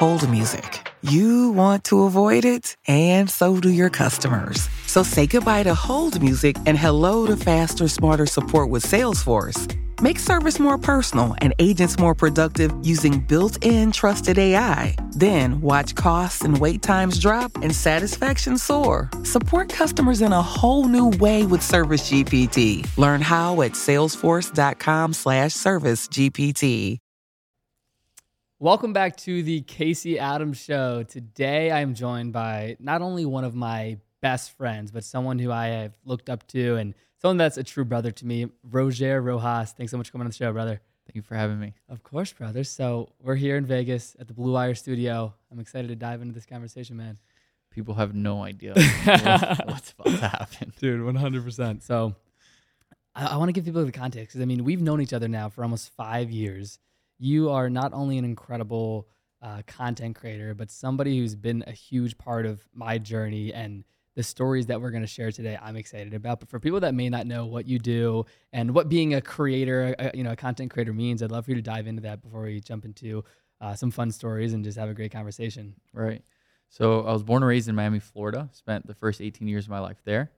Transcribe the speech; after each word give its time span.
Hold 0.00 0.26
music. 0.30 0.90
You 1.02 1.50
want 1.50 1.84
to 1.84 2.04
avoid 2.04 2.46
it, 2.46 2.74
and 2.88 3.28
so 3.28 3.60
do 3.60 3.68
your 3.68 3.90
customers. 3.90 4.66
So 4.86 5.02
say 5.02 5.26
goodbye 5.26 5.64
to 5.64 5.74
hold 5.74 6.22
music 6.22 6.56
and 6.64 6.78
hello 6.78 7.26
to 7.26 7.36
faster, 7.36 7.86
smarter 7.86 8.24
support 8.24 8.70
with 8.70 8.82
Salesforce. 8.82 9.76
Make 10.00 10.18
service 10.18 10.58
more 10.58 10.78
personal 10.78 11.34
and 11.42 11.52
agents 11.58 11.98
more 11.98 12.14
productive 12.14 12.72
using 12.82 13.20
built 13.20 13.62
in 13.62 13.92
trusted 13.92 14.38
AI. 14.38 14.96
Then 15.10 15.60
watch 15.60 15.94
costs 15.96 16.44
and 16.44 16.56
wait 16.56 16.80
times 16.80 17.18
drop 17.18 17.54
and 17.56 17.76
satisfaction 17.76 18.56
soar. 18.56 19.10
Support 19.24 19.68
customers 19.68 20.22
in 20.22 20.32
a 20.32 20.40
whole 20.40 20.88
new 20.88 21.10
way 21.18 21.44
with 21.44 21.60
Service 21.60 22.10
GPT. 22.10 22.88
Learn 22.96 23.20
how 23.20 23.60
at 23.60 23.72
salesforce.com 23.72 25.12
slash 25.12 25.52
service 25.52 26.08
GPT. 26.08 27.00
Welcome 28.62 28.92
back 28.92 29.16
to 29.18 29.42
the 29.42 29.62
Casey 29.62 30.18
Adams 30.18 30.58
Show. 30.58 31.02
Today 31.02 31.70
I 31.70 31.80
am 31.80 31.94
joined 31.94 32.34
by 32.34 32.76
not 32.78 33.00
only 33.00 33.24
one 33.24 33.44
of 33.44 33.54
my 33.54 33.96
best 34.20 34.54
friends, 34.54 34.90
but 34.90 35.02
someone 35.02 35.38
who 35.38 35.50
I 35.50 35.68
have 35.68 35.92
looked 36.04 36.28
up 36.28 36.46
to 36.48 36.76
and 36.76 36.94
someone 37.22 37.38
that's 37.38 37.56
a 37.56 37.64
true 37.64 37.86
brother 37.86 38.10
to 38.10 38.26
me, 38.26 38.48
Roger 38.70 39.22
Rojas. 39.22 39.72
Thanks 39.72 39.90
so 39.92 39.96
much 39.96 40.08
for 40.08 40.12
coming 40.12 40.26
on 40.26 40.30
the 40.30 40.36
show, 40.36 40.52
brother. 40.52 40.78
Thank 41.06 41.14
you 41.16 41.22
for 41.22 41.36
having 41.36 41.58
me. 41.58 41.72
Of 41.88 42.02
course, 42.02 42.34
brother. 42.34 42.62
So 42.62 43.08
we're 43.22 43.34
here 43.34 43.56
in 43.56 43.64
Vegas 43.64 44.14
at 44.20 44.28
the 44.28 44.34
Blue 44.34 44.52
Wire 44.52 44.74
Studio. 44.74 45.32
I'm 45.50 45.58
excited 45.58 45.88
to 45.88 45.96
dive 45.96 46.20
into 46.20 46.34
this 46.34 46.44
conversation, 46.46 46.98
man. 46.98 47.16
People 47.70 47.94
have 47.94 48.14
no 48.14 48.42
idea 48.44 48.74
what's 49.04 49.92
about 49.92 50.04
to 50.04 50.28
happen. 50.28 50.72
Dude, 50.78 51.00
100%. 51.00 51.82
So 51.82 52.14
I, 53.14 53.24
I 53.28 53.36
want 53.38 53.48
to 53.48 53.52
give 53.52 53.64
people 53.64 53.82
the 53.86 53.90
context. 53.90 54.34
'cause, 54.34 54.42
I 54.42 54.44
mean, 54.44 54.64
we've 54.64 54.82
known 54.82 55.00
each 55.00 55.14
other 55.14 55.28
now 55.28 55.48
for 55.48 55.62
almost 55.62 55.90
five 55.94 56.30
years. 56.30 56.78
You 57.20 57.50
are 57.50 57.68
not 57.68 57.92
only 57.92 58.16
an 58.16 58.24
incredible 58.24 59.06
uh, 59.42 59.60
content 59.66 60.16
creator, 60.16 60.54
but 60.54 60.70
somebody 60.70 61.18
who's 61.18 61.34
been 61.34 61.62
a 61.66 61.72
huge 61.72 62.16
part 62.16 62.46
of 62.46 62.66
my 62.72 62.96
journey 62.96 63.52
and 63.52 63.84
the 64.16 64.22
stories 64.22 64.66
that 64.66 64.80
we're 64.80 64.90
going 64.90 65.02
to 65.02 65.06
share 65.06 65.30
today. 65.30 65.56
I'm 65.60 65.76
excited 65.76 66.14
about. 66.14 66.40
But 66.40 66.48
for 66.48 66.58
people 66.58 66.80
that 66.80 66.94
may 66.94 67.08
not 67.10 67.26
know 67.26 67.46
what 67.46 67.66
you 67.66 67.78
do 67.78 68.24
and 68.54 68.74
what 68.74 68.88
being 68.88 69.14
a 69.14 69.20
creator, 69.20 69.94
a, 69.98 70.10
you 70.14 70.24
know, 70.24 70.32
a 70.32 70.36
content 70.36 70.70
creator 70.70 70.92
means, 70.92 71.22
I'd 71.22 71.30
love 71.30 71.44
for 71.44 71.52
you 71.52 71.56
to 71.56 71.62
dive 71.62 71.86
into 71.86 72.02
that 72.02 72.22
before 72.22 72.42
we 72.42 72.60
jump 72.60 72.84
into 72.84 73.22
uh, 73.60 73.74
some 73.74 73.90
fun 73.90 74.10
stories 74.10 74.52
and 74.52 74.64
just 74.64 74.78
have 74.78 74.88
a 74.88 74.94
great 74.94 75.12
conversation. 75.12 75.74
Right. 75.92 76.22
So 76.70 77.00
I 77.02 77.12
was 77.12 77.22
born 77.22 77.42
and 77.42 77.48
raised 77.48 77.68
in 77.68 77.74
Miami, 77.74 77.98
Florida. 77.98 78.48
Spent 78.52 78.86
the 78.86 78.94
first 78.94 79.20
18 79.20 79.46
years 79.46 79.64
of 79.66 79.70
my 79.70 79.80
life 79.80 80.00
there, 80.04 80.30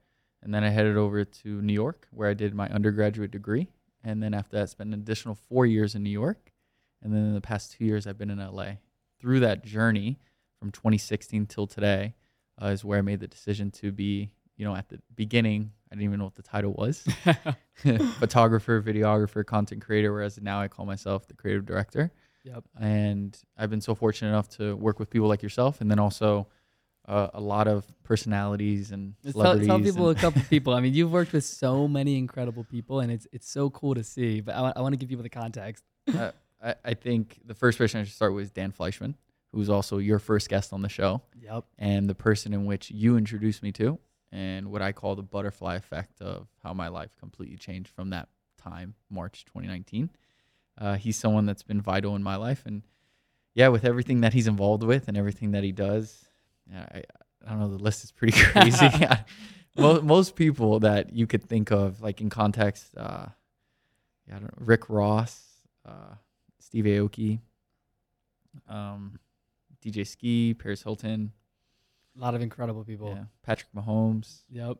and 0.43 0.53
then 0.53 0.65
I 0.65 0.71
headed 0.71 0.97
over 0.97 1.25
to 1.25 1.63
New 1.63 1.75
York, 1.75 2.09
where 2.11 2.29
I 2.29 2.35
did 2.35 2.55
my 2.55 2.69
undergraduate 2.69 3.31
degree. 3.31 3.69
And 4.03 4.23
then 4.23 4.35
after 4.35 4.57
that, 4.59 4.71
spent 4.71 4.89
an 4.89 5.01
additional 5.01 5.35
four 5.35 5.67
years 5.67 5.95
in 5.95 6.03
New 6.03 6.11
York. 6.11 6.52
And 7.03 7.13
then 7.13 7.23
in 7.23 7.35
the 7.35 7.41
past 7.41 7.73
two 7.73 7.85
years, 7.85 8.07
I've 8.07 8.19
been 8.19 8.31
in 8.31 8.39
LA. 8.39 8.75
Through 9.21 9.41
that 9.41 9.65
journey, 9.65 10.19
from 10.59 10.71
2016 10.71 11.47
till 11.47 11.67
today, 11.67 12.15
uh, 12.61 12.67
is 12.67 12.85
where 12.85 12.99
I 12.99 13.03
made 13.03 13.21
the 13.21 13.27
decision 13.29 13.71
to 13.73 13.93
be. 13.93 14.31
You 14.57 14.67
know, 14.67 14.77
at 14.77 14.89
the 14.89 15.01
beginning, 15.17 15.73
I 15.91 15.95
didn't 15.95 16.05
even 16.05 16.19
know 16.19 16.27
what 16.27 16.35
the 16.35 16.43
title 16.43 16.73
was 16.73 17.05
photographer, 18.19 18.81
videographer, 18.83 19.45
content 19.45 19.85
creator, 19.85 20.13
whereas 20.13 20.41
now 20.41 20.61
I 20.61 20.69
call 20.69 20.87
myself 20.87 21.27
the 21.27 21.35
creative 21.35 21.67
director. 21.67 22.13
Yep. 22.45 22.65
And 22.81 23.37
I've 23.57 23.71
been 23.71 23.81
so 23.81 23.95
fortunate 23.95 24.29
enough 24.31 24.49
to 24.57 24.77
work 24.77 24.99
with 24.99 25.11
people 25.11 25.29
like 25.29 25.43
yourself, 25.43 25.81
and 25.81 25.91
then 25.91 25.99
also 25.99 26.49
uh, 27.09 27.29
a 27.35 27.41
lot 27.41 27.69
of 27.69 27.85
personalities 28.05 28.93
and 28.93 29.15
tell, 29.23 29.33
celebrities. 29.33 29.67
tell 29.69 29.81
people 29.81 30.09
and- 30.11 30.19
a 30.19 30.21
couple 30.21 30.43
people. 30.51 30.75
I 30.75 30.81
mean, 30.81 30.95
you've 30.95 31.13
worked 31.13 31.33
with 31.33 31.45
so 31.45 31.89
many 31.89 32.17
incredible 32.19 32.65
people, 32.65 33.01
and 33.01 33.11
it's 33.13 33.27
it's 33.33 33.49
so 33.49 33.71
cool 33.71 33.95
to 33.95 34.05
see. 34.05 34.41
But 34.41 34.55
I, 34.55 34.73
I 34.77 34.81
want 34.81 34.93
to 34.93 34.97
give 34.97 35.09
people 35.09 35.23
the 35.23 35.29
context. 35.29 35.85
uh, 36.13 36.33
I, 36.63 36.75
I 36.85 36.95
think 36.95 37.41
the 37.45 37.55
first 37.55 37.79
person 37.79 38.01
I 38.01 38.05
should 38.05 38.15
start 38.15 38.35
with 38.35 38.45
is 38.45 38.51
Dan 38.51 38.73
Fleyshman, 38.73 39.15
who's 39.53 39.69
also 39.69 39.99
your 39.99 40.19
first 40.19 40.49
guest 40.49 40.73
on 40.73 40.83
the 40.83 40.89
show, 40.89 41.23
Yep. 41.41 41.65
and 41.79 42.09
the 42.09 42.15
person 42.15 42.53
in 42.53 42.65
which 42.65 42.91
you 42.91 43.17
introduced 43.17 43.63
me 43.63 43.73
to, 43.73 43.99
and 44.31 44.71
what 44.71 44.81
I 44.83 44.93
call 44.93 45.15
the 45.17 45.23
butterfly 45.23 45.75
effect 45.77 46.21
of 46.23 46.47
how 46.63 46.73
my 46.73 46.89
life 46.89 47.11
completely 47.19 47.57
changed 47.57 47.91
from 47.91 48.11
that 48.11 48.29
time, 48.57 48.95
March 49.11 49.45
2019. 49.47 50.11
Uh, 50.79 50.95
he's 50.97 51.17
someone 51.19 51.45
that's 51.47 51.63
been 51.63 51.81
vital 51.83 52.17
in 52.17 52.23
my 52.23 52.37
life, 52.37 52.63
and 52.65 52.83
yeah, 53.55 53.69
with 53.69 53.85
everything 53.85 54.23
that 54.23 54.33
he's 54.33 54.47
involved 54.47 54.83
with 54.83 55.09
and 55.09 55.17
everything 55.19 55.51
that 55.51 55.63
he 55.65 55.73
does, 55.73 56.25
I, 56.75 57.03
I 57.47 57.51
don't 57.51 57.61
know, 57.61 57.69
the 57.77 57.83
list 57.83 58.05
is 58.05 58.13
pretty 58.13 58.39
crazy. 58.43 58.89
most, 59.77 60.03
most 60.05 60.37
people 60.37 60.81
that 60.81 61.13
you 61.13 61.27
could 61.27 61.45
think 61.45 61.71
of, 61.71 62.01
like 62.01 62.21
in 62.23 62.31
context, 62.31 62.95
uh, 62.97 63.27
yeah, 64.27 64.37
I 64.37 64.39
don't 64.39 64.45
know, 64.45 64.65
Rick 64.65 64.89
Ross, 64.89 65.43
uh, 65.85 66.15
Steve 66.63 66.85
Aoki, 66.85 67.41
um, 68.69 69.19
DJ 69.85 70.07
Ski, 70.07 70.55
Paris 70.55 70.83
Hilton, 70.83 71.33
A 72.17 72.21
lot 72.21 72.35
of 72.35 72.43
incredible 72.43 72.85
people. 72.85 73.09
yeah, 73.09 73.25
Patrick 73.43 73.69
Mahomes. 73.75 74.43
Yep. 74.51 74.79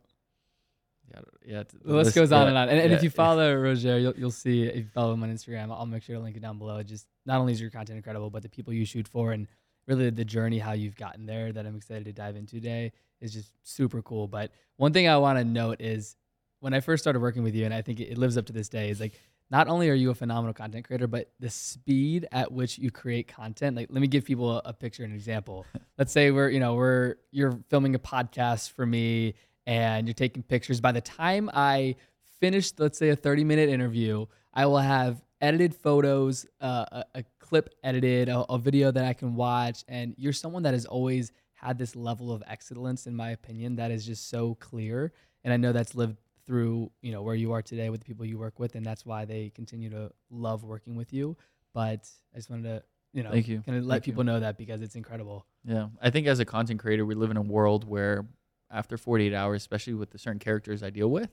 Yeah, 1.11 1.21
yeah. 1.45 1.61
it's- 1.61 1.75
The 1.85 1.93
list 1.95 2.15
goes 2.15 2.33
on 2.33 2.43
yeah, 2.43 2.49
and 2.49 2.59
on. 2.59 2.69
And, 2.69 2.79
and 2.79 2.93
if 2.93 3.03
you 3.03 3.11
follow 3.11 3.55
Roger, 3.61 3.99
you'll, 3.99 4.15
you'll 4.17 4.31
see 4.31 4.63
if 4.63 4.77
you 4.77 4.89
follow 4.95 5.13
him 5.13 5.23
on 5.23 5.35
Instagram, 5.35 5.71
I'll 5.71 5.85
make 5.87 6.03
sure 6.03 6.17
to 6.17 6.23
link 6.23 6.37
it 6.37 6.41
down 6.43 6.59
below. 6.59 6.83
Just 6.83 7.07
not 7.27 7.41
only 7.41 7.53
is 7.53 7.61
your 7.61 7.71
content 7.71 7.97
incredible, 7.97 8.31
but 8.31 8.43
the 8.43 8.49
people 8.49 8.73
you 8.73 8.85
shoot 8.85 9.09
for 9.09 9.33
and 9.33 9.47
really 9.87 10.09
the 10.11 10.25
journey 10.25 10.59
how 10.59 10.73
you've 10.73 10.95
gotten 10.97 11.27
there 11.27 11.53
that 11.53 11.67
I'm 11.67 11.77
excited 11.77 12.05
to 12.05 12.13
dive 12.13 12.37
into 12.37 12.57
today 12.57 12.93
is 13.21 13.33
just 13.33 13.53
super 13.65 14.01
cool. 14.03 14.29
But 14.29 14.53
one 14.77 14.93
thing 14.93 15.09
I 15.09 15.17
want 15.17 15.39
to 15.39 15.45
note 15.45 15.81
is 15.81 16.17
when 16.61 16.73
I 16.73 16.81
first 16.81 17.03
started 17.03 17.19
working 17.21 17.43
with 17.43 17.55
you, 17.57 17.65
and 17.65 17.75
I 17.75 17.83
think 17.83 17.99
it, 17.99 18.05
it 18.11 18.19
lives 18.19 18.37
up 18.37 18.47
to 18.47 18.53
this 18.53 18.69
day, 18.69 18.89
is 18.91 19.01
like 19.01 19.21
not 19.53 19.69
only 19.69 19.91
are 19.91 19.95
you 19.95 20.11
a 20.11 20.15
phenomenal 20.15 20.55
content 20.55 20.87
creator, 20.87 21.07
but 21.07 21.31
the 21.39 21.51
speed 21.51 22.27
at 22.33 22.51
which 22.51 22.79
you 22.79 22.91
create 22.91 23.29
content. 23.29 23.77
Like, 23.77 23.89
let 23.91 24.01
me 24.01 24.09
give 24.09 24.25
people 24.25 24.51
a, 24.51 24.63
a 24.65 24.73
picture, 24.73 25.05
an 25.05 25.13
example. 25.13 25.67
Let's 25.99 26.11
say 26.11 26.31
we're, 26.31 26.49
you 26.49 26.59
know, 26.59 26.75
we're 26.75 27.17
you're 27.31 27.61
filming 27.69 27.95
a 27.95 27.99
podcast 27.99 28.71
for 28.71 28.87
me, 28.87 29.35
and 29.67 30.09
you're 30.09 30.15
taking 30.15 30.43
pictures. 30.43 30.81
By 30.81 30.93
the 30.93 31.03
time 31.03 31.51
I 31.53 31.97
finish, 32.41 32.73
let's 32.79 32.99
say 32.99 33.11
a 33.11 33.17
30 33.17 33.45
minute 33.45 33.69
interview, 33.69 34.27
I 34.55 34.67
will 34.67 34.79
have 34.79 35.23
edited 35.43 35.75
photos, 35.75 36.47
uh, 36.61 36.87
a, 36.91 37.05
a 37.17 37.25
clip 37.39 37.69
edited, 37.85 38.31
a, 38.31 38.41
a 38.51 38.59
video 38.59 38.91
that 38.91 39.05
I 39.05 39.13
can 39.13 39.37
watch, 39.37 39.85
and 39.87 40.15
you're 40.17 40.33
someone 40.33 40.63
that 40.63 40.73
has 40.73 40.87
always 40.87 41.31
had 41.53 41.79
this 41.79 41.95
level 41.95 42.33
of 42.33 42.43
excellence, 42.47 43.07
in 43.07 43.15
my 43.15 43.31
opinion, 43.31 43.77
that 43.77 43.91
is 43.91 44.07
just 44.07 44.31
so 44.31 44.55
clear. 44.57 45.13
And 45.45 45.53
I 45.53 45.57
know 45.59 45.73
that's 45.73 45.95
lived 45.95 46.17
through 46.47 46.91
you 47.03 47.13
know 47.13 47.23
where 47.23 47.35
you 47.35 47.53
are 47.53 47.63
today 47.63 47.91
with 47.91 48.01
the 48.01 48.07
people 48.07 48.25
you 48.27 48.39
work 48.39 48.59
with, 48.59 48.75
and 48.75 48.85
that's 48.85 49.07
why 49.07 49.25
they 49.25 49.51
continue 49.51 49.91
to 49.91 50.11
love 50.31 50.65
working 50.65 50.97
with 50.97 51.13
you. 51.13 51.37
But 51.73 52.09
I 52.35 52.37
just 52.37 52.51
wanted 52.51 52.65
to 52.65 52.83
you 53.13 53.23
know 53.23 53.31
Thank 53.31 53.49
you. 53.49 53.61
kind 53.63 53.79
of 53.79 53.85
let 53.85 53.97
Thank 53.97 54.07
you. 54.07 54.13
people 54.13 54.25
know 54.25 54.41
that 54.41 54.57
because 54.59 54.83
it's 54.83 54.97
incredible. 54.97 55.47
Yeah, 55.65 55.89
I 56.01 56.11
think 56.11 56.27
as 56.27 56.41
a 56.41 56.45
content 56.45 56.81
creator, 56.81 57.07
we 57.07 57.15
live 57.15 57.31
in 57.31 57.37
a 57.37 57.43
world 57.43 57.85
where 57.85 58.27
after 58.71 58.97
48 58.97 59.35
hours, 59.35 59.63
especially 59.63 59.95
with 59.95 60.11
the 60.11 60.19
certain 60.19 60.39
characters 60.39 60.83
I 60.83 60.91
deal 60.91 61.11
with, 61.11 61.31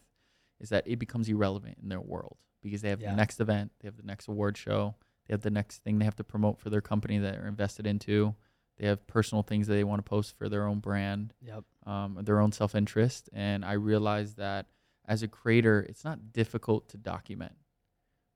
is 0.59 0.69
that 0.69 0.83
it 0.87 0.99
becomes 0.99 1.29
irrelevant 1.29 1.77
in 1.81 1.89
their 1.89 2.01
world 2.01 2.37
because 2.61 2.81
they 2.81 2.89
have 2.89 2.99
Yeah. 3.01 3.11
the 3.11 3.15
next 3.15 3.39
event, 3.39 3.71
they 3.79 3.87
have 3.87 3.95
the 3.97 4.03
next 4.03 4.27
award 4.27 4.57
show, 4.57 4.95
they 5.27 5.33
have 5.33 5.41
the 5.41 5.49
next 5.49 5.79
thing 5.83 5.99
they 5.99 6.05
have 6.05 6.17
to 6.17 6.23
promote 6.23 6.59
for 6.59 6.69
their 6.69 6.81
company 6.81 7.17
that 7.17 7.33
they're 7.35 7.47
invested 7.47 7.87
into. 7.87 8.35
They 8.77 8.87
have 8.87 9.05
personal 9.07 9.41
things 9.41 9.67
that 9.67 9.73
they 9.73 9.83
want 9.85 9.99
to 9.99 10.09
post 10.09 10.37
for 10.37 10.47
their 10.49 10.65
own 10.65 10.79
brand, 10.79 11.33
Yep. 11.41 11.63
um, 11.85 12.19
their 12.23 12.39
own 12.41 12.51
self 12.51 12.75
interest. 12.75 13.29
And 13.33 13.63
I 13.65 13.73
realized 13.73 14.35
that 14.37 14.67
as 15.09 15.23
a 15.23 15.27
creator, 15.27 15.85
it's 15.89 16.05
not 16.05 16.31
difficult 16.31 16.87
to 16.89 16.97
document. 16.97 17.53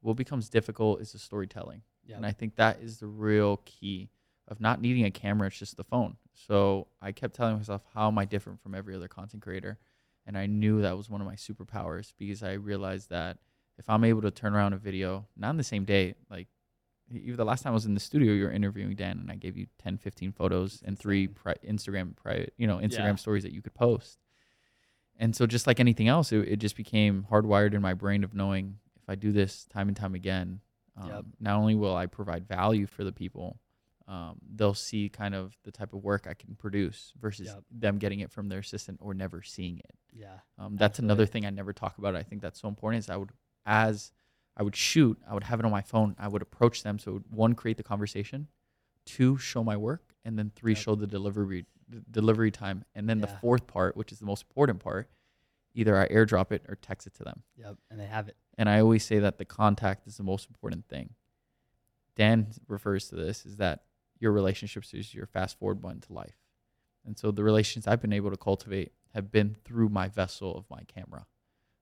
What 0.02 0.18
becomes 0.18 0.50
difficult 0.50 1.00
is 1.00 1.14
the 1.14 1.20
storytelling. 1.20 1.84
Yep. 2.06 2.18
And 2.18 2.26
I 2.26 2.32
think 2.32 2.56
that 2.56 2.80
is 2.82 2.98
the 3.00 3.08
real 3.08 3.62
key 3.64 4.10
of 4.48 4.60
not 4.60 4.82
needing 4.82 5.06
a 5.06 5.12
camera, 5.12 5.48
it's 5.48 5.58
just 5.58 5.78
the 5.78 5.84
phone. 5.86 6.18
So 6.34 6.88
I 7.02 7.14
kept 7.14 7.36
telling 7.36 7.56
myself, 7.58 7.84
how 7.94 8.08
am 8.08 8.18
I 8.18 8.26
different 8.26 8.60
from 8.62 8.76
every 8.76 8.94
other 8.96 9.08
content 9.08 9.42
creator? 9.44 9.78
And 10.26 10.38
I 10.38 10.48
knew 10.48 10.82
that 10.82 10.98
was 10.98 11.10
one 11.10 11.22
of 11.22 11.28
my 11.28 11.36
superpowers 11.36 12.12
because 12.18 12.44
I 12.44 12.54
realized 12.54 13.10
that 13.12 13.38
if 13.78 13.90
I'm 13.90 14.04
able 14.04 14.22
to 14.24 14.32
turn 14.32 14.54
around 14.56 14.74
a 14.74 14.78
video, 14.78 15.28
not 15.38 15.50
on 15.50 15.58
the 15.58 15.64
same 15.64 15.86
day, 15.86 16.16
like 16.30 16.48
even 17.14 17.38
the 17.38 17.46
last 17.46 17.62
time 17.64 17.72
I 17.72 17.74
was 17.76 17.86
in 17.86 17.94
the 17.94 18.00
studio, 18.00 18.34
you 18.34 18.44
were 18.46 18.52
interviewing 18.52 18.96
Dan 18.96 19.20
and 19.20 19.32
I 19.32 19.36
gave 19.36 19.56
you 19.58 19.68
10, 19.82 19.98
15 19.98 20.32
photos 20.32 20.82
and 20.86 20.98
three 20.98 21.28
pri- 21.28 21.56
Instagram 21.66 22.16
private, 22.16 22.54
you 22.58 22.66
know, 22.68 22.78
Instagram 22.78 22.92
Yeah. 23.06 23.16
stories 23.16 23.44
that 23.44 23.54
you 23.54 23.62
could 23.62 23.74
post. 23.76 24.18
And 25.20 25.36
so 25.36 25.46
just 25.46 25.68
like 25.68 25.80
anything 25.80 26.08
else, 26.08 26.32
it, 26.32 26.48
it 26.48 26.56
just 26.58 26.76
became 26.76 27.26
hardwired 27.30 27.74
in 27.74 27.82
my 27.82 27.94
brain 27.94 28.24
of 28.24 28.34
knowing 28.34 28.78
if 29.02 29.10
I 29.10 29.16
do 29.16 29.32
this 29.32 29.66
time 29.66 29.88
and 29.88 29.98
time 29.98 30.16
again, 30.16 30.62
Um, 30.96 31.08
Yep. 31.10 31.26
Not 31.40 31.56
only 31.58 31.74
will 31.76 31.96
I 31.96 32.06
provide 32.06 32.48
value 32.48 32.86
for 32.86 33.04
the 33.04 33.12
people, 33.12 33.60
um, 34.08 34.38
they'll 34.56 34.76
see 34.76 35.10
kind 35.10 35.34
of 35.34 35.58
the 35.64 35.72
type 35.72 35.94
of 35.94 36.04
work 36.04 36.28
I 36.28 36.34
can 36.36 36.56
produce 36.56 37.14
versus 37.20 37.48
Yep. 37.48 37.64
them 37.72 37.98
getting 37.98 38.20
it 38.20 38.30
from 38.32 38.48
their 38.48 38.60
assistant 38.60 39.00
or 39.02 39.14
never 39.16 39.42
seeing 39.42 39.80
it. 39.80 39.96
Yeah. 40.12 40.40
Um, 40.60 40.76
that's 40.76 41.00
another 41.00 41.26
thing 41.26 41.46
I 41.48 41.50
never 41.50 41.74
talk 41.74 41.98
about. 41.98 42.16
I 42.16 42.22
think 42.22 42.42
that's 42.44 42.60
so 42.60 42.68
important. 42.68 43.00
Is 43.04 43.10
I 43.10 43.16
would 43.18 43.32
as 43.66 44.12
I 44.56 44.62
would 44.62 44.76
shoot, 44.76 45.18
I 45.28 45.34
would 45.34 45.46
have 45.46 45.60
it 45.60 45.66
on 45.66 45.72
my 45.72 45.82
phone. 45.82 46.16
I 46.20 46.28
would 46.28 46.42
approach 46.44 46.84
them. 46.84 47.00
So 47.00 47.24
one, 47.32 47.56
create 47.56 47.78
the 47.78 47.84
conversation, 47.84 48.50
two, 49.06 49.38
show 49.38 49.64
my 49.64 49.78
work, 49.78 50.14
and 50.24 50.38
then 50.38 50.52
three, 50.54 50.74
Yep. 50.74 50.82
show 50.84 50.96
the 50.96 51.08
delivery 51.08 51.66
delivery 52.12 52.52
time, 52.52 52.86
and 52.96 53.10
then 53.10 53.20
the 53.20 53.28
fourth 53.28 53.68
part, 53.68 53.96
which 53.98 54.12
is 54.12 54.20
the 54.20 54.26
most 54.26 54.46
important 54.50 54.80
part, 54.80 55.10
either 55.74 55.98
I 55.98 56.08
airdrop 56.08 56.52
it 56.52 56.64
or 56.68 56.76
text 56.76 57.08
it 57.08 57.14
to 57.16 57.24
them. 57.24 57.44
Yep. 57.58 57.78
And 57.90 58.00
they 58.00 58.06
have 58.06 58.28
it. 58.28 58.38
And 58.58 58.70
I 58.70 58.80
always 58.80 59.04
say 59.04 59.20
that 59.20 59.38
the 59.38 59.46
contact 59.46 60.08
is 60.08 60.18
the 60.18 60.24
most 60.24 60.48
important 60.48 60.88
thing. 60.88 61.12
Dan 62.16 62.48
refers 62.68 63.08
to 63.10 63.16
this 63.16 63.46
is 63.46 63.58
that 63.58 63.84
your 64.20 64.32
relationships 64.32 64.94
is 64.94 65.14
your 65.14 65.26
fast 65.26 65.58
forward 65.58 65.82
button 65.82 66.02
to 66.02 66.14
life. 66.14 66.38
And 67.06 67.18
so 67.18 67.32
the 67.32 67.44
relations 67.44 67.88
I've 67.88 68.02
been 68.02 68.14
able 68.14 68.32
to 68.32 68.38
cultivate 68.38 68.94
have 69.14 69.32
been 69.32 69.56
through 69.66 69.90
my 69.90 70.08
vessel 70.08 70.56
of 70.56 70.70
my 70.70 70.84
camera, 70.88 71.26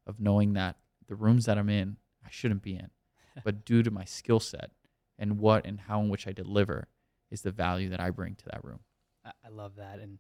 of 0.08 0.20
knowing 0.20 0.54
that 0.54 0.78
the 1.08 1.16
rooms 1.16 1.46
that 1.46 1.58
I'm 1.58 1.70
in, 1.70 1.98
I 2.26 2.30
shouldn't 2.30 2.64
be 2.64 2.76
in. 2.76 2.90
but 3.44 3.66
due 3.66 3.84
to 3.84 3.92
my 3.92 4.06
skill 4.06 4.40
set 4.40 4.72
and 5.18 5.40
what 5.40 5.66
and 5.66 5.82
how 5.82 6.02
in 6.02 6.10
which 6.10 6.28
I 6.28 6.32
deliver 6.32 6.88
is 7.30 7.42
the 7.42 7.52
value 7.52 7.90
that 7.90 8.00
I 8.00 8.10
bring 8.10 8.36
to 8.36 8.46
that 8.46 8.64
room. 8.64 8.80
I, 9.26 9.50
love 9.50 9.76
that. 9.76 10.00
And 10.00 10.20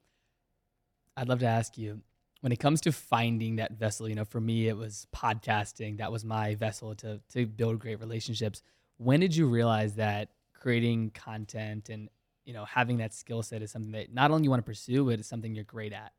I'd 1.17 1.29
love 1.29 1.39
to 1.39 1.47
ask 1.47 1.77
you 1.77 2.01
when 2.41 2.51
it 2.51 2.59
comes 2.59 2.81
to 2.81 2.91
finding 2.91 3.57
that 3.57 3.73
vessel, 3.73 4.09
you 4.09 4.15
know, 4.15 4.25
for 4.25 4.41
me, 4.41 4.67
it 4.67 4.77
was 4.77 5.07
podcasting. 5.15 5.97
That 5.97 6.11
was 6.11 6.25
my 6.25 6.55
vessel 6.55 6.95
to, 6.95 7.19
to 7.33 7.45
build 7.45 7.79
great 7.79 7.99
relationships. 7.99 8.61
When 8.97 9.19
did 9.19 9.35
you 9.35 9.47
realize 9.47 9.95
that 9.95 10.29
creating 10.53 11.11
content 11.11 11.89
and, 11.89 12.09
you 12.45 12.53
know, 12.53 12.65
having 12.65 12.97
that 12.97 13.13
skill 13.13 13.43
set 13.43 13.61
is 13.61 13.71
something 13.71 13.91
that 13.93 14.13
not 14.13 14.31
only 14.31 14.43
you 14.43 14.49
want 14.49 14.63
to 14.63 14.69
pursue, 14.69 15.05
but 15.05 15.19
it's 15.19 15.27
something 15.27 15.55
you're 15.55 15.63
great 15.63 15.93
at? 15.93 16.11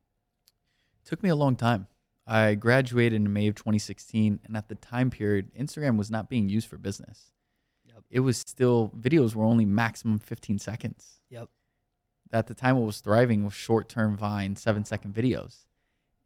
It 1.05 1.09
took 1.09 1.23
me 1.23 1.31
a 1.31 1.37
long 1.37 1.57
time. 1.57 1.87
I 2.27 2.55
graduated 2.55 3.15
in 3.15 3.33
May 3.33 3.49
of 3.49 3.57
2016, 3.57 4.41
and 4.45 4.57
at 4.57 4.69
the 4.69 4.77
time 4.77 5.11
period, 5.11 5.51
Instagram 5.59 5.97
was 5.97 6.11
not 6.11 6.29
being 6.29 6.49
used 6.49 6.69
for 6.69 6.79
business. 6.79 7.33
Yep. 7.85 8.05
It 8.11 8.21
was 8.21 8.39
still 8.39 8.93
videos 8.97 9.35
were 9.35 9.45
only 9.45 9.65
maximum 9.65 10.21
15 10.21 10.59
seconds. 10.61 11.21
Yep. 11.31 11.49
At 12.33 12.47
the 12.47 12.55
time, 12.55 12.77
what 12.77 12.87
was 12.87 13.01
thriving 13.01 13.45
was 13.45 13.53
short-term 13.53 14.17
Vine, 14.17 14.57
seven-second 14.57 15.15
videos, 15.15 15.67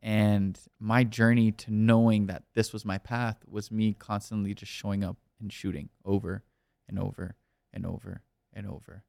and 0.03 0.59
my 0.79 1.03
journey 1.03 1.51
to 1.51 1.73
knowing 1.73 2.27
that 2.27 2.45
this 2.55 2.73
was 2.73 2.85
my 2.85 2.99
path 2.99 3.39
was 3.49 3.73
me 3.73 3.93
constantly 3.93 4.55
just 4.55 4.71
showing 4.71 5.03
up 5.03 5.17
and 5.41 5.53
shooting 5.53 5.89
over 6.05 6.45
and 6.89 6.99
over 6.99 7.35
and 7.73 7.85
over 7.85 8.23
and 8.53 8.69
over. 8.69 9.03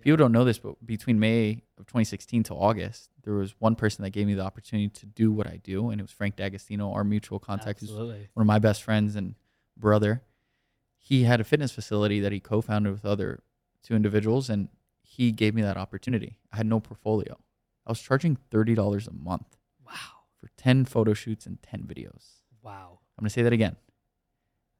People 0.00 0.16
don't 0.16 0.32
know 0.32 0.44
this, 0.44 0.58
but 0.58 0.84
between 0.84 1.18
May 1.18 1.62
of 1.78 1.86
2016 1.86 2.44
to 2.44 2.54
August, 2.54 3.10
there 3.22 3.34
was 3.34 3.54
one 3.58 3.74
person 3.74 4.02
that 4.04 4.10
gave 4.10 4.26
me 4.26 4.34
the 4.34 4.42
opportunity 4.42 4.88
to 4.88 5.06
do 5.06 5.32
what 5.32 5.46
I 5.46 5.56
do, 5.56 5.90
and 5.90 6.00
it 6.00 6.04
was 6.04 6.10
Frank 6.10 6.36
D'Agostino, 6.36 6.92
our 6.92 7.04
mutual 7.04 7.38
contact, 7.38 7.80
who's 7.80 7.90
one 8.34 8.42
of 8.42 8.46
my 8.46 8.58
best 8.58 8.82
friends 8.82 9.16
and 9.16 9.34
brother. 9.76 10.22
He 10.98 11.24
had 11.24 11.40
a 11.40 11.44
fitness 11.44 11.72
facility 11.72 12.20
that 12.20 12.32
he 12.32 12.40
co-founded 12.40 12.92
with 12.92 13.04
other 13.04 13.40
two 13.82 13.94
individuals, 13.94 14.50
and 14.50 14.68
he 15.16 15.32
gave 15.32 15.54
me 15.54 15.62
that 15.62 15.76
opportunity. 15.76 16.38
I 16.52 16.56
had 16.56 16.66
no 16.66 16.80
portfolio. 16.80 17.36
I 17.86 17.90
was 17.90 18.00
charging 18.00 18.36
thirty 18.50 18.74
dollars 18.74 19.06
a 19.06 19.12
month 19.12 19.56
Wow. 19.86 20.24
for 20.40 20.48
ten 20.56 20.84
photo 20.84 21.14
shoots 21.14 21.46
and 21.46 21.62
ten 21.62 21.82
videos. 21.82 22.40
Wow. 22.62 22.98
I'm 23.18 23.22
gonna 23.22 23.30
say 23.30 23.42
that 23.42 23.52
again. 23.52 23.76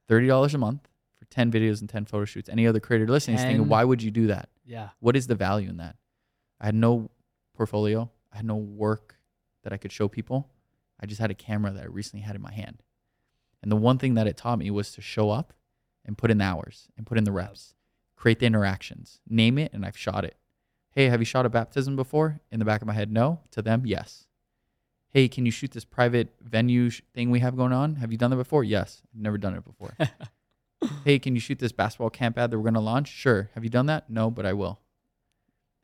Thirty 0.09 0.27
dollars 0.27 0.55
a 0.55 0.59
month 0.59 0.89
for 1.19 1.25
ten 1.27 1.51
videos 1.53 1.81
and 1.81 1.89
ten 1.89 2.05
photo 2.05 2.25
shoots. 2.25 2.49
Any 2.49 2.67
other 2.67 2.81
creator 2.81 3.07
listening 3.07 3.37
is 3.37 3.43
thinking, 3.43 3.69
why 3.69 3.85
would 3.85 4.03
you 4.03 4.11
do 4.11 4.27
that? 4.29 4.49
Yeah. 4.65 4.91
What 5.01 5.17
is 5.17 5.27
the 5.27 5.35
value 5.35 5.69
in 5.69 5.77
that? 5.79 5.97
I 6.61 6.67
had 6.67 6.75
no 6.75 7.11
portfolio. 7.55 8.11
I 8.33 8.37
had 8.37 8.47
no 8.47 8.57
work 8.57 9.17
that 9.63 9.73
I 9.73 9.77
could 9.77 9.93
show 9.93 10.09
people. 10.09 10.51
I 11.01 11.07
just 11.07 11.21
had 11.21 11.31
a 11.31 11.35
camera 11.35 11.71
that 11.73 11.83
I 11.83 11.87
recently 11.87 12.23
had 12.25 12.37
in 12.37 12.43
my 12.43 12.53
hand. 12.53 12.83
And 13.63 13.71
the 13.73 13.77
one 13.77 13.99
thing 13.99 14.15
that 14.15 14.27
it 14.27 14.37
taught 14.37 14.59
me 14.59 14.71
was 14.71 14.93
to 14.93 15.01
show 15.01 15.31
up 15.31 15.53
and 16.05 16.19
put 16.19 16.31
in 16.31 16.39
the 16.39 16.45
hours 16.45 16.89
and 16.97 17.07
put 17.07 17.17
in 17.19 17.25
the 17.25 17.33
reps, 17.33 17.75
create 18.17 18.39
the 18.39 18.47
interactions, 18.47 19.21
name 19.29 19.59
it, 19.59 19.73
and 19.73 19.85
I've 19.85 19.97
shot 19.97 20.25
it. 20.25 20.37
Hey, 20.91 21.07
have 21.09 21.21
you 21.21 21.25
shot 21.25 21.45
a 21.47 21.49
baptism 21.49 21.97
before? 21.97 22.41
In 22.53 22.59
the 22.61 22.65
back 22.65 22.81
of 22.81 22.87
my 22.87 22.95
head, 22.95 23.11
no. 23.11 23.41
To 23.51 23.63
them, 23.63 23.83
yes. 23.85 24.27
Hey, 25.11 25.29
can 25.29 25.45
you 25.47 25.53
shoot 25.53 25.73
this 25.73 25.85
private 25.85 26.29
venue 26.41 26.91
sh- 26.91 27.03
thing 27.15 27.31
we 27.31 27.41
have 27.41 27.57
going 27.57 27.73
on? 27.73 27.97
Have 27.97 28.13
you 28.13 28.19
done 28.19 28.31
that 28.31 28.37
before? 28.37 28.65
Yes. 28.65 29.03
I've 29.15 29.21
never 29.23 29.39
done 29.39 29.55
it 29.55 29.65
before. 29.65 29.97
hey, 31.05 31.19
can 31.19 31.35
you 31.35 31.41
shoot 31.41 31.59
this 31.59 31.73
basketball 31.73 32.11
camp 32.11 32.39
ad 32.39 32.51
that 32.51 32.59
we're 32.59 32.63
going 32.65 32.75
to 32.75 32.81
launch? 32.81 33.09
Sure. 33.09 33.51
Have 33.55 33.65
you 33.65 33.71
done 33.71 33.87
that? 33.87 34.09
No, 34.11 34.31
but 34.31 34.47
I 34.47 34.53
will. 34.53 34.81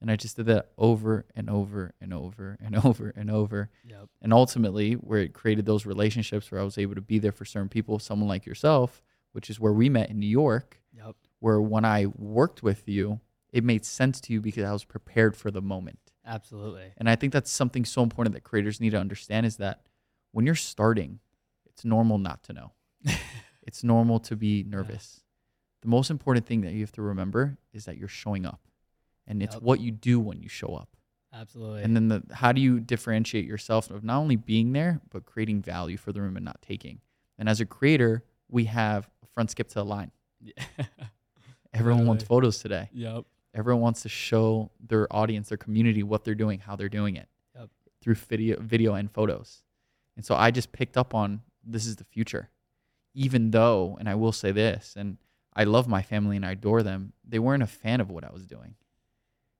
And 0.00 0.10
I 0.10 0.16
just 0.16 0.36
did 0.36 0.46
that 0.46 0.70
over 0.78 1.26
and 1.36 1.50
over 1.50 1.92
and 2.00 2.14
over 2.14 2.56
and 2.60 2.76
over 2.84 3.12
and 3.16 3.30
over. 3.30 3.68
Yep. 3.84 4.08
And 4.22 4.32
ultimately, 4.32 4.94
where 4.94 5.20
it 5.20 5.32
created 5.34 5.66
those 5.66 5.86
relationships 5.86 6.50
where 6.50 6.60
I 6.60 6.64
was 6.64 6.78
able 6.78 6.94
to 6.94 7.00
be 7.02 7.18
there 7.18 7.32
for 7.32 7.44
certain 7.44 7.68
people, 7.68 7.98
someone 7.98 8.28
like 8.28 8.46
yourself, 8.46 9.02
which 9.32 9.50
is 9.50 9.60
where 9.60 9.72
we 9.72 9.88
met 9.88 10.10
in 10.10 10.18
New 10.18 10.26
York, 10.26 10.80
Yep. 10.96 11.14
Where 11.40 11.60
when 11.60 11.84
I 11.84 12.06
worked 12.06 12.62
with 12.62 12.88
you, 12.88 13.20
it 13.52 13.64
made 13.64 13.84
sense 13.84 14.20
to 14.22 14.32
you 14.32 14.40
because 14.40 14.64
I 14.64 14.72
was 14.72 14.84
prepared 14.84 15.36
for 15.36 15.50
the 15.50 15.60
moment. 15.60 15.98
Absolutely. 16.24 16.92
And 16.96 17.08
I 17.10 17.16
think 17.16 17.32
that's 17.32 17.50
something 17.50 17.84
so 17.84 18.02
important 18.02 18.34
that 18.34 18.44
creators 18.44 18.80
need 18.80 18.90
to 18.90 18.98
understand 19.00 19.46
is 19.46 19.56
that 19.56 19.80
when 20.32 20.46
you're 20.46 20.54
starting, 20.54 21.18
it's 21.66 21.84
normal 21.84 22.18
not 22.18 22.42
to 22.44 22.52
know. 22.52 22.72
it's 23.62 23.82
normal 23.82 24.20
to 24.20 24.36
be 24.36 24.62
nervous. 24.62 25.22
The 25.82 25.88
most 25.88 26.10
important 26.10 26.46
thing 26.46 26.60
that 26.60 26.72
you 26.72 26.80
have 26.80 26.92
to 26.92 27.02
remember 27.02 27.56
is 27.72 27.86
that 27.86 27.96
you're 27.96 28.06
showing 28.08 28.46
up. 28.46 28.60
And 29.26 29.42
it's 29.42 29.54
Yep. 29.54 29.62
what 29.62 29.80
you 29.80 29.90
do 29.90 30.20
when 30.20 30.40
you 30.40 30.48
show 30.48 30.74
up. 30.74 30.96
Absolutely. 31.32 31.82
And 31.82 31.94
then 31.96 32.08
the 32.08 32.22
how 32.32 32.52
do 32.52 32.60
you 32.60 32.80
differentiate 32.80 33.44
yourself 33.46 33.90
of 33.90 34.02
not 34.04 34.18
only 34.18 34.36
being 34.36 34.72
there, 34.72 35.00
but 35.10 35.24
creating 35.24 35.62
value 35.62 35.96
for 35.96 36.12
the 36.12 36.20
room 36.20 36.36
and 36.36 36.44
not 36.44 36.60
taking. 36.60 37.00
And 37.38 37.48
as 37.48 37.60
a 37.60 37.66
creator, 37.66 38.24
we 38.48 38.64
have 38.64 39.08
a 39.22 39.26
front 39.26 39.50
skip 39.50 39.68
to 39.68 39.74
the 39.74 39.84
line. 39.84 40.10
Yeah. 40.40 40.52
Everyone 41.72 42.06
wants 42.06 42.24
photos 42.24 42.58
today. 42.58 42.88
Yep. 42.92 43.24
Everyone 43.54 43.80
wants 43.82 44.02
to 44.02 44.08
show 44.08 44.70
their 44.80 45.12
audience, 45.14 45.48
their 45.48 45.58
community, 45.58 46.02
what 46.02 46.24
they're 46.24 46.34
doing, 46.34 46.60
how 46.60 46.76
they're 46.76 46.88
doing 46.88 47.16
it 47.16 47.28
Yep. 47.54 47.70
through 48.00 48.14
video, 48.14 48.60
video 48.60 48.94
and 48.94 49.10
photos. 49.10 49.62
And 50.16 50.24
so 50.24 50.34
I 50.34 50.50
just 50.50 50.72
picked 50.72 50.96
up 50.96 51.14
on 51.14 51.42
this 51.64 51.86
is 51.86 51.96
the 51.96 52.04
future. 52.04 52.50
Even 53.14 53.50
though, 53.50 53.96
and 53.98 54.08
I 54.08 54.14
will 54.14 54.32
say 54.32 54.52
this, 54.52 54.94
and 54.96 55.16
I 55.54 55.64
love 55.64 55.88
my 55.88 56.02
family 56.02 56.36
and 56.36 56.46
I 56.46 56.52
adore 56.52 56.82
them, 56.82 57.12
they 57.26 57.38
weren't 57.40 57.62
a 57.62 57.66
fan 57.66 58.00
of 58.00 58.10
what 58.10 58.24
I 58.24 58.30
was 58.32 58.46
doing. 58.46 58.76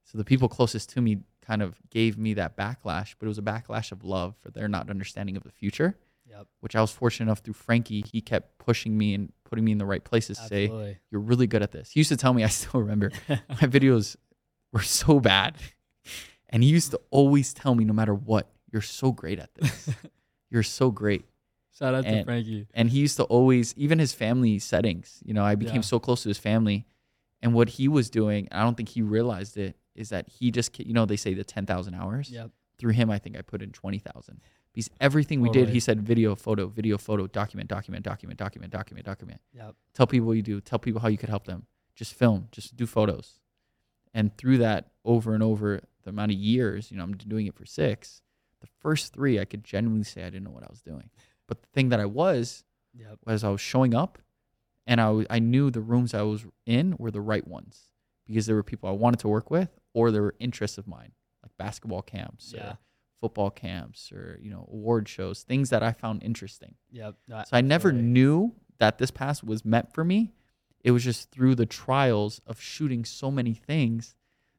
So 0.05 0.19
the 0.19 0.25
people 0.25 0.49
closest 0.49 0.91
to 0.91 1.01
me 1.01 1.23
kind 1.43 1.63
of 1.63 1.79
gave 1.91 2.17
me 2.17 2.35
that 2.35 2.57
backlash, 2.57 3.15
but 3.19 3.27
it 3.27 3.29
was 3.29 3.39
a 3.39 3.43
backlash 3.43 3.91
of 3.91 4.05
love 4.05 4.37
for 4.41 4.51
their 4.51 4.69
not 4.69 4.89
understanding 4.91 5.37
of 5.37 5.43
the 5.43 5.51
future, 5.51 5.99
Yep. 6.31 6.47
which 6.61 6.77
I 6.77 6.81
was 6.81 6.91
fortunate 6.91 7.27
enough 7.27 7.41
through 7.41 7.55
Frankie. 7.55 8.03
He 8.11 8.21
kept 8.21 8.59
pushing 8.59 8.97
me 8.97 9.15
and 9.15 9.33
putting 9.45 9.65
me 9.65 9.73
in 9.73 9.79
the 9.79 9.87
right 9.87 10.03
places 10.03 10.39
to 10.39 10.47
say, 10.47 10.67
you're 11.11 11.21
really 11.21 11.47
good 11.47 11.63
at 11.63 11.73
this. 11.73 11.91
He 11.91 12.01
used 12.01 12.11
to 12.11 12.17
tell 12.17 12.33
me, 12.33 12.45
I 12.45 12.49
still 12.49 12.81
remember, 12.81 13.11
my 13.29 13.67
videos 13.67 14.17
were 14.73 14.83
so 14.83 15.21
bad. 15.21 15.57
And 16.49 16.63
he 16.63 16.69
used 16.71 16.91
to 16.93 17.01
always 17.11 17.53
tell 17.55 17.75
me, 17.75 17.85
no 17.85 17.93
matter 17.93 18.15
what, 18.15 18.51
you're 18.73 18.83
so 18.83 19.13
great 19.13 19.39
at 19.39 19.55
this. 19.55 19.91
you're 20.51 20.63
so 20.63 20.91
great. 20.91 21.25
Shout 21.77 21.95
out 21.95 22.05
to 22.05 22.25
Frankie. 22.25 22.67
And 22.75 22.91
he 22.91 22.99
used 23.01 23.17
to 23.17 23.25
always, 23.25 23.73
even 23.77 23.99
his 23.99 24.13
family 24.13 24.59
settings, 24.59 25.21
you 25.25 25.33
know, 25.33 25.45
I 25.45 25.55
became 25.55 25.77
Yeah. 25.77 25.81
so 25.83 25.99
close 25.99 26.23
to 26.25 26.29
his 26.29 26.39
family. 26.39 26.87
And 27.43 27.55
what 27.55 27.71
he 27.71 27.89
was 27.89 28.11
doing, 28.11 28.49
I 28.53 28.63
don't 28.63 28.77
think 28.77 28.91
he 28.91 29.01
realized 29.03 29.57
it, 29.57 29.77
is 29.95 30.11
that 30.11 30.29
he 30.29 30.51
just, 30.51 30.79
you 30.79 30.93
know, 30.93 31.07
they 31.07 31.17
say 31.17 31.35
the 31.35 31.45
10,000 31.45 31.95
hours. 31.95 32.31
Yep. 32.31 32.51
Through 32.79 32.93
him, 32.93 33.11
I 33.11 33.19
think 33.19 33.37
I 33.39 33.43
put 33.43 33.63
in 33.63 33.71
20,000. 33.73 34.41
Because 34.73 34.89
everything 35.01 35.41
we 35.41 35.51
did, 35.51 35.69
he 35.71 35.81
said 35.81 36.01
video, 36.03 36.35
photo, 36.37 36.69
video, 36.69 36.97
photo, 36.97 37.27
document, 37.27 37.69
document, 37.69 38.05
document, 38.05 38.39
document, 38.39 38.73
document, 38.73 39.05
document. 39.07 39.41
Yep. 39.53 39.75
tell 39.95 40.07
people 40.07 40.29
what 40.29 40.37
you 40.37 40.43
do. 40.43 40.61
Tell 40.61 40.79
people 40.79 41.01
how 41.01 41.09
you 41.09 41.19
could 41.19 41.29
help 41.29 41.45
them. 41.45 41.67
Just 41.95 42.15
film. 42.15 42.49
Just 42.53 42.77
do 42.77 42.87
photos. 42.87 43.41
And 44.15 44.37
through 44.37 44.59
that 44.59 44.91
over 45.05 45.35
and 45.35 45.43
over 45.43 45.81
the 46.05 46.11
amount 46.11 46.33
of 46.33 46.39
years 46.39 46.91
you 46.91 46.97
know 46.97 47.03
i'm 47.03 47.13
doing 47.15 47.47
it 47.47 47.55
for 47.55 47.65
six 47.67 48.23
the 48.63 48.67
first 48.81 49.13
three 49.13 49.39
i 49.39 49.45
could 49.45 49.63
genuinely 49.63 50.03
say 50.05 50.23
i 50.23 50.31
didn't 50.31 50.45
know 50.45 50.51
what 50.51 50.63
i 50.65 50.67
was 50.71 50.81
doing. 50.81 51.11
But 51.47 51.61
the 51.63 51.69
thing 51.75 51.91
that 51.91 52.01
i 52.01 52.07
was 52.07 52.65
Yep. 52.95 53.19
was 53.27 53.45
i 53.45 53.49
was 53.51 53.61
showing 53.61 53.95
up 53.95 54.19
and 54.87 55.01
I, 55.01 55.05
w- 55.07 55.27
I 55.31 55.39
knew 55.39 55.71
the 55.71 55.81
rooms 55.83 56.15
i 56.15 56.23
was 56.23 56.45
in 56.67 56.97
were 56.99 57.11
the 57.11 57.21
right 57.21 57.47
ones 57.47 57.91
because 58.27 58.47
there 58.47 58.57
were 58.57 58.63
people 58.63 58.89
i 58.89 58.93
wanted 58.93 59.21
to 59.21 59.29
work 59.29 59.51
with 59.51 59.69
or 59.95 60.11
there 60.11 60.23
were 60.23 60.35
interests 60.41 60.79
of 60.79 60.87
mine 60.89 61.13
like 61.43 61.53
basketball 61.59 62.03
camps 62.03 62.53
Yeah. 62.57 62.73
or 62.73 62.79
football 63.21 63.51
camps 63.51 64.11
or 64.13 64.39
you 64.43 64.51
know 64.51 64.67
award 64.73 65.09
shows 65.09 65.43
things 65.43 65.69
that 65.71 65.83
i 65.83 65.93
found 65.93 66.23
interesting 66.23 66.75
Yep. 66.93 67.15
No, 67.29 67.43
so 67.47 67.57
I 67.57 67.61
never 67.61 67.89
absolutely. 67.91 68.11
knew 68.11 68.55
that 68.79 68.99
this 68.99 69.11
pass 69.11 69.43
was 69.43 69.65
meant 69.65 69.93
for 69.93 70.03
me. 70.05 70.33
It 70.83 70.91
was 70.93 71.05
just 71.05 71.31
through 71.31 71.55
the 71.55 71.67
trials 71.67 72.41
of 72.47 72.59
shooting 72.61 73.05
so 73.05 73.31
many 73.31 73.53
things 73.53 74.15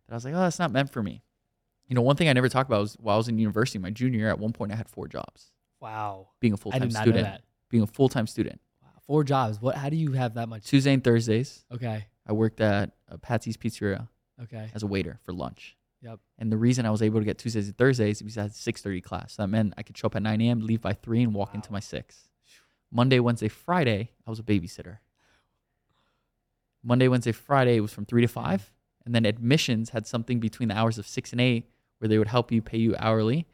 that 0.07 0.13
I 0.13 0.15
was 0.15 0.23
like, 0.25 0.35
oh, 0.35 0.39
that's 0.39 0.59
not 0.59 0.71
meant 0.71 0.91
for 0.91 1.01
me. 1.01 1.23
You 1.87 1.95
know, 1.95 2.03
one 2.03 2.15
thing 2.15 2.29
I 2.29 2.33
never 2.33 2.47
talked 2.47 2.69
about 2.69 2.81
was 2.81 2.93
while 2.99 3.15
I 3.15 3.17
was 3.17 3.27
in 3.27 3.39
university, 3.39 3.79
my 3.79 3.89
junior 3.89 4.19
year, 4.19 4.29
at 4.29 4.37
one 4.39 4.53
point 4.53 4.71
I 4.71 4.75
had 4.75 4.87
four 4.87 5.07
jobs. 5.07 5.51
Wow. 5.81 6.29
Being 6.39 6.53
a 6.53 6.57
full 6.57 6.71
time 6.71 6.81
did 6.81 6.93
not 6.93 7.01
student. 7.01 7.23
know 7.25 7.31
that. 7.31 7.41
Being 7.69 7.81
a 7.83 7.87
full 7.87 8.07
time 8.07 8.27
student. 8.27 8.61
Wow. 8.83 8.89
Four 9.07 9.23
jobs. 9.23 9.59
What? 9.59 9.75
How 9.75 9.89
do 9.89 9.95
you 9.97 10.11
have 10.11 10.35
that 10.35 10.47
much? 10.47 10.65
Tuesday 10.67 10.93
and 10.93 11.03
Thursdays, 11.03 11.65
Okay. 11.73 12.05
I 12.27 12.33
worked 12.33 12.61
at 12.61 12.91
Patsy's 13.23 13.57
Pizzeria 13.57 14.07
Okay. 14.43 14.69
as 14.75 14.83
a 14.83 14.87
waiter 14.87 15.17
for 15.25 15.33
lunch. 15.33 15.75
Yep. 16.01 16.19
And 16.39 16.51
the 16.51 16.57
reason 16.57 16.85
I 16.85 16.89
was 16.89 17.01
able 17.01 17.19
to 17.19 17.25
get 17.25 17.37
Tuesdays 17.37 17.67
and 17.67 17.77
Thursdays 17.77 18.17
is 18.17 18.21
because 18.21 18.37
I 18.37 18.41
had 18.43 18.55
6:30 18.55 19.01
class. 19.01 19.33
So 19.33 19.43
that 19.43 19.47
meant 19.47 19.73
I 19.77 19.83
could 19.83 19.97
show 19.97 20.07
up 20.07 20.15
at 20.15 20.23
9 20.23 20.41
a.m., 20.41 20.61
leave 20.61 20.81
by 20.81 20.93
three, 20.93 21.21
and 21.21 21.33
walk 21.33 21.53
into 21.53 21.71
my 21.71 21.79
six. 21.79 22.27
Monday, 22.91 23.19
Wednesday, 23.19 23.47
Friday, 23.47 24.11
I 24.25 24.29
was 24.29 24.39
a 24.39 24.43
babysitter. 24.43 24.97
Monday, 26.83 27.07
Wednesday, 27.07 27.31
Friday 27.31 27.79
was 27.79 27.93
from 27.93 28.05
three 28.05 28.21
to 28.21 28.27
five, 28.27 28.73
and 29.05 29.13
then 29.13 29.25
admissions 29.25 29.91
had 29.91 30.07
something 30.07 30.39
between 30.39 30.69
the 30.69 30.77
hours 30.77 30.97
of 30.97 31.07
six 31.07 31.31
and 31.31 31.39
eight 31.39 31.69
where 31.99 32.09
they 32.09 32.17
would 32.17 32.27
help 32.27 32.51
you 32.51 32.61
pay 32.61 32.79
you 32.79 32.95
hourly. 32.97 33.45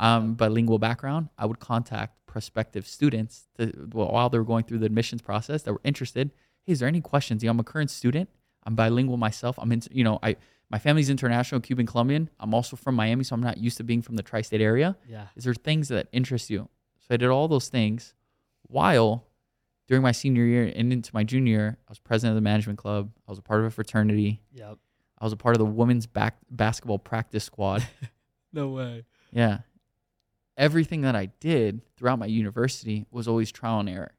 Um, 0.00 0.34
bilingual 0.34 0.80
background, 0.80 1.28
I 1.38 1.46
would 1.46 1.60
contact 1.60 2.26
prospective 2.26 2.88
students 2.88 3.46
to, 3.56 3.66
while 3.92 4.28
they 4.28 4.38
were 4.38 4.44
going 4.44 4.64
through 4.64 4.78
the 4.78 4.86
admissions 4.86 5.22
process 5.22 5.62
that 5.62 5.72
were 5.72 5.80
interested. 5.84 6.32
Hey, 6.64 6.72
is 6.72 6.80
there 6.80 6.88
any 6.88 7.00
questions? 7.00 7.42
You 7.42 7.46
know, 7.46 7.52
I'm 7.52 7.60
a 7.60 7.64
current 7.64 7.90
student. 7.90 8.28
I'm 8.64 8.74
bilingual 8.74 9.16
myself. 9.16 9.58
I'm 9.58 9.70
in, 9.70 9.82
you 9.92 10.02
know, 10.02 10.18
I 10.22 10.36
my 10.72 10.78
family's 10.78 11.10
international, 11.10 11.60
Cuban, 11.60 11.86
Colombian. 11.86 12.30
I'm 12.40 12.54
also 12.54 12.76
from 12.76 12.94
Miami, 12.96 13.22
so 13.24 13.34
I'm 13.34 13.42
not 13.42 13.58
used 13.58 13.76
to 13.76 13.84
being 13.84 14.00
from 14.02 14.16
the 14.16 14.22
tri-state 14.22 14.60
area. 14.62 14.96
Yeah. 15.06 15.26
Is 15.36 15.44
there 15.44 15.52
things 15.54 15.88
that 15.88 16.08
interest 16.12 16.48
you? 16.50 16.68
So 17.00 17.08
I 17.14 17.16
did 17.18 17.28
all 17.28 17.46
those 17.46 17.68
things 17.68 18.14
while 18.62 19.26
during 19.86 20.02
my 20.02 20.12
senior 20.12 20.44
year 20.44 20.72
and 20.74 20.90
into 20.92 21.10
my 21.12 21.24
junior 21.24 21.52
year, 21.52 21.76
I 21.86 21.90
was 21.90 21.98
president 21.98 22.30
of 22.32 22.36
the 22.36 22.40
management 22.40 22.78
club. 22.78 23.10
I 23.28 23.30
was 23.30 23.38
a 23.38 23.42
part 23.42 23.60
of 23.60 23.66
a 23.66 23.70
fraternity. 23.70 24.40
Yep. 24.54 24.78
I 25.18 25.24
was 25.24 25.32
a 25.34 25.36
part 25.36 25.54
of 25.54 25.58
the 25.58 25.66
women's 25.66 26.06
back 26.06 26.38
basketball 26.50 26.98
practice 26.98 27.44
squad. 27.44 27.86
No 28.54 28.68
way. 28.68 29.04
yeah. 29.32 29.60
Everything 30.58 31.00
that 31.02 31.16
I 31.16 31.26
did 31.40 31.80
throughout 31.96 32.18
my 32.18 32.26
university 32.26 33.06
was 33.10 33.26
always 33.26 33.50
trial 33.50 33.80
and 33.80 33.88
error. 33.88 34.12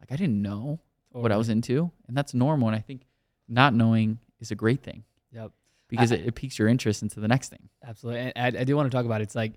Like 0.00 0.12
I 0.12 0.16
didn't 0.16 0.42
know 0.42 0.80
what 1.10 1.32
I 1.32 1.38
was 1.38 1.48
into, 1.48 1.90
and 2.06 2.14
that's 2.16 2.34
normal. 2.34 2.68
And 2.68 2.76
I 2.76 2.80
think 2.80 3.06
not 3.48 3.72
knowing 3.74 4.18
is 4.40 4.50
a 4.50 4.54
great 4.54 4.82
thing 4.82 5.04
Yep. 5.32 5.52
Because 5.88 6.12
I- 6.12 6.16
it, 6.16 6.26
it 6.26 6.34
piques 6.34 6.58
your 6.58 6.68
interest 6.68 7.02
into 7.02 7.20
the 7.20 7.28
next 7.28 7.48
thing. 7.48 7.68
Absolutely. 7.86 8.32
And 8.34 8.56
I, 8.56 8.60
I 8.60 8.64
do 8.64 8.76
want 8.76 8.90
to 8.90 8.96
talk 8.96 9.04
about 9.04 9.20
it. 9.20 9.24
It's 9.24 9.34
like 9.34 9.54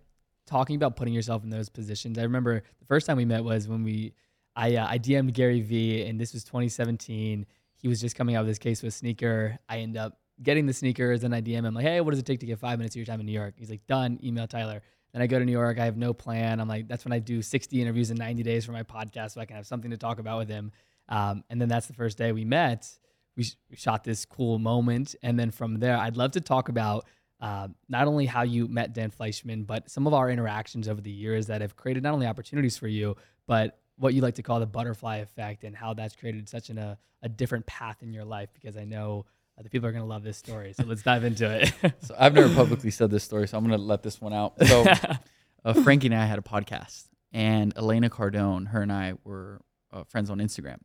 talking 0.48 0.76
about 0.76 0.96
putting 0.96 1.14
yourself 1.14 1.44
in 1.44 1.50
those 1.50 1.70
positions. 1.70 2.18
I 2.18 2.24
remember 2.24 2.64
the 2.80 2.86
first 2.86 3.06
time 3.08 3.18
we 3.18 3.26
met 3.26 3.44
was 3.44 3.68
when 3.68 3.84
we, 3.84 4.14
I, 4.56 4.76
uh, 4.76 4.88
I 4.88 4.98
DM'd 5.00 5.34
Gary 5.34 5.62
Vee, 5.62 6.04
and 6.06 6.20
this 6.20 6.34
was 6.34 6.44
2017. 6.44 7.46
He 7.78 7.88
was 7.88 8.02
just 8.02 8.16
coming 8.16 8.36
out 8.36 8.42
of 8.42 8.48
this 8.48 8.60
case 8.60 8.84
with 8.84 8.94
sneaker. 8.94 9.58
I 9.70 9.80
end 9.80 9.98
up 9.98 10.20
getting 10.44 10.66
the 10.66 10.74
sneakers, 10.74 11.24
and 11.24 11.34
I 11.34 11.42
DM 11.42 11.66
him 11.66 11.74
like, 11.74 11.86
"Hey, 11.86 12.02
what 12.02 12.12
does 12.12 12.20
it 12.20 12.26
take 12.26 12.40
to 12.42 12.46
get 12.46 12.60
five 12.60 12.78
minutes 12.80 12.96
of 12.96 12.98
your 12.98 13.06
time 13.06 13.20
in 13.20 13.26
New 13.26 13.32
York?" 13.32 13.54
He's 13.58 13.70
like, 13.70 13.86
"Done." 13.88 14.20
Email 14.24 14.48
Tyler. 14.48 14.82
Then 15.14 15.22
I 15.22 15.28
go 15.28 15.40
to 15.40 15.46
New 15.46 15.52
York. 15.52 15.80
I 15.80 15.86
have 15.86 15.98
no 15.98 16.14
plan. 16.14 16.60
I'm 16.60 16.68
like, 16.70 16.88
that's 16.88 17.04
when 17.06 17.12
I 17.12 17.20
do 17.20 17.42
60 17.42 17.82
interviews 17.82 18.12
in 18.12 18.18
90 18.18 18.44
days 18.44 18.66
for 18.66 18.72
my 18.72 18.84
podcast, 18.84 19.32
so 19.32 19.42
I 19.42 19.46
can 19.46 19.56
have 19.58 19.68
something 19.68 19.92
to 19.92 19.98
talk 19.98 20.20
about 20.20 20.38
with 20.38 20.50
him. 20.50 20.72
Um, 21.10 21.44
and 21.50 21.60
then 21.60 21.68
that's 21.68 21.88
the 21.88 21.94
first 21.94 22.18
day 22.18 22.32
we 22.32 22.46
met. 22.46 22.88
We, 23.36 23.46
we 23.70 23.76
shot 23.76 24.04
this 24.04 24.26
cool 24.26 24.60
moment, 24.60 25.16
and 25.24 25.40
then 25.40 25.52
from 25.52 25.80
there, 25.80 25.98
I'd 25.98 26.18
love 26.18 26.32
to 26.32 26.42
talk 26.42 26.70
about 26.70 27.06
um, 27.40 27.76
not 27.90 28.08
only 28.08 28.28
how 28.28 28.44
you 28.44 28.68
met 28.68 28.94
Dan 28.94 29.10
Fleyshman, 29.10 29.66
but 29.66 29.90
some 29.90 30.06
of 30.06 30.14
our 30.14 30.30
interactions 30.30 30.88
over 30.88 31.02
the 31.02 31.12
years 31.12 31.48
that 31.48 31.62
have 31.62 31.76
created 31.76 32.04
not 32.04 32.14
only 32.14 32.28
opportunities 32.28 32.78
for 32.78 32.88
you, 32.88 33.16
but 33.48 33.80
what 33.98 34.14
you 34.14 34.22
like 34.22 34.36
to 34.36 34.44
call 34.44 34.60
the 34.60 34.66
butterfly 34.68 35.18
effect 35.18 35.64
and 35.64 35.76
how 35.76 35.94
that's 35.94 36.16
created 36.16 36.48
such 36.48 36.70
an, 36.70 36.78
a, 36.78 36.98
a 37.24 37.30
different 37.30 37.66
path 37.66 38.04
in 38.04 38.14
your 38.14 38.26
life 38.26 38.50
because 38.54 38.78
I 38.78 38.84
know 38.84 39.26
uh, 39.58 39.64
the 39.64 39.70
people 39.70 39.88
are 39.88 39.92
going 39.92 40.04
to 40.04 40.08
love 40.10 40.24
this 40.24 40.38
story. 40.38 40.74
So 40.74 40.84
let's 40.86 41.02
dive 41.02 41.24
into 41.24 41.50
it. 41.50 41.74
So 42.02 42.16
I've 42.18 42.34
never 42.34 42.54
publicly 42.54 42.92
said 42.92 43.10
this 43.12 43.24
story, 43.24 43.48
so 43.48 43.58
I'm 43.58 43.64
gonna 43.64 43.78
let 43.78 44.02
this 44.04 44.20
one 44.20 44.34
out. 44.34 44.54
So 44.66 44.86
uh, 45.66 45.74
Frankie 45.84 46.08
and 46.08 46.16
I 46.16 46.26
had 46.26 46.40
a 46.40 46.42
podcast, 46.42 47.06
and 47.32 47.76
Elena 47.78 48.10
Cardone, 48.10 48.68
her 48.70 48.82
and 48.82 48.92
I 48.92 49.14
were 49.24 49.62
uh, 49.92 50.04
friends 50.04 50.30
on 50.30 50.40
Instagram. 50.40 50.80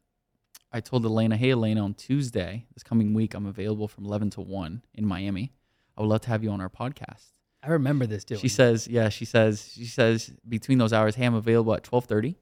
I 0.77 0.81
told 0.81 1.07
Elena, 1.07 1.39
"Hey, 1.39 1.53
Elena, 1.53 1.83
on 1.83 1.95
Tuesday, 1.95 2.67
this 2.75 2.83
coming 2.83 3.15
week, 3.15 3.33
I'm 3.33 3.47
available 3.47 3.89
from 3.89 4.05
11 4.05 4.29
to 4.33 4.43
1 4.43 4.83
in 4.93 5.07
Miami. 5.07 5.55
I 5.97 6.03
would 6.03 6.09
love 6.09 6.21
to 6.21 6.29
have 6.29 6.45
you 6.45 6.51
on 6.51 6.61
our 6.61 6.69
podcast." 6.69 7.31
I 7.63 7.71
remember 7.71 8.07
this 8.07 8.27
too. 8.27 8.37
She 8.37 8.49
says, 8.49 8.87
"Yeah." 8.87 9.09
She 9.09 9.25
says, 9.25 9.73
"She 9.73 9.87
says 9.87 10.35
between 10.47 10.77
those 10.77 10.93
hours, 10.93 11.15
hey, 11.15 11.25
I'm 11.25 11.35
available 11.35 11.73
at 11.73 11.83
12:30. 11.83 12.37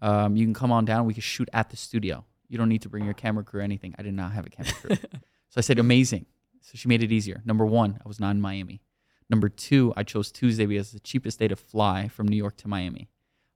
Um, 0.00 0.36
you 0.36 0.46
can 0.46 0.54
come 0.54 0.70
on 0.70 0.84
down. 0.84 1.04
We 1.04 1.14
can 1.14 1.20
shoot 1.20 1.48
at 1.52 1.70
the 1.70 1.76
studio. 1.76 2.24
You 2.46 2.58
don't 2.58 2.68
need 2.68 2.82
to 2.82 2.88
bring 2.88 3.04
your 3.04 3.14
camera 3.14 3.42
crew 3.42 3.58
or 3.58 3.64
anything. 3.64 3.92
I 3.98 4.02
did 4.02 4.14
not 4.14 4.30
have 4.30 4.46
a 4.46 4.50
camera 4.50 4.74
crew." 4.74 4.96
so 5.48 5.56
I 5.56 5.60
said, 5.60 5.80
"Amazing." 5.80 6.26
So 6.60 6.76
she 6.76 6.86
made 6.86 7.02
it 7.02 7.10
easier. 7.10 7.42
Number 7.44 7.66
one, 7.66 7.98
I 8.04 8.06
was 8.06 8.20
not 8.20 8.30
in 8.36 8.40
Miami. 8.40 8.82
Number 9.28 9.48
two, 9.48 9.92
I 9.96 10.04
chose 10.04 10.30
Tuesday 10.30 10.64
because 10.64 10.86
it's 10.86 10.92
the 10.92 11.00
cheapest 11.00 11.40
day 11.40 11.48
to 11.48 11.56
fly 11.56 12.06
from 12.06 12.28
New 12.28 12.36
York 12.36 12.56
to 12.58 12.68
Miami. 12.68 13.08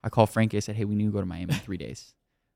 I 0.03 0.09
called 0.09 0.31
Frankie. 0.31 0.57
I 0.57 0.61
said, 0.61 0.75
"Hey, 0.75 0.87
we 0.87 0.97
need 0.97 1.07
to 1.07 1.13
go 1.13 1.21
to 1.21 1.27
Miami 1.27 1.55
in 1.55 1.61
three 1.61 1.77
days. 1.87 2.15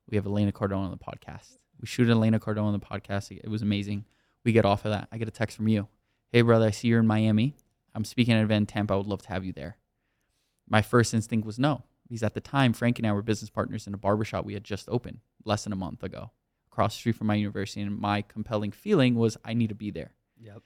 We 0.08 0.16
have 0.16 0.26
Elena 0.26 0.52
Cardone 0.52 0.84
on 0.84 0.90
the 0.90 0.96
podcast. 0.96 1.58
We 1.80 1.86
shoot 1.86 2.08
Elena 2.08 2.38
Cardone 2.38 2.64
on 2.64 2.72
the 2.72 2.78
podcast. 2.78 3.30
It 3.32 3.48
was 3.48 3.62
amazing. 3.62 4.04
We 4.44 4.52
get 4.52 4.64
off 4.64 4.84
of 4.84 4.92
that. 4.92 5.08
I 5.10 5.18
get 5.18 5.28
a 5.28 5.32
text 5.32 5.56
from 5.56 5.68
you. 5.68 5.88
Hey, 6.30 6.42
brother, 6.42 6.66
I 6.66 6.70
see 6.70 6.88
you're 6.88 7.00
in 7.00 7.06
Miami. 7.06 7.56
I'm 7.94 8.04
speaking 8.04 8.34
at 8.34 8.38
an 8.38 8.44
event 8.44 8.62
in 8.62 8.66
Tampa. 8.66 8.94
I 8.94 8.96
would 8.98 9.06
love 9.06 9.22
to 9.22 9.28
have 9.28 9.44
you 9.44 9.52
there. 9.52 9.76
My 10.68 10.82
first 10.82 11.14
instinct 11.14 11.46
was 11.46 11.58
no, 11.58 11.82
because 12.08 12.22
at 12.22 12.34
the 12.34 12.40
time, 12.40 12.72
Frank 12.72 12.98
and 12.98 13.06
I 13.06 13.12
were 13.12 13.22
business 13.22 13.50
partners 13.50 13.86
in 13.86 13.94
a 13.94 13.98
barbershop 13.98 14.44
we 14.44 14.54
had 14.54 14.64
just 14.64 14.88
opened 14.88 15.20
less 15.44 15.64
than 15.64 15.72
a 15.72 15.76
month 15.76 16.02
ago 16.02 16.30
across 16.70 16.94
the 16.94 16.98
street 16.98 17.16
from 17.16 17.26
my 17.26 17.34
university. 17.34 17.80
And 17.80 17.98
my 17.98 18.22
compelling 18.22 18.72
feeling 18.72 19.14
was 19.14 19.36
I 19.44 19.54
need 19.54 19.68
to 19.68 19.74
be 19.74 19.90
there. 19.90 20.12
Yep. 20.38 20.62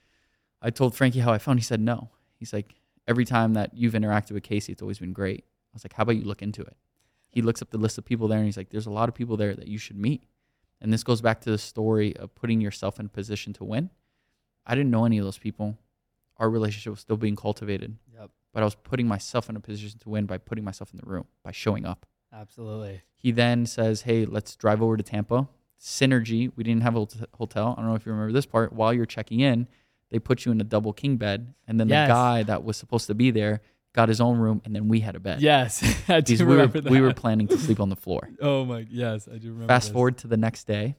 I 0.60 0.70
told 0.70 0.94
Frankie 0.94 1.20
how 1.20 1.32
I 1.32 1.38
felt. 1.38 1.56
He 1.56 1.62
said 1.62 1.80
no. 1.80 2.10
He's 2.34 2.52
like, 2.52 2.74
every 3.06 3.24
time 3.24 3.54
that 3.54 3.72
you've 3.74 3.94
interacted 3.94 4.32
with 4.32 4.42
Casey, 4.42 4.72
it's 4.72 4.82
always 4.82 4.98
been 4.98 5.12
great. 5.12 5.44
I 5.44 5.74
was 5.74 5.84
like, 5.84 5.94
how 5.94 6.02
about 6.02 6.16
you 6.16 6.24
look 6.24 6.42
into 6.42 6.62
it? 6.62 6.76
He 7.30 7.42
looks 7.42 7.62
up 7.62 7.70
the 7.70 7.78
list 7.78 7.96
of 7.98 8.04
people 8.04 8.28
there 8.28 8.38
and 8.38 8.46
he's 8.46 8.56
like, 8.56 8.70
there's 8.70 8.86
a 8.86 8.90
lot 8.90 9.08
of 9.08 9.14
people 9.14 9.36
there 9.36 9.54
that 9.54 9.68
you 9.68 9.78
should 9.78 9.96
meet. 9.96 10.22
And 10.80 10.92
this 10.92 11.04
goes 11.04 11.20
back 11.20 11.40
to 11.42 11.50
the 11.50 11.58
story 11.58 12.16
of 12.16 12.34
putting 12.34 12.60
yourself 12.60 12.98
in 12.98 13.06
a 13.06 13.08
position 13.10 13.52
to 13.54 13.64
win. 13.64 13.90
I 14.66 14.74
didn't 14.74 14.90
know 14.90 15.04
any 15.04 15.18
of 15.18 15.24
those 15.24 15.38
people. 15.38 15.78
Our 16.38 16.48
relationship 16.50 16.90
was 16.90 17.00
still 17.00 17.16
being 17.16 17.36
cultivated, 17.36 17.96
Yep. 18.14 18.30
but 18.52 18.62
I 18.62 18.64
was 18.64 18.74
putting 18.74 19.06
myself 19.06 19.48
in 19.50 19.56
a 19.56 19.60
position 19.60 19.98
to 20.00 20.08
win 20.08 20.26
by 20.26 20.38
putting 20.38 20.64
myself 20.64 20.92
in 20.92 20.98
the 21.02 21.06
room, 21.06 21.26
by 21.42 21.52
showing 21.52 21.84
up. 21.84 22.06
Absolutely. 22.32 23.02
He 23.16 23.30
then 23.30 23.66
says, 23.66 24.02
Hey, 24.02 24.24
let's 24.24 24.56
drive 24.56 24.80
over 24.82 24.96
to 24.96 25.02
Tampa. 25.02 25.48
Synergy, 25.78 26.50
we 26.56 26.64
didn't 26.64 26.82
have 26.82 26.96
a 26.96 27.06
hotel. 27.36 27.74
I 27.76 27.80
don't 27.80 27.90
know 27.90 27.96
if 27.96 28.04
you 28.06 28.12
remember 28.12 28.32
this 28.32 28.46
part. 28.46 28.72
While 28.72 28.92
you're 28.94 29.06
checking 29.06 29.40
in, 29.40 29.66
they 30.10 30.18
put 30.18 30.44
you 30.44 30.52
in 30.52 30.60
a 30.60 30.64
double 30.64 30.92
king 30.92 31.16
bed. 31.16 31.54
And 31.66 31.78
then 31.80 31.88
Yes. 31.88 32.08
the 32.08 32.12
guy 32.14 32.42
that 32.44 32.64
was 32.64 32.76
supposed 32.76 33.06
to 33.08 33.14
be 33.14 33.30
there 33.30 33.60
got 33.92 34.08
his 34.08 34.20
own 34.20 34.38
room, 34.38 34.62
and 34.64 34.74
then 34.74 34.88
we 34.88 35.00
had 35.00 35.16
a 35.16 35.20
bed. 35.20 35.40
Yes. 35.40 35.82
I 36.08 36.20
do 36.20 36.32
Because 36.32 36.40
we 36.40 36.46
were, 36.46 36.52
remember 36.52 36.80
that. 36.80 36.90
we 36.90 37.00
were 37.00 37.14
planning 37.14 37.48
to 37.48 37.58
sleep 37.58 37.80
on 37.80 37.88
the 37.88 37.96
floor. 37.96 38.28
Oh 38.40 38.64
my. 38.64 38.86
Yes, 38.90 39.28
I 39.28 39.38
do 39.38 39.48
remember. 39.52 39.68
Fast 39.68 39.88
this. 39.88 39.92
forward 39.92 40.18
to 40.18 40.26
the 40.28 40.36
next 40.36 40.66
day. 40.66 40.96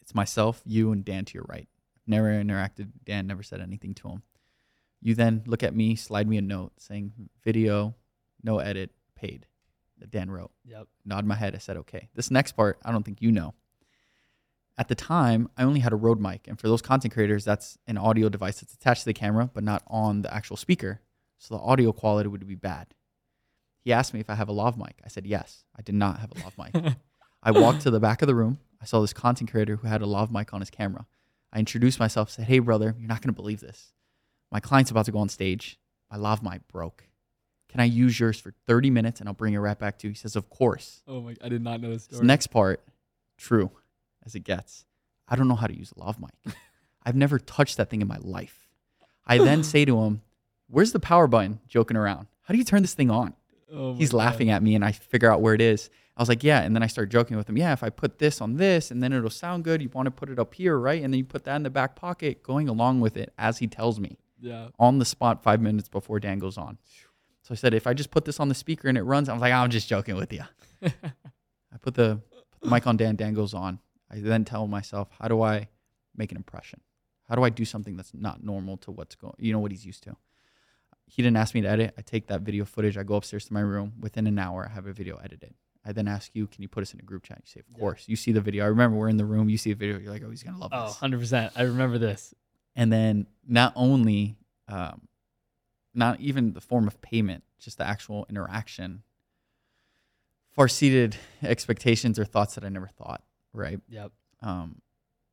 It's 0.00 0.14
myself, 0.14 0.60
you, 0.66 0.92
and 0.92 1.04
Dan 1.04 1.24
to 1.26 1.34
your 1.34 1.46
right. 1.48 1.68
Never 2.06 2.28
interacted. 2.28 2.88
Dan 3.04 3.26
never 3.26 3.42
said 3.42 3.60
anything 3.60 3.94
to 3.94 4.08
him. 4.08 4.22
You 5.00 5.14
then 5.14 5.42
look 5.46 5.62
at 5.62 5.74
me, 5.74 5.96
slide 5.96 6.28
me 6.28 6.36
a 6.38 6.42
note 6.42 6.72
saying, 6.78 7.12
video, 7.44 7.94
no 8.42 8.58
edit, 8.58 8.90
paid. 9.16 9.46
That 9.98 10.10
Dan 10.10 10.30
wrote. 10.30 10.50
Yep. 10.64 10.88
Nod 11.04 11.24
my 11.24 11.34
head. 11.36 11.54
I 11.54 11.58
said, 11.58 11.76
okay. 11.78 12.08
This 12.14 12.30
next 12.30 12.52
part, 12.52 12.78
I 12.84 12.92
don't 12.92 13.04
think 13.04 13.22
you 13.22 13.30
know. 13.32 13.54
At 14.78 14.88
the 14.88 14.94
time, 14.94 15.48
I 15.56 15.64
only 15.64 15.80
had 15.80 15.92
a 15.92 15.96
Rode 15.96 16.20
mic. 16.20 16.48
And 16.48 16.58
for 16.58 16.66
those 16.66 16.82
content 16.82 17.14
creators, 17.14 17.44
that's 17.44 17.78
an 17.86 17.98
audio 17.98 18.28
device 18.28 18.60
that's 18.60 18.74
attached 18.74 19.02
to 19.02 19.06
the 19.06 19.14
camera, 19.14 19.50
but 19.52 19.62
not 19.62 19.82
on 19.86 20.22
the 20.22 20.34
actual 20.34 20.56
speaker. 20.56 21.00
So 21.42 21.56
the 21.56 21.60
audio 21.60 21.90
quality 21.92 22.28
would 22.28 22.46
be 22.46 22.54
bad. 22.54 22.94
He 23.80 23.92
asked 23.92 24.14
me 24.14 24.20
if 24.20 24.30
I 24.30 24.36
have 24.36 24.48
a 24.48 24.52
lav 24.52 24.78
mic. 24.78 25.00
I 25.04 25.08
said, 25.08 25.26
yes. 25.26 25.64
I 25.76 25.82
did 25.82 25.96
not 25.96 26.20
have 26.20 26.30
a 26.30 26.38
lav 26.38 26.54
mic. 26.56 26.94
I 27.42 27.50
walked 27.50 27.80
to 27.80 27.90
the 27.90 27.98
back 27.98 28.22
of 28.22 28.28
the 28.28 28.34
room. 28.36 28.60
I 28.80 28.84
saw 28.84 29.00
this 29.00 29.12
content 29.12 29.50
creator 29.50 29.74
who 29.74 29.88
had 29.88 30.02
a 30.02 30.06
lav 30.06 30.30
mic 30.30 30.54
on 30.54 30.60
his 30.60 30.70
camera. 30.70 31.04
I 31.52 31.58
introduced 31.58 31.98
myself, 31.98 32.30
said, 32.30 32.44
hey, 32.44 32.60
brother, 32.60 32.94
you're 32.96 33.08
not 33.08 33.22
going 33.22 33.34
to 33.34 33.40
believe 33.40 33.58
this. 33.58 33.92
My 34.52 34.60
client's 34.60 34.92
about 34.92 35.06
to 35.06 35.10
go 35.10 35.18
on 35.18 35.28
stage. 35.28 35.80
My 36.12 36.16
lav 36.16 36.44
mic 36.44 36.68
broke. 36.68 37.08
Can 37.68 37.80
I 37.80 37.86
use 37.86 38.20
yours 38.20 38.38
for 38.38 38.54
30 38.68 38.90
minutes 38.90 39.18
and 39.18 39.28
I'll 39.28 39.34
bring 39.34 39.54
it 39.54 39.58
right 39.58 39.78
back 39.78 39.98
to 39.98 40.06
you? 40.06 40.12
He 40.12 40.18
says, 40.18 40.36
Of 40.36 40.48
course. 40.48 41.02
Oh 41.08 41.22
my. 41.22 41.34
I 41.42 41.48
did 41.48 41.62
not 41.62 41.80
know 41.80 41.90
this 41.90 42.06
This 42.06 42.20
next 42.20 42.48
part, 42.48 42.84
true 43.36 43.72
as 44.24 44.36
it 44.36 44.44
gets. 44.44 44.84
I 45.26 45.34
don't 45.34 45.48
know 45.48 45.56
how 45.56 45.66
to 45.66 45.76
use 45.76 45.92
a 45.96 45.98
lav 45.98 46.20
mic. 46.20 46.54
I've 47.02 47.16
never 47.16 47.40
touched 47.40 47.78
that 47.78 47.90
thing 47.90 48.00
in 48.00 48.06
my 48.06 48.18
life. 48.20 48.68
I 49.26 49.38
then 49.38 49.64
say 49.64 49.84
to 49.84 50.02
him, 50.02 50.22
Where's 50.72 50.92
the 50.92 51.00
power 51.00 51.26
button? 51.26 51.60
Joking 51.68 51.96
around. 51.98 52.28
How 52.42 52.52
do 52.52 52.58
you 52.58 52.64
turn 52.64 52.80
this 52.82 52.94
thing 52.94 53.10
on? 53.10 53.34
Oh 53.70 53.94
He's 53.94 54.10
God. 54.10 54.16
laughing 54.18 54.50
at 54.50 54.62
me 54.62 54.74
and 54.74 54.82
I 54.84 54.92
figure 54.92 55.30
out 55.30 55.40
where 55.42 55.52
it 55.54 55.60
is. 55.60 55.90
I 56.16 56.22
was 56.22 56.28
like, 56.28 56.42
Yeah. 56.42 56.62
And 56.62 56.74
then 56.74 56.82
I 56.82 56.86
start 56.86 57.10
joking 57.10 57.36
with 57.36 57.48
him. 57.48 57.56
Yeah, 57.58 57.72
if 57.72 57.82
I 57.82 57.90
put 57.90 58.18
this 58.18 58.40
on 58.40 58.56
this 58.56 58.90
and 58.90 59.02
then 59.02 59.12
it'll 59.12 59.28
sound 59.30 59.64
good, 59.64 59.82
you 59.82 59.90
want 59.90 60.06
to 60.06 60.10
put 60.10 60.30
it 60.30 60.38
up 60.38 60.54
here, 60.54 60.78
right? 60.78 61.02
And 61.02 61.12
then 61.12 61.18
you 61.18 61.24
put 61.24 61.44
that 61.44 61.56
in 61.56 61.62
the 61.62 61.70
back 61.70 61.94
pocket, 61.94 62.42
going 62.42 62.68
along 62.68 63.00
with 63.00 63.16
it 63.18 63.32
as 63.38 63.58
he 63.58 63.66
tells 63.66 64.00
me 64.00 64.16
Yeah. 64.40 64.68
on 64.78 64.98
the 64.98 65.04
spot 65.04 65.42
five 65.42 65.60
minutes 65.60 65.88
before 65.90 66.18
Dan 66.20 66.38
goes 66.38 66.56
on. 66.56 66.78
So 67.42 67.52
I 67.52 67.54
said, 67.56 67.74
if 67.74 67.86
I 67.86 67.92
just 67.92 68.10
put 68.10 68.24
this 68.24 68.40
on 68.40 68.48
the 68.48 68.54
speaker 68.54 68.88
and 68.88 68.96
it 68.96 69.02
runs, 69.02 69.28
I 69.28 69.32
was 69.34 69.42
like, 69.42 69.52
I'm 69.52 69.68
just 69.70 69.88
joking 69.88 70.16
with 70.16 70.32
you. 70.32 70.42
I 70.82 71.78
put 71.80 71.94
the, 71.94 72.20
put 72.50 72.60
the 72.62 72.70
mic 72.70 72.86
on 72.86 72.96
Dan, 72.96 73.16
Dan 73.16 73.34
goes 73.34 73.52
on. 73.54 73.78
I 74.10 74.20
then 74.20 74.44
tell 74.44 74.66
myself, 74.66 75.08
how 75.18 75.28
do 75.28 75.42
I 75.42 75.68
make 76.16 76.30
an 76.30 76.36
impression? 76.36 76.80
How 77.28 77.34
do 77.34 77.42
I 77.42 77.48
do 77.50 77.64
something 77.64 77.96
that's 77.96 78.12
not 78.14 78.44
normal 78.44 78.76
to 78.78 78.90
what's 78.90 79.14
going, 79.14 79.34
you 79.38 79.52
know, 79.52 79.58
what 79.58 79.70
he's 79.70 79.84
used 79.86 80.02
to? 80.04 80.16
He 81.14 81.20
didn't 81.22 81.36
ask 81.36 81.54
me 81.54 81.60
to 81.60 81.68
edit. 81.68 81.92
I 81.98 82.00
take 82.00 82.28
that 82.28 82.40
video 82.40 82.64
footage. 82.64 82.96
I 82.96 83.02
go 83.02 83.16
upstairs 83.16 83.44
to 83.44 83.52
my 83.52 83.60
room. 83.60 83.92
Within 84.00 84.26
an 84.26 84.38
hour, 84.38 84.66
I 84.70 84.72
have 84.72 84.86
a 84.86 84.94
video 84.94 85.16
edited. 85.18 85.52
I 85.84 85.92
then 85.92 86.08
ask 86.08 86.30
you, 86.34 86.46
can 86.46 86.62
you 86.62 86.68
put 86.68 86.80
us 86.80 86.94
in 86.94 87.00
a 87.00 87.02
group 87.02 87.24
chat? 87.24 87.42
You 87.44 87.50
say, 87.50 87.60
of 87.60 87.78
course. 87.78 88.04
You 88.08 88.16
see 88.16 88.32
the 88.32 88.40
video. 88.40 88.64
I 88.64 88.68
remember 88.68 88.96
we're 88.96 89.10
in 89.10 89.18
the 89.18 89.26
room. 89.26 89.50
You 89.50 89.58
see 89.58 89.74
the 89.74 89.78
video. 89.78 89.98
You're 89.98 90.10
like, 90.10 90.22
oh, 90.24 90.30
he's 90.30 90.42
gonna 90.42 90.56
love 90.56 90.70
Oh, 90.72 90.86
this. 90.86 90.96
100%. 90.96 91.50
I 91.54 91.62
remember 91.64 91.98
this. 91.98 92.32
And 92.74 92.90
then 92.90 93.26
not 93.46 93.74
only, 93.76 94.38
um, 94.68 95.02
not 95.92 96.18
even 96.18 96.54
the 96.54 96.62
form 96.62 96.86
of 96.86 96.98
payment, 97.02 97.44
just 97.58 97.76
the 97.76 97.86
actual 97.86 98.24
interaction, 98.30 99.02
far 100.50 100.66
seated 100.66 101.16
expectations 101.42 102.18
or 102.18 102.24
thoughts 102.24 102.54
that 102.54 102.64
I 102.64 102.70
never 102.70 102.88
thought. 102.88 103.22
Right. 103.52 103.80
Yep. 103.90 104.12
Um, 104.40 104.80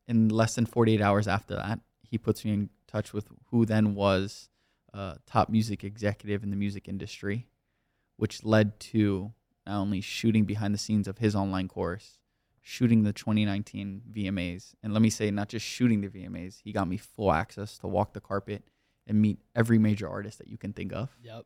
in 0.09 0.27
less 0.27 0.55
than 0.55 0.65
48 0.65 0.99
hours 0.99 1.25
after 1.25 1.55
that, 1.55 1.79
he 2.01 2.17
puts 2.17 2.43
me 2.43 2.51
in 2.51 2.69
touch 2.85 3.13
with 3.13 3.27
who 3.51 3.65
then 3.65 3.95
was 3.95 4.49
a 4.93 5.17
top 5.25 5.49
music 5.49 5.83
executive 5.83 6.43
in 6.43 6.49
the 6.49 6.55
music 6.55 6.87
industry, 6.87 7.47
which 8.17 8.43
led 8.43 8.79
to 8.79 9.31
not 9.65 9.79
only 9.79 10.01
shooting 10.01 10.45
behind 10.45 10.73
the 10.73 10.79
scenes 10.79 11.07
of 11.07 11.19
his 11.19 11.35
online 11.35 11.67
course, 11.67 12.19
shooting 12.61 13.03
the 13.03 13.13
2019 13.13 14.01
VMAs. 14.11 14.73
And 14.83 14.93
let 14.93 15.01
me 15.01 15.09
say, 15.09 15.31
not 15.31 15.49
just 15.49 15.65
shooting 15.65 16.01
the 16.01 16.07
VMAs, 16.07 16.59
he 16.63 16.71
got 16.71 16.87
me 16.87 16.97
full 16.97 17.31
access 17.31 17.77
to 17.79 17.87
walk 17.87 18.13
the 18.13 18.21
carpet 18.21 18.63
and 19.07 19.21
meet 19.21 19.39
every 19.55 19.79
major 19.79 20.07
artist 20.07 20.37
that 20.37 20.47
you 20.47 20.57
can 20.57 20.73
think 20.73 20.93
of. 20.93 21.09
Yep. 21.23 21.45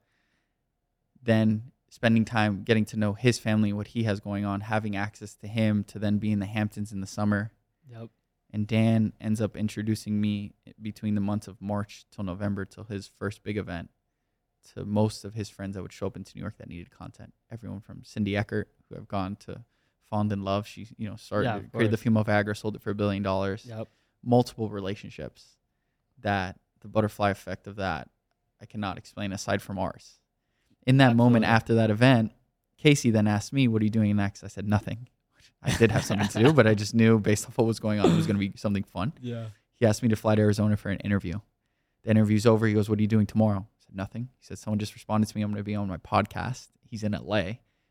Then 1.21 1.71
spending 1.89 2.25
time 2.25 2.63
getting 2.63 2.85
to 2.85 2.97
know 2.97 3.13
his 3.13 3.39
family, 3.39 3.71
what 3.71 3.87
he 3.87 4.03
has 4.03 4.19
going 4.19 4.45
on, 4.45 4.61
having 4.61 4.95
access 4.95 5.35
to 5.35 5.47
him, 5.47 5.83
to 5.85 5.99
then 5.99 6.17
be 6.17 6.31
in 6.31 6.39
the 6.39 6.45
Hamptons 6.45 6.91
in 6.91 7.01
the 7.01 7.07
summer. 7.07 7.51
Yep. 7.89 8.09
And 8.53 8.67
Dan 8.67 9.13
ends 9.19 9.41
up 9.41 9.57
introducing 9.57 10.21
me 10.21 10.53
between 10.79 11.15
the 11.15 11.21
months 11.21 11.47
of 11.47 11.59
March 11.59 12.05
till 12.11 12.23
November 12.23 12.65
till 12.65 12.83
his 12.83 13.09
first 13.19 13.43
big 13.43 13.57
event 13.57 13.89
to 14.73 14.85
most 14.85 15.25
of 15.25 15.33
his 15.33 15.49
friends 15.49 15.75
that 15.75 15.81
would 15.81 15.91
show 15.91 16.07
up 16.07 16.15
into 16.15 16.33
New 16.35 16.41
York 16.41 16.57
that 16.59 16.69
needed 16.69 16.91
content. 16.91 17.33
Everyone 17.51 17.81
from 17.81 18.03
Cindy 18.03 18.37
Eckert, 18.37 18.69
who 18.87 18.95
have 18.95 19.07
gone 19.07 19.35
to 19.37 19.63
Fond 20.07 20.31
and 20.31 20.45
Love. 20.45 20.67
She, 20.67 20.87
you 20.97 21.09
know, 21.09 21.15
started 21.15 21.45
Yeah, 21.47 21.59
created 21.71 21.91
the 21.91 21.97
female 21.97 22.23
Viagra, 22.23 22.55
sold 22.55 22.75
it 22.75 22.81
for 22.81 22.91
a 22.91 22.95
billion 22.95 23.23
dollars. 23.23 23.65
Yep. 23.67 23.89
Multiple 24.23 24.69
relationships 24.69 25.57
that 26.21 26.59
the 26.81 26.87
butterfly 26.87 27.31
effect 27.31 27.65
of 27.67 27.75
that 27.77 28.09
I 28.61 28.65
cannot 28.65 28.97
explain 28.97 29.33
aside 29.33 29.61
from 29.61 29.77
ours. 29.79 30.19
In 30.85 30.97
that 30.97 31.15
moment 31.15 31.43
after 31.43 31.73
that 31.75 31.89
event, 31.89 32.31
Casey 32.77 33.09
then 33.09 33.27
asked 33.27 33.51
me, 33.51 33.67
What 33.67 33.81
are 33.81 33.85
you 33.85 33.91
doing 33.91 34.15
next? 34.15 34.43
I 34.43 34.47
said, 34.47 34.67
Nothing. 34.67 35.07
I 35.63 35.75
did 35.77 35.91
have 35.91 36.03
something 36.03 36.27
to 36.27 36.39
do, 36.39 36.53
but 36.53 36.67
I 36.67 36.73
just 36.73 36.93
knew 36.93 37.19
based 37.19 37.45
off 37.47 37.57
what 37.57 37.67
was 37.67 37.79
going 37.79 37.99
on, 37.99 38.11
it 38.11 38.15
was 38.15 38.27
going 38.27 38.35
to 38.35 38.39
be 38.39 38.53
something 38.55 38.83
fun. 38.83 39.13
Yeah. 39.21 39.47
He 39.79 39.85
asked 39.85 40.03
me 40.03 40.09
to 40.09 40.15
fly 40.15 40.35
to 40.35 40.41
Arizona 40.41 40.77
for 40.77 40.89
an 40.89 40.99
interview. 40.99 41.39
The 42.03 42.11
interview's 42.11 42.45
over. 42.45 42.67
He 42.67 42.73
goes, 42.73 42.89
What 42.89 42.99
are 42.99 43.01
you 43.01 43.07
doing 43.07 43.25
tomorrow? 43.25 43.59
I 43.59 43.79
said, 43.85 43.95
Nothing. 43.95 44.29
He 44.39 44.45
said, 44.45 44.57
Someone 44.57 44.79
just 44.79 44.93
responded 44.93 45.27
to 45.29 45.37
me. 45.37 45.41
I'm 45.41 45.49
going 45.51 45.57
to 45.59 45.63
be 45.63 45.75
on 45.75 45.87
my 45.87 45.97
podcast. 45.97 46.67
He's 46.89 47.03
in 47.03 47.13
LA. 47.13 47.43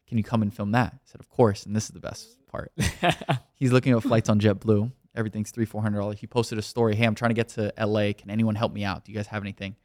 Can 0.07 0.19
you 0.19 0.25
come 0.25 0.43
and 0.43 0.53
film 0.55 0.73
that? 0.73 0.93
I 0.95 0.99
said, 1.05 1.21
Of 1.21 1.29
course. 1.29 1.65
And 1.67 1.75
this 1.75 1.85
is 1.85 1.91
the 1.91 2.01
best 2.01 2.29
part. 2.47 2.73
He's 3.55 3.73
looking 3.73 3.93
at 3.95 4.03
flights 4.03 4.29
on 4.29 4.39
JetBlue. 4.41 4.93
Everything's 5.15 5.51
three, 5.51 5.65
four 5.67 5.83
hundred 5.83 5.99
dollars. 6.01 6.19
He 6.21 6.27
posted 6.27 6.59
a 6.59 6.63
story. 6.63 6.95
Hey, 6.95 7.05
I'm 7.05 7.15
trying 7.15 7.31
to 7.31 7.35
get 7.35 7.49
to 7.51 7.73
LA. 7.79 8.13
Can 8.17 8.31
anyone 8.31 8.55
help 8.55 8.73
me 8.73 8.85
out? 8.85 9.05
Do 9.05 9.13
you 9.13 9.17
guys 9.19 9.27
have 9.27 9.43
anything? 9.43 9.77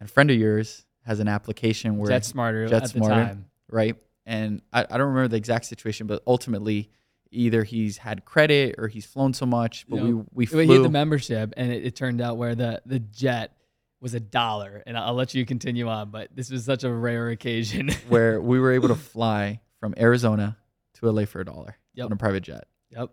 And 0.00 0.08
a 0.08 0.12
friend 0.12 0.30
of 0.30 0.36
yours 0.36 0.84
has 1.04 1.18
an 1.20 1.26
application 1.28 1.96
where 1.98 2.10
JetSmarter 2.10 2.68
Jet 2.68 2.84
at 2.84 2.92
the 2.92 3.00
time. 3.00 3.46
right? 3.68 3.96
And 4.28 4.60
I, 4.74 4.82
I 4.82 4.98
don't 4.98 5.08
remember 5.08 5.28
the 5.28 5.38
exact 5.38 5.64
situation, 5.64 6.06
but 6.06 6.22
ultimately, 6.26 6.90
either 7.30 7.64
he's 7.64 7.96
had 7.96 8.26
credit 8.26 8.74
or 8.76 8.86
he's 8.86 9.06
flown 9.06 9.32
so 9.32 9.46
much. 9.46 9.86
But 9.88 10.02
we 10.02 10.12
we 10.32 10.44
flew. 10.46 10.60
He 10.66 10.72
had 10.74 10.84
the 10.84 10.90
membership, 10.90 11.54
and 11.56 11.72
it, 11.72 11.86
it 11.86 11.96
turned 11.96 12.20
out 12.20 12.36
where 12.36 12.54
the, 12.54 12.82
the 12.84 12.98
jet 12.98 13.56
was 14.02 14.12
a 14.12 14.20
dollar. 14.20 14.82
And 14.86 14.98
I'll, 14.98 15.08
I'll 15.08 15.14
let 15.14 15.34
you 15.34 15.46
continue 15.46 15.88
on, 15.88 16.10
but 16.10 16.28
this 16.36 16.50
was 16.50 16.64
such 16.66 16.84
a 16.84 16.92
rare 16.92 17.30
occasion. 17.30 17.88
where 18.08 18.38
we 18.38 18.60
were 18.60 18.72
able 18.72 18.88
to 18.88 18.94
fly 18.94 19.60
from 19.80 19.94
Arizona 19.98 20.58
to 20.94 21.10
LA 21.10 21.24
for 21.24 21.40
a 21.40 21.44
dollar 21.44 21.78
Yep. 21.94 22.06
on 22.06 22.12
a 22.12 22.16
private 22.16 22.42
jet. 22.42 22.64
yep. 22.90 23.10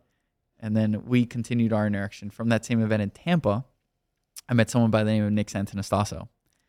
And 0.59 0.75
then 0.75 1.05
we 1.05 1.25
continued 1.25 1.71
our 1.73 1.87
interaction 1.87 2.29
from 2.29 2.49
that 2.49 2.65
same 2.65 2.81
event 2.81 3.01
in 3.01 3.09
Tampa. 3.09 3.63
I 4.49 4.53
met 4.53 4.69
someone 4.69 4.91
by 4.91 5.03
the 5.03 5.11
name 5.11 5.23
of 5.23 5.31
Nick 5.31 5.47
Santanastasso. 5.47 6.27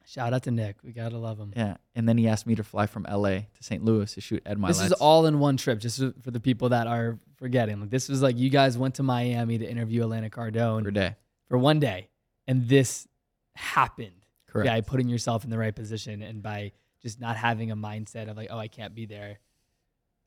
Shout 0.08 0.32
out 0.32 0.44
to 0.44 0.52
Nick. 0.52 0.76
We 0.84 0.92
gotta 0.92 1.18
love 1.18 1.36
him. 1.36 1.52
Yeah. 1.56 1.78
And 1.96 2.08
then 2.08 2.16
he 2.16 2.28
asked 2.28 2.46
me 2.46 2.54
to 2.54 2.62
fly 2.62 2.86
from 2.86 3.06
LA 3.10 3.30
to 3.30 3.46
St. 3.60 3.84
Louis 3.84 4.14
to 4.14 4.20
shoot 4.20 4.40
Ed 4.46 4.56
Mylett's. 4.56 4.78
This 4.78 4.86
is 4.86 4.92
all 4.92 5.26
in 5.26 5.40
one 5.40 5.56
trip, 5.56 5.80
just 5.80 6.00
for 6.22 6.30
the 6.30 6.38
people 6.38 6.68
that 6.68 6.86
are 6.86 7.18
forgetting. 7.34 7.80
Like 7.80 7.90
this 7.90 8.08
was 8.08 8.22
like 8.22 8.38
you 8.38 8.48
guys 8.48 8.78
went 8.78 8.94
to 8.96 9.02
Miami 9.02 9.58
to 9.58 9.68
interview 9.68 10.02
Elena 10.02 10.30
Cardone 10.30 10.84
per 10.84 10.92
day. 10.92 11.16
for 11.48 11.58
one 11.58 11.80
day, 11.80 12.08
and 12.46 12.68
this 12.68 13.08
happened. 13.56 14.12
Correct. 14.46 14.68
By 14.68 14.80
putting 14.80 15.08
yourself 15.08 15.42
in 15.42 15.50
the 15.50 15.58
right 15.58 15.74
position 15.74 16.22
and 16.22 16.40
by 16.40 16.70
just 17.02 17.20
not 17.20 17.36
having 17.36 17.72
a 17.72 17.76
mindset 17.76 18.30
of 18.30 18.36
like, 18.36 18.48
oh, 18.50 18.58
I 18.58 18.68
can't 18.68 18.94
be 18.94 19.06
there. 19.06 19.40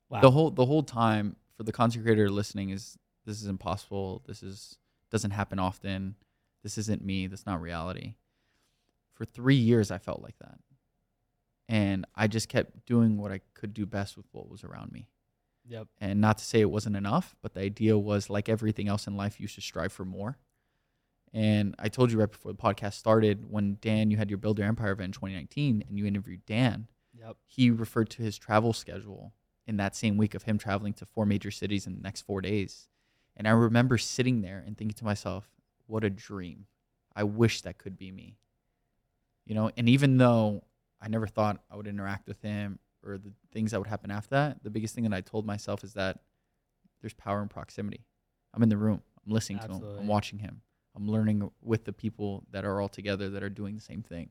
Wow. 0.09 0.19
The 0.19 0.31
whole 0.31 0.51
the 0.51 0.65
whole 0.65 0.83
time 0.83 1.37
for 1.55 1.63
the 1.63 1.71
content 1.71 2.03
creator 2.03 2.29
listening 2.29 2.71
is 2.71 2.97
this 3.25 3.41
is 3.41 3.47
impossible. 3.47 4.23
This 4.27 4.43
is 4.43 4.77
doesn't 5.09 5.31
happen 5.31 5.57
often. 5.57 6.15
This 6.63 6.77
isn't 6.77 7.01
me. 7.03 7.27
That's 7.27 7.45
not 7.45 7.61
reality. 7.61 8.15
For 9.19 9.25
three 9.25 9.55
years, 9.55 9.91
I 9.91 9.97
felt 9.97 10.21
like 10.23 10.37
that, 10.39 10.59
and 11.67 12.05
I 12.15 12.27
just 12.27 12.47
kept 12.47 12.85
doing 12.85 13.17
what 13.17 13.31
I 13.33 13.41
could 13.53 13.73
do 13.73 13.85
best 13.85 14.15
with 14.17 14.25
what 14.31 14.49
was 14.49 14.63
around 14.63 14.91
me. 14.93 15.09
yep. 15.67 15.87
And 15.99 16.21
not 16.21 16.37
to 16.39 16.45
say 16.45 16.61
it 16.61 16.71
wasn't 16.71 16.95
enough, 16.95 17.35
but 17.41 17.53
the 17.53 17.59
idea 17.61 17.97
was 17.97 18.29
like 18.29 18.47
everything 18.49 18.87
else 18.87 19.07
in 19.07 19.17
life, 19.17 19.39
you 19.39 19.45
should 19.47 19.63
strive 19.63 19.91
for 19.91 20.05
more. 20.05 20.37
And 21.33 21.75
I 21.77 21.89
told 21.89 22.11
you 22.11 22.17
right 22.17 22.31
before 22.31 22.53
the 22.53 22.57
podcast 22.57 22.93
started, 22.93 23.51
when 23.51 23.77
Dan, 23.81 24.09
you 24.09 24.15
had 24.17 24.31
your 24.31 24.37
Build 24.37 24.57
Your 24.57 24.67
Empire 24.69 24.93
event 24.93 25.07
in 25.09 25.11
2019, 25.11 25.83
and 25.87 25.97
you 25.99 26.05
interviewed 26.05 26.45
Dan, 26.45 26.87
Yep. 27.13 27.35
he 27.45 27.69
referred 27.69 28.09
to 28.11 28.23
his 28.23 28.37
travel 28.37 28.71
schedule 28.71 29.33
in 29.67 29.75
that 29.77 29.95
same 29.97 30.15
week 30.17 30.33
of 30.33 30.43
him 30.43 30.57
traveling 30.57 30.93
to 30.93 31.05
four 31.05 31.25
major 31.25 31.51
cities 31.51 31.85
in 31.85 31.93
the 31.93 32.01
next 32.01 32.21
four 32.21 32.39
days. 32.41 32.87
And 33.35 33.47
I 33.47 33.51
remember 33.51 33.97
sitting 33.97 34.41
there 34.41 34.63
and 34.65 34.77
thinking 34.77 34.95
to 34.95 35.05
myself, 35.05 35.51
what 35.87 36.03
a 36.05 36.09
dream. 36.09 36.65
I 37.15 37.23
wish 37.23 37.61
that 37.61 37.77
could 37.77 37.97
be 37.97 38.11
me. 38.11 38.37
You 39.49 39.55
know, 39.55 39.71
and 39.75 39.89
even 39.89 40.17
though 40.17 40.63
I 41.01 41.07
never 41.07 41.25
thought 41.25 41.59
I 41.71 41.75
would 41.75 41.87
interact 41.87 42.27
with 42.27 42.39
him 42.43 42.77
or 43.03 43.17
the 43.17 43.33
things 43.51 43.71
that 43.71 43.79
would 43.79 43.87
happen 43.87 44.11
after 44.11 44.29
that, 44.35 44.63
the 44.63 44.69
biggest 44.69 44.93
thing 44.93 45.05
that 45.05 45.13
I 45.13 45.21
told 45.21 45.43
myself 45.43 45.83
is 45.83 45.93
that 45.93 46.19
there's 47.01 47.15
power 47.15 47.41
in 47.41 47.47
proximity. 47.47 48.05
I'm 48.53 48.61
in 48.61 48.69
the 48.69 48.77
room, 48.77 49.01
I'm 49.25 49.33
listening 49.33 49.57
to 49.59 49.65
him, 49.65 49.83
I'm 49.97 50.07
watching 50.07 50.37
him, 50.37 50.61
I'm 50.95 51.07
learning 51.07 51.49
with 51.63 51.83
the 51.83 51.93
people 51.93 52.43
that 52.51 52.63
are 52.63 52.79
all 52.79 52.89
together 52.89 53.31
that 53.31 53.41
are 53.41 53.49
doing 53.49 53.73
the 53.73 53.81
same 53.81 54.03
thing. 54.03 54.29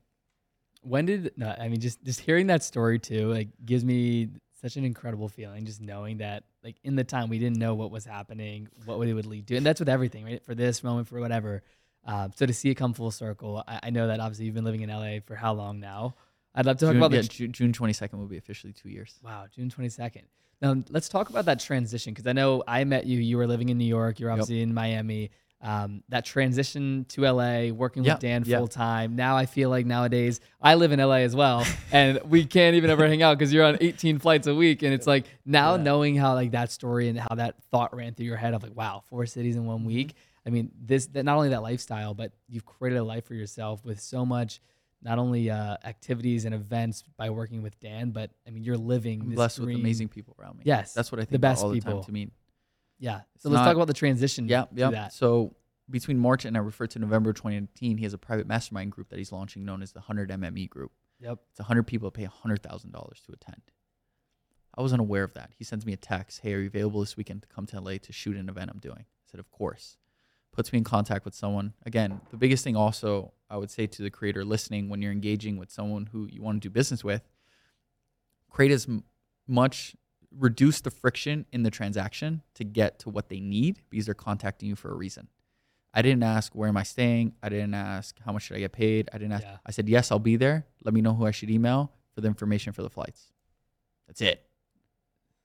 When 0.83 1.05
did 1.05 1.33
no, 1.35 1.53
I 1.59 1.67
mean 1.67 1.81
just 1.81 2.01
just 2.05 2.21
hearing 2.21 2.47
that 2.47 2.63
story 2.63 2.97
too 2.99 3.29
like 3.29 3.49
gives 3.65 3.83
me 3.83 4.29
such 4.61 4.77
an 4.77 4.85
incredible 4.85 5.27
feeling 5.27 5.65
just 5.65 5.81
knowing 5.81 6.19
that 6.19 6.45
like 6.63 6.77
in 6.85 6.95
the 6.95 7.03
time 7.03 7.27
we 7.27 7.39
didn't 7.39 7.57
know 7.57 7.75
what 7.75 7.91
was 7.91 8.05
happening 8.05 8.69
what 8.85 9.05
it 9.05 9.13
would 9.13 9.25
lead 9.25 9.47
to 9.47 9.57
and 9.57 9.65
that's 9.65 9.81
with 9.81 9.89
everything 9.89 10.23
right? 10.23 10.41
For 10.45 10.55
this 10.55 10.81
moment 10.81 11.09
for 11.09 11.19
whatever 11.19 11.63
um, 12.05 12.31
so 12.35 12.45
to 12.45 12.53
see 12.53 12.69
it 12.69 12.75
come 12.75 12.93
full 12.93 13.11
circle 13.11 13.63
I, 13.67 13.79
I 13.83 13.89
know 13.89 14.07
that 14.07 14.19
obviously 14.19 14.45
you've 14.45 14.55
been 14.55 14.63
living 14.65 14.81
in 14.81 14.89
LA 14.89 15.19
for 15.25 15.35
how 15.35 15.53
long 15.53 15.79
now 15.79 16.15
I'd 16.55 16.65
love 16.65 16.77
to 16.77 16.85
talk 16.85 16.93
June, 16.93 17.01
about 17.03 17.11
yeah, 17.15 17.21
the 17.21 17.27
Ju- 17.27 17.47
June 17.49 17.71
22nd 17.73 18.13
will 18.13 18.25
be 18.25 18.37
officially 18.37 18.73
two 18.73 18.89
years. 18.89 19.19
Wow, 19.23 19.45
June 19.55 19.69
22nd. 19.69 20.23
Now, 20.61 20.75
let's 20.89 21.07
talk 21.07 21.29
about 21.29 21.45
that 21.45 21.59
transition 21.59 22.11
because 22.13 22.25
I 22.27 22.33
know 22.33 22.63
I 22.67 22.83
met 22.85 23.05
you. 23.05 23.19
You 23.19 23.37
were 23.37 23.45
living 23.47 23.69
in 23.69 23.77
New 23.77 23.85
York. 23.85 24.19
You're 24.19 24.31
obviously 24.31 24.61
in 24.63 24.73
Miami. 24.73 25.29
Um, 25.61 26.03
that 26.09 26.25
transition 26.25 27.05
to 27.09 27.21
LA, 27.31 27.67
working 27.71 28.03
Yeah, 28.03 28.13
with 28.13 28.21
Dan 28.21 28.43
yeah. 28.45 28.57
full 28.57 28.67
time. 28.67 29.15
Now 29.15 29.37
I 29.37 29.45
feel 29.45 29.69
like 29.69 29.85
nowadays 29.85 30.39
I 30.61 30.75
live 30.75 30.91
in 30.91 30.99
LA 30.99 31.17
as 31.17 31.35
well, 31.35 31.65
and 31.91 32.19
we 32.25 32.45
can't 32.45 32.75
even 32.75 32.89
ever 32.89 33.07
hang 33.07 33.21
out 33.21 33.37
because 33.37 33.53
you're 33.53 33.65
on 33.65 33.77
18 33.79 34.19
flights 34.19 34.47
a 34.47 34.55
week. 34.55 34.81
And 34.81 34.93
it's 34.93 35.05
like 35.05 35.25
now 35.45 35.77
knowing 35.77 36.15
how 36.15 36.33
like 36.33 36.51
that 36.51 36.71
story 36.71 37.09
and 37.09 37.19
how 37.19 37.35
that 37.35 37.61
thought 37.71 37.95
ran 37.95 38.15
through 38.15 38.25
your 38.25 38.37
head 38.37 38.53
of 38.53 38.63
like, 38.63 38.75
wow, 38.75 39.03
four 39.07 39.25
cities 39.27 39.55
in 39.55 39.61
Mm-hmm. 39.61 39.69
one 39.69 39.85
week. 39.85 40.15
I 40.45 40.49
mean, 40.49 40.71
this 40.79 41.07
that 41.07 41.23
not 41.23 41.35
only 41.37 41.49
that 41.49 41.61
lifestyle, 41.61 42.13
but 42.13 42.31
you've 42.47 42.65
created 42.65 42.97
a 42.97 43.03
life 43.03 43.25
for 43.25 43.33
yourself 43.35 43.83
with 43.85 43.99
so 43.99 44.25
much. 44.25 44.61
Not 45.01 45.17
only 45.17 45.49
uh, 45.49 45.77
activities 45.85 46.43
and 46.43 46.53
events 46.53 47.03
by 47.15 47.29
working 47.29 47.61
with 47.61 47.79
Dan, 47.79 48.11
but 48.11 48.31
I 48.45 48.49
mean, 48.51 48.63
you're 48.63 48.75
living. 48.77 49.21
I'm 49.21 49.29
this 49.29 49.35
blessed 49.35 49.59
with 49.59 49.69
amazing 49.75 50.09
people 50.09 50.35
around 50.39 50.57
me. 50.57 50.63
Yes, 50.65 50.93
That's 50.93 51.09
what 51.11 51.19
I 51.19 51.23
think 51.23 51.31
the 51.31 51.39
best 51.39 51.63
all 51.63 51.69
the 51.69 51.75
people. 51.75 51.93
time 51.95 52.03
to 52.03 52.11
me. 52.11 52.31
Yeah. 52.99 53.21
It's 53.35 53.43
So 53.43 53.49
let's 53.49 53.59
not- 53.59 53.65
talk 53.65 53.75
about 53.75 53.87
the 53.87 53.93
transition. 53.93 54.49
Yeah, 54.49 54.65
yeah. 54.73 54.89
that. 54.91 55.13
So 55.13 55.55
between 55.89 56.19
March 56.19 56.43
and 56.43 56.57
I 56.57 56.59
refer 56.59 56.85
to 56.87 56.99
November 56.99 57.31
2019, 57.31 57.97
he 57.97 58.03
has 58.03 58.13
a 58.13 58.17
private 58.17 58.45
mastermind 58.45 58.91
group 58.91 59.07
that 59.09 59.17
he's 59.19 59.31
launching 59.31 59.63
known 59.63 59.81
as 59.81 59.93
the 59.93 59.99
100 59.99 60.29
MME 60.31 60.69
group. 60.69 60.91
Yep. 61.21 61.39
It's 61.51 61.59
100 61.61 61.83
people 61.87 62.09
that 62.09 62.13
pay 62.17 62.25
$100,000 62.27 62.91
to 62.91 63.31
attend. 63.31 63.61
I 64.77 64.81
wasn't 64.81 64.99
aware 65.01 65.23
of 65.23 65.33
that. 65.33 65.51
He 65.57 65.63
sends 65.63 65.85
me 65.85 65.93
a 65.93 65.97
text, 65.97 66.41
"Hey, 66.41 66.53
are 66.53 66.59
you 66.59 66.67
available 66.67 66.99
this 66.99 67.15
weekend 67.17 67.41
to 67.43 67.47
come 67.47 67.65
to 67.67 67.77
LA 67.79 67.97
to 67.99 68.11
shoot 68.11 68.35
an 68.37 68.49
event 68.49 68.69
I'm 68.69 68.79
doing?" 68.79 68.99
I 68.99 69.25
said, 69.31 69.39
"Of 69.39 69.49
course." 69.49 69.97
Puts 70.51 70.73
me 70.73 70.77
in 70.77 70.83
contact 70.83 71.25
with 71.25 71.33
someone. 71.33 71.73
Again, 71.85 72.19
the 72.31 72.37
biggest 72.37 72.63
thing 72.63 72.75
also 72.75 73.33
I 73.49 73.57
would 73.57 73.71
say 73.71 73.87
to 73.87 74.01
the 74.01 74.09
creator 74.09 74.45
listening 74.45 74.89
when 74.89 75.01
you're 75.01 75.11
engaging 75.11 75.57
with 75.57 75.71
someone 75.71 76.07
who 76.07 76.27
you 76.29 76.41
want 76.41 76.61
to 76.61 76.67
do 76.67 76.71
business 76.71 77.03
with, 77.03 77.23
create 78.49 78.71
as 78.71 78.87
much 79.47 79.95
reduce 80.37 80.81
the 80.81 80.91
friction 80.91 81.45
in 81.51 81.63
the 81.63 81.71
transaction 81.71 82.41
to 82.53 82.63
get 82.63 82.99
to 82.99 83.09
what 83.09 83.29
they 83.29 83.39
need 83.39 83.81
because 83.89 84.05
they're 84.05 84.13
contacting 84.13 84.69
you 84.69 84.75
for 84.75 84.91
a 84.91 84.95
reason. 84.95 85.27
I 85.93 86.03
didn't 86.03 86.23
ask 86.23 86.53
where 86.53 86.69
am 86.69 86.77
I 86.77 86.83
staying. 86.83 87.33
I 87.41 87.49
didn't 87.49 87.73
ask 87.73 88.15
how 88.23 88.31
much 88.31 88.43
should 88.43 88.57
I 88.57 88.59
get 88.59 88.71
paid. 88.71 89.09
I 89.11 89.17
didn't 89.17 89.33
ask. 89.33 89.43
Yeah. 89.43 89.57
I 89.65 89.71
said 89.71 89.89
yes, 89.89 90.11
I'll 90.11 90.19
be 90.19 90.35
there. 90.35 90.67
Let 90.83 90.93
me 90.93 91.01
know 91.01 91.15
who 91.15 91.25
I 91.25 91.31
should 91.31 91.49
email 91.49 91.91
for 92.13 92.21
the 92.21 92.27
information 92.27 92.73
for 92.73 92.83
the 92.83 92.89
flights. 92.89 93.31
That's 94.07 94.21
it. 94.21 94.45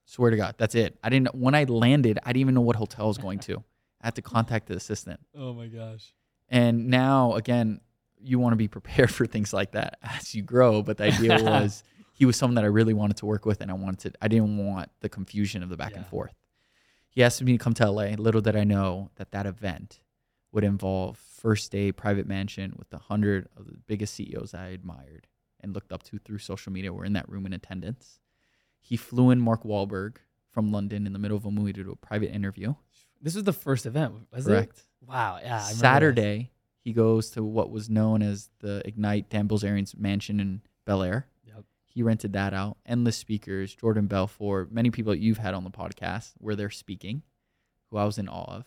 Swear 0.05 0.31
to 0.31 0.37
God, 0.37 0.57
that's 0.59 0.75
it. 0.75 0.99
I 1.03 1.09
didn't. 1.09 1.35
When 1.35 1.55
I 1.55 1.65
landed, 1.65 2.19
I 2.25 2.29
didn't 2.29 2.41
even 2.43 2.55
know 2.55 2.61
what 2.61 2.77
hotel 2.77 3.07
I 3.07 3.09
was 3.09 3.17
going 3.17 3.39
to. 3.41 3.65
I 4.05 4.09
had 4.09 4.17
to 4.17 4.23
contact 4.23 4.67
the 4.67 4.75
assistant. 4.75 5.19
Oh 5.35 5.55
my 5.55 5.67
gosh. 5.67 6.13
And 6.51 6.89
now, 6.89 7.37
again, 7.37 7.81
you 8.21 8.39
want 8.39 8.53
to 8.53 8.57
be 8.57 8.69
prepared 8.79 9.11
for 9.11 9.27
things 9.27 9.55
like 9.55 9.73
that 9.73 9.97
as 10.03 10.35
you 10.35 10.43
grow. 10.43 10.83
But 10.83 10.99
the 10.99 11.05
idea 11.05 11.39
was 11.43 11.83
he 12.13 12.27
was 12.27 12.37
someone 12.37 12.57
that 12.57 12.65
I 12.65 12.69
really 12.69 12.93
wanted 12.93 13.17
to 13.19 13.27
work 13.27 13.47
with, 13.47 13.63
and 13.63 13.71
I 13.71 13.75
wanted. 13.75 14.13
To, 14.13 14.19
I 14.21 14.29
didn't 14.29 14.59
want 14.59 14.91
the 15.01 15.09
confusion 15.09 15.63
of 15.63 15.71
the 15.71 15.77
back 15.79 15.97
and 15.97 16.07
forth. 16.07 16.35
He 17.09 17.23
asked 17.23 17.43
me 17.43 17.53
to 17.53 17.59
come 17.59 17.73
to 17.75 17.91
LA. 17.91 18.09
Little 18.19 18.43
did 18.43 18.57
I 18.57 18.65
know 18.65 19.11
that 19.17 19.31
that 19.31 19.47
event 19.47 20.01
would 20.53 20.65
involve 20.65 21.17
first 21.17 21.73
day 21.73 21.91
private 21.91 22.27
mansion 22.27 22.75
with 22.77 22.93
a 22.93 22.99
hundred 22.99 23.49
of 23.57 23.67
the 23.67 23.79
biggest 23.87 24.15
CEOs 24.15 24.53
I 24.53 24.69
admired 24.69 25.29
and 25.61 25.73
looked 25.73 25.93
up 25.93 26.03
to 26.05 26.19
through 26.19 26.39
social 26.39 26.73
media. 26.73 26.93
Were 26.93 27.07
in 27.07 27.15
that 27.15 27.29
room 27.29 27.47
in 27.47 27.55
attendance. 27.55 28.21
He 28.81 28.99
flew 28.99 29.31
in 29.31 29.41
Mark 29.41 29.65
Wahlberg 29.65 30.17
from 30.51 30.71
London 30.71 31.07
in 31.07 31.15
the 31.15 31.19
middle 31.19 31.39
of 31.39 31.47
a 31.47 31.51
movie 31.51 31.73
to 31.73 31.85
do 31.85 31.91
a 31.91 31.97
private 31.97 32.31
interview. 32.35 32.75
This 33.25 33.35
was 33.35 33.45
the 33.45 33.55
first 33.55 33.87
event, 33.87 34.13
was 34.31 34.45
Correct. 34.47 34.79
it? 34.79 34.85
Wow. 35.09 35.39
Yeah. 35.43 35.57
I. 35.57 35.73
Saturday, 35.73 36.51
he 36.81 36.93
goes 36.93 37.31
to 37.31 37.43
what 37.43 37.71
was 37.71 37.89
known 37.89 38.21
as 38.21 38.51
the 38.61 38.83
Ignite 38.87 39.31
Dan 39.31 39.49
Bilzerian's 39.49 39.97
mansion 39.97 40.41
in 40.41 40.61
Bel 40.85 41.03
Air. 41.03 41.27
Yep. 41.47 41.65
He 41.87 42.03
rented 42.03 42.35
that 42.35 42.53
out. 42.53 42.77
Endless 42.85 43.17
speakers, 43.17 43.75
Jordan 43.75 44.07
Belfort, 44.07 44.71
many 44.71 44.91
people 44.91 45.13
that 45.13 45.21
you've 45.21 45.39
had 45.39 45.55
on 45.55 45.65
the 45.65 45.71
podcast 45.71 46.33
where 46.37 46.55
they're 46.55 46.69
speaking, 46.69 47.23
who 47.91 47.97
I 47.97 48.05
was 48.05 48.19
in 48.19 48.29
awe 48.29 48.57
of. 48.59 48.67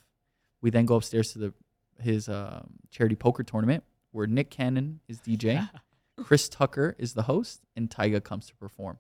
We 0.62 0.72
then 0.72 0.88
go 0.88 0.96
upstairs 0.96 1.32
to 1.34 1.40
the 1.40 1.54
his 2.00 2.28
um, 2.28 2.74
charity 2.90 3.16
poker 3.16 3.44
tournament 3.44 3.84
where 4.12 4.26
Nick 4.28 4.50
Cannon 4.50 5.02
is 5.08 5.20
DJ, 5.20 5.70
Chris 6.24 6.50
Tucker 6.50 6.96
is 6.98 7.14
the 7.14 7.24
host, 7.24 7.62
and 7.76 7.90
Tyga 7.90 8.24
comes 8.24 8.48
to 8.48 8.56
perform. 8.56 8.98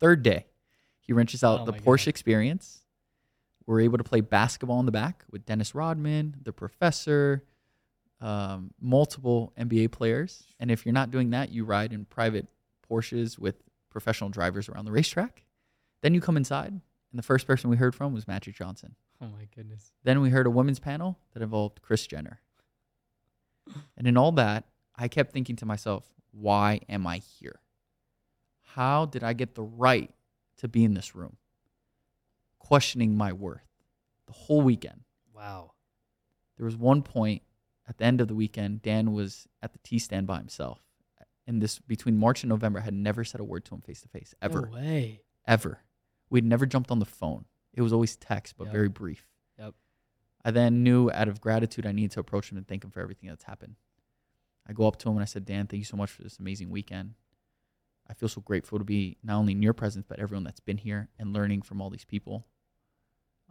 Third 0.00 0.24
day, 0.24 0.46
he 1.00 1.12
rents 1.12 1.44
out 1.44 1.60
Oh 1.60 1.64
the 1.66 1.72
Porsche 1.72 2.06
God. 2.06 2.08
experience. 2.08 2.81
We're 3.66 3.80
able 3.80 3.98
to 3.98 4.04
play 4.04 4.20
basketball 4.20 4.80
in 4.80 4.86
the 4.86 4.92
back 4.92 5.24
with 5.30 5.46
Dennis 5.46 5.74
Rodman, 5.74 6.36
the 6.42 6.52
professor, 6.52 7.44
um, 8.20 8.72
multiple 8.80 9.52
NBA 9.58 9.92
players. 9.92 10.44
And 10.60 10.70
if 10.70 10.86
you're 10.86 10.92
not 10.92 11.10
doing 11.10 11.30
that, 11.30 11.50
you 11.50 11.64
ride 11.64 11.92
in 11.92 12.04
private 12.04 12.46
Porsches 12.88 13.38
with 13.38 13.56
professional 13.90 14.30
drivers 14.30 14.68
around 14.68 14.84
the 14.84 14.92
racetrack. 14.92 15.44
Then 16.02 16.14
you 16.14 16.20
come 16.20 16.36
inside, 16.36 16.68
and 16.70 16.82
the 17.18 17.22
first 17.22 17.46
person 17.46 17.70
we 17.70 17.76
heard 17.76 17.94
from 17.94 18.12
was 18.12 18.26
Magic 18.26 18.54
Johnson. 18.54 18.94
Oh 19.20 19.28
my 19.28 19.46
goodness. 19.54 19.92
Then 20.02 20.20
we 20.20 20.30
heard 20.30 20.46
a 20.46 20.50
women's 20.50 20.80
panel 20.80 21.18
that 21.32 21.42
involved 21.42 21.82
Kris 21.82 22.06
Jenner. 22.06 22.40
And 23.96 24.08
in 24.08 24.16
all 24.16 24.32
that, 24.32 24.64
I 24.96 25.06
kept 25.08 25.32
thinking 25.32 25.56
to 25.56 25.66
myself, 25.66 26.12
why 26.32 26.80
am 26.88 27.06
I 27.06 27.18
here? 27.18 27.60
How 28.74 29.06
did 29.06 29.22
I 29.22 29.32
get 29.32 29.54
the 29.54 29.62
right 29.62 30.10
to 30.56 30.68
be 30.68 30.82
in 30.82 30.94
this 30.94 31.14
room? 31.14 31.36
Questioning 32.66 33.16
my 33.16 33.32
worth 33.32 33.66
the 34.26 34.32
whole 34.32 34.62
weekend. 34.62 35.00
Wow. 35.34 35.72
There 36.56 36.64
was 36.64 36.76
one 36.76 37.02
point 37.02 37.42
at 37.88 37.98
the 37.98 38.04
end 38.04 38.20
of 38.20 38.28
the 38.28 38.34
weekend, 38.36 38.82
Dan 38.82 39.12
was 39.12 39.48
at 39.62 39.72
the 39.72 39.78
tea 39.80 39.98
stand 39.98 40.26
by 40.28 40.38
himself. 40.38 40.80
And 41.46 41.60
this 41.60 41.80
between 41.80 42.16
March 42.16 42.44
and 42.44 42.48
November, 42.48 42.78
I 42.78 42.82
had 42.82 42.94
never 42.94 43.24
said 43.24 43.40
a 43.40 43.44
word 43.44 43.64
to 43.66 43.74
him 43.74 43.80
face 43.80 44.00
to 44.02 44.08
face, 44.08 44.32
ever 44.40 44.62
No 44.70 44.76
way. 44.76 45.22
ever. 45.46 45.80
We'd 46.30 46.44
never 46.44 46.64
jumped 46.64 46.92
on 46.92 47.00
the 47.00 47.04
phone. 47.04 47.46
It 47.74 47.82
was 47.82 47.92
always 47.92 48.16
text, 48.16 48.54
but 48.56 48.64
Yep. 48.66 48.72
very 48.72 48.88
brief. 48.88 49.26
Yep. 49.58 49.74
I 50.44 50.50
then 50.52 50.84
knew 50.84 51.10
out 51.10 51.26
of 51.28 51.40
gratitude 51.40 51.84
I 51.84 51.90
needed 51.92 52.12
to 52.12 52.20
approach 52.20 52.50
him 52.52 52.58
and 52.58 52.66
thank 52.66 52.84
him 52.84 52.90
for 52.92 53.00
everything 53.00 53.28
that's 53.28 53.44
happened. 53.44 53.74
I 54.66 54.72
go 54.72 54.86
up 54.86 54.96
to 55.00 55.08
him 55.08 55.16
and 55.16 55.22
I 55.22 55.26
said, 55.26 55.44
Dan, 55.44 55.66
thank 55.66 55.80
you 55.80 55.84
so 55.84 55.96
much 55.96 56.10
for 56.10 56.22
this 56.22 56.38
amazing 56.38 56.70
weekend. 56.70 57.14
I 58.06 58.14
feel 58.14 58.28
so 58.28 58.40
grateful 58.40 58.78
to 58.78 58.84
be 58.84 59.16
not 59.24 59.36
only 59.38 59.52
in 59.52 59.62
your 59.62 59.72
presence, 59.72 60.04
but 60.08 60.20
everyone 60.20 60.44
that's 60.44 60.60
been 60.60 60.78
here 60.78 61.08
and 61.18 61.32
learning 61.32 61.62
from 61.62 61.80
all 61.80 61.90
these 61.90 62.04
people. 62.04 62.46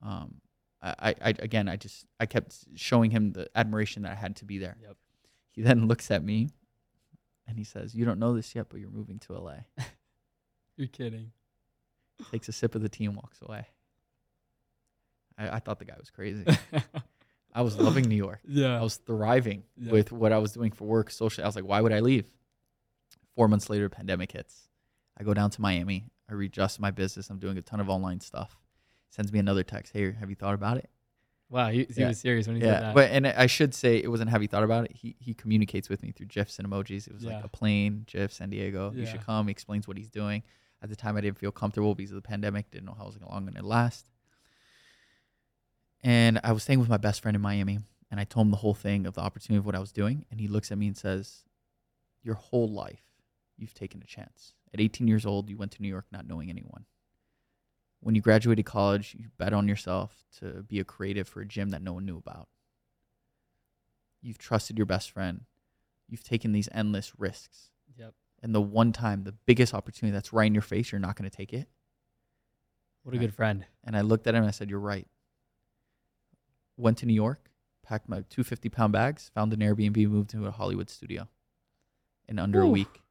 Um, 0.02 0.36
I, 0.82 1.14
I, 1.22 1.30
again, 1.40 1.70
I 1.70 1.76
just, 1.76 2.06
I 2.20 2.26
kept 2.26 2.56
showing 2.76 3.12
him 3.12 3.34
the 3.34 3.48
admiration 3.56 4.02
that 4.04 4.14
I 4.14 4.16
had 4.16 4.36
to 4.38 4.46
be 4.46 4.58
there. 4.58 4.78
Yep. 4.82 4.98
He 5.52 5.62
then 5.62 5.88
looks 5.88 6.10
at 6.10 6.24
me 6.24 6.50
and 7.48 7.56
he 7.58 7.64
says, 7.64 7.94
You 7.94 8.04
don't 8.06 8.18
know 8.20 8.34
this 8.34 8.56
yet, 8.56 8.68
but 8.70 8.80
you're 8.80 8.90
moving 8.90 9.20
to 9.20 9.34
LA. 9.34 9.58
You're 10.78 10.88
kidding. 10.88 11.32
takes 12.32 12.50
a 12.50 12.52
sip 12.52 12.74
of 12.74 12.82
the 12.82 12.90
tea 12.90 13.06
and 13.06 13.16
walks 13.16 13.40
away. 13.44 13.68
I, 15.38 15.58
I 15.58 15.60
thought 15.60 15.78
the 15.80 15.86
guy 15.86 15.96
was 16.00 16.10
crazy. 16.10 16.46
I 17.54 17.62
was 17.62 17.78
loving 17.78 18.06
New 18.06 18.16
York. 18.16 18.40
yeah. 18.48 18.80
I 18.80 18.82
was 18.82 18.96
thriving 18.96 19.64
Yeah. 19.78 19.92
with 19.92 20.12
what 20.12 20.32
I 20.32 20.38
was 20.40 20.54
doing 20.54 20.72
for 20.72 20.86
work, 20.86 21.12
socially. 21.12 21.44
I 21.44 21.48
was 21.48 21.56
like, 21.56 21.66
why 21.66 21.82
would 21.82 21.92
I 21.94 22.00
leave? 22.00 22.26
Four 23.36 23.48
months 23.50 23.70
later, 23.70 23.90
pandemic 23.90 24.32
hits. 24.32 24.70
I 25.20 25.24
go 25.24 25.34
down 25.34 25.50
to 25.52 25.62
Miami. 25.62 26.06
I 26.30 26.34
readjust 26.34 26.80
my 26.80 26.92
business. 26.92 27.30
I'm 27.30 27.40
doing 27.40 27.58
a 27.58 27.62
ton 27.62 27.80
of 27.82 27.90
online 27.90 28.22
stuff. 28.22 28.58
Sends 29.12 29.32
me 29.32 29.38
another 29.40 29.62
text. 29.64 29.94
Hey, 29.94 30.12
have 30.14 30.30
you 30.32 30.36
thought 30.36 30.56
about 30.56 30.78
it? 30.78 30.90
wow. 31.50 31.68
He, 31.70 31.80
he 31.94 32.02
Yeah. 32.02 32.08
was 32.08 32.20
serious 32.20 32.48
when 32.48 32.56
he 32.56 32.62
said 32.62 32.82
that. 32.82 32.96
but 32.96 33.12
and 33.12 33.28
I 33.28 33.46
should 33.46 33.76
say 33.76 33.98
it 33.98 34.08
wasn't 34.08 34.30
have 34.32 34.42
you 34.42 34.48
thought 34.48 34.64
about 34.64 34.86
it. 34.86 34.94
He 34.94 35.16
he 35.20 35.34
communicates 35.34 35.90
with 35.90 36.02
me 36.02 36.12
through 36.14 36.28
gifs 36.28 36.58
and 36.60 36.68
emojis. 36.68 37.08
It 37.08 37.14
was 37.14 37.24
Yeah. 37.24 37.36
like 37.36 37.44
a 37.44 37.50
plane, 37.50 38.04
GIF, 38.08 38.32
San 38.32 38.50
Diego. 38.50 38.92
You 38.96 39.06
should 39.06 39.22
come. 39.22 39.48
He 39.48 39.52
explains 39.52 39.86
what 39.88 39.98
he's 39.98 40.10
doing. 40.10 40.44
At 40.82 40.90
the 40.90 40.96
time, 40.96 41.16
I 41.18 41.22
didn't 41.22 41.38
feel 41.38 41.52
comfortable 41.52 41.94
because 41.94 42.10
of 42.12 42.16
the 42.16 42.22
pandemic. 42.28 42.72
Didn't 42.72 42.86
know 42.86 42.94
how 42.94 43.04
long 43.04 43.14
it 43.16 43.22
was 43.22 43.40
going 43.44 43.54
to 43.54 43.66
last. 43.68 44.08
And 46.04 46.40
I 46.44 46.54
was 46.54 46.64
staying 46.64 46.80
with 46.80 46.90
my 46.90 46.98
best 46.98 47.22
friend 47.22 47.36
in 47.36 47.42
Miami, 47.42 47.80
and 48.10 48.20
I 48.20 48.24
told 48.24 48.48
him 48.48 48.52
the 48.52 48.58
whole 48.58 48.74
thing 48.74 49.06
of 49.06 49.14
the 49.14 49.22
opportunity 49.22 49.60
of 49.60 49.66
what 49.66 49.76
I 49.76 49.80
was 49.80 49.92
doing, 49.92 50.26
and 50.32 50.40
he 50.40 50.48
looks 50.48 50.72
at 50.72 50.78
me 50.78 50.88
and 50.88 50.98
says, 50.98 51.44
"Your 52.24 52.36
whole 52.36 52.68
life, 52.70 53.04
you've 53.58 53.74
taken 53.76 54.02
a 54.02 54.06
chance. 54.08 54.54
At 54.74 54.80
18 54.80 55.08
years 55.08 55.26
old, 55.26 55.50
you 55.50 55.58
went 55.58 55.72
to 55.74 55.82
New 55.82 55.88
York 55.90 56.06
not 56.12 56.26
knowing 56.26 56.50
anyone." 56.50 56.86
When 58.02 58.16
you 58.16 58.22
graduated 58.22 58.66
college, 58.66 59.16
you 59.18 59.28
bet 59.38 59.54
on 59.54 59.68
yourself 59.68 60.26
to 60.40 60.64
be 60.64 60.80
a 60.80 60.84
creative 60.84 61.28
for 61.28 61.42
a 61.42 61.46
gym 61.46 61.70
that 61.70 61.82
no 61.82 61.94
one 61.94 62.06
knew 62.06 62.18
about 62.18 62.48
you've 64.24 64.38
trusted 64.38 64.78
your 64.78 64.86
best 64.86 65.10
friend 65.10 65.42
you've 66.08 66.24
taken 66.24 66.52
these 66.52 66.70
endless 66.72 67.12
risks 67.18 67.72
yep. 67.98 68.14
and 68.44 68.54
the 68.54 68.62
one 68.62 68.92
time 68.92 69.24
the 69.24 69.32
biggest 69.48 69.74
opportunity 69.74 70.14
that's 70.14 70.32
right 70.32 70.46
in 70.46 70.54
your 70.54 70.62
face 70.62 70.92
you're 70.92 71.00
not 71.02 71.16
going 71.16 71.28
to 71.30 71.36
take 71.36 71.52
it 71.54 71.68
What 73.02 73.14
a 73.16 73.18
Right. 73.18 73.26
good 73.26 73.34
friend. 73.34 73.66
and 73.84 73.98
i 73.98 74.02
looked 74.02 74.28
at 74.28 74.36
him 74.36 74.44
and 74.44 74.48
i 74.48 74.52
said 74.52 74.70
you're 74.70 74.80
right 74.80 75.08
went 76.78 77.00
to 77.00 77.08
new 77.08 77.14
york 77.16 77.50
packed 77.84 78.08
my 78.08 78.18
250 78.30 78.70
pound 78.70 78.94
bags 78.94 79.32
found 79.34 79.54
an 79.54 79.60
airbnb 79.60 80.08
moved 80.08 80.30
to 80.30 80.46
a 80.46 80.52
hollywood 80.52 80.90
studio 80.92 81.28
in 82.28 82.38
under 82.38 82.62
a 82.62 82.68
week 82.68 83.02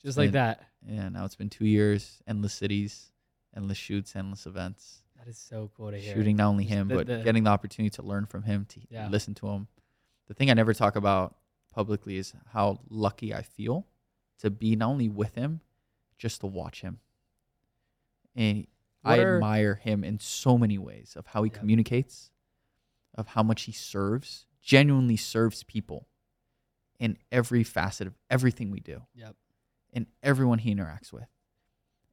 Just 0.00 0.16
like 0.16 0.26
And- 0.26 0.34
that. 0.34 0.64
yeah 0.86 1.08
now 1.08 1.24
it's 1.24 1.36
been 1.36 1.50
two 1.50 1.66
years 1.66 2.22
endless 2.26 2.54
cities 2.54 3.10
endless 3.56 3.78
shoots 3.78 4.14
endless 4.16 4.46
events 4.46 5.02
That 5.18 5.28
is 5.28 5.38
so 5.38 5.70
cool 5.76 5.90
to 5.90 5.98
hear. 5.98 6.14
shooting 6.14 6.36
not 6.36 6.48
only 6.48 6.64
him 6.64 6.88
the- 6.88 6.94
but 6.96 7.06
the- 7.06 7.22
getting 7.22 7.44
the 7.44 7.50
opportunity 7.50 7.90
to 7.96 8.02
learn 8.02 8.26
from 8.26 8.42
him 8.44 8.64
to 8.66 8.80
Yeah. 8.90 9.08
listen 9.08 9.34
to 9.36 9.48
him 9.48 9.68
the 10.26 10.34
thing 10.34 10.50
i 10.50 10.54
never 10.54 10.74
talk 10.74 10.96
about 10.96 11.36
publicly 11.70 12.16
is 12.16 12.32
how 12.48 12.80
lucky 12.88 13.34
i 13.34 13.42
feel 13.42 13.86
to 14.38 14.50
be 14.50 14.76
not 14.76 14.88
only 14.90 15.08
with 15.08 15.34
him 15.34 15.60
just 16.18 16.40
to 16.40 16.46
watch 16.46 16.80
him 16.82 17.00
and 18.34 18.66
i 19.04 19.18
are- 19.18 19.36
admire 19.36 19.74
him 19.76 20.02
in 20.04 20.18
so 20.18 20.56
many 20.58 20.78
ways 20.78 21.14
of 21.16 21.26
how 21.28 21.42
he 21.42 21.50
Yep. 21.50 21.58
communicates 21.60 22.30
of 23.14 23.28
how 23.28 23.42
much 23.42 23.62
he 23.62 23.72
serves 23.72 24.46
genuinely 24.60 25.16
serves 25.16 25.62
people 25.62 26.08
in 26.98 27.18
every 27.30 27.62
facet 27.64 28.06
of 28.06 28.14
everything 28.30 28.70
we 28.70 28.80
do 28.80 29.06
Yep. 29.14 29.36
and 29.92 30.06
everyone 30.22 30.58
he 30.60 30.74
interacts 30.74 31.12
with. 31.12 31.28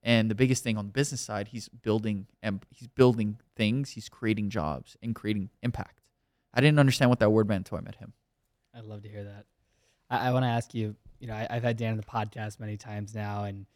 And 0.03 0.31
the 0.31 0.35
biggest 0.35 0.63
thing 0.63 0.77
on 0.77 0.87
the 0.87 0.91
business 0.91 1.21
side, 1.21 1.49
he's 1.49 1.69
building 1.69 2.25
and 2.41 2.65
he's 2.71 2.87
building 2.87 3.37
things, 3.55 3.91
he's 3.91 4.09
creating 4.09 4.49
jobs 4.49 4.97
and 5.03 5.13
creating 5.13 5.49
impact. 5.61 6.01
I 6.53 6.61
didn't 6.61 6.79
understand 6.79 7.09
what 7.09 7.19
that 7.19 7.29
word 7.29 7.47
meant 7.47 7.67
until 7.67 7.77
I 7.77 7.81
met 7.81 7.95
him. 7.95 8.13
I'd 8.73 8.83
love 8.85 9.03
to 9.03 9.09
hear 9.09 9.23
that. 9.25 9.45
I, 10.09 10.29
I 10.29 10.31
want 10.33 10.43
to 10.43 10.49
ask 10.49 10.73
you. 10.73 10.95
You 11.19 11.27
know, 11.27 11.35
I, 11.35 11.45
I've 11.51 11.63
had 11.63 11.77
Dan 11.77 11.91
on 11.91 11.97
the 11.97 12.03
podcast 12.03 12.59
many 12.59 12.77
times 12.77 13.13
now, 13.13 13.43
and 13.43 13.67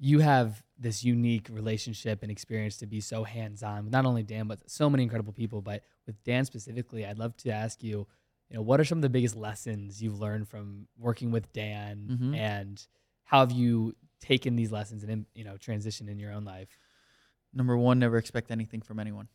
you 0.00 0.18
have 0.18 0.62
this 0.76 1.04
unique 1.04 1.46
relationship 1.52 2.22
and 2.22 2.32
experience 2.32 2.78
to 2.78 2.86
be 2.86 3.00
so 3.00 3.22
hands-on 3.22 3.84
with 3.84 3.92
not 3.92 4.04
only 4.06 4.24
Dan 4.24 4.48
but 4.48 4.68
so 4.68 4.90
many 4.90 5.04
incredible 5.04 5.32
people. 5.32 5.62
But 5.62 5.84
with 6.04 6.20
Dan 6.24 6.44
specifically, 6.46 7.06
I'd 7.06 7.18
love 7.18 7.36
to 7.38 7.50
ask 7.52 7.82
you. 7.84 8.06
You 8.50 8.56
know, 8.56 8.62
what 8.62 8.78
are 8.80 8.84
some 8.84 8.98
of 8.98 9.02
the 9.02 9.08
biggest 9.08 9.36
lessons 9.36 10.02
you've 10.02 10.20
learned 10.20 10.48
from 10.48 10.86
working 10.98 11.30
with 11.30 11.50
Dan, 11.52 12.18
Mhm. 12.20 12.36
and 12.36 12.86
how 13.24 13.40
have 13.40 13.52
you 13.52 13.94
taken 14.24 14.56
these 14.56 14.72
lessons 14.72 15.04
and 15.04 15.26
you 15.34 15.44
know 15.44 15.56
transitioned 15.56 16.08
in 16.08 16.18
your 16.18 16.32
own 16.32 16.44
life? 16.44 16.78
Number 17.52 17.76
one, 17.76 17.98
never 17.98 18.16
expect 18.16 18.50
anything 18.50 18.80
from 18.80 18.98
anyone. 18.98 19.28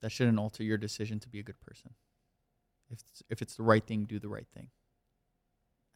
That 0.00 0.10
shouldn't 0.10 0.38
alter 0.38 0.64
your 0.64 0.78
decision 0.78 1.20
to 1.20 1.28
be 1.28 1.38
a 1.38 1.44
good 1.44 1.60
person. 1.60 1.94
If 2.90 2.98
it's, 3.00 3.22
if 3.30 3.42
it's 3.42 3.54
the 3.54 3.62
right 3.62 3.84
thing, 3.84 4.04
do 4.04 4.18
the 4.18 4.28
right 4.28 4.48
thing. 4.52 4.68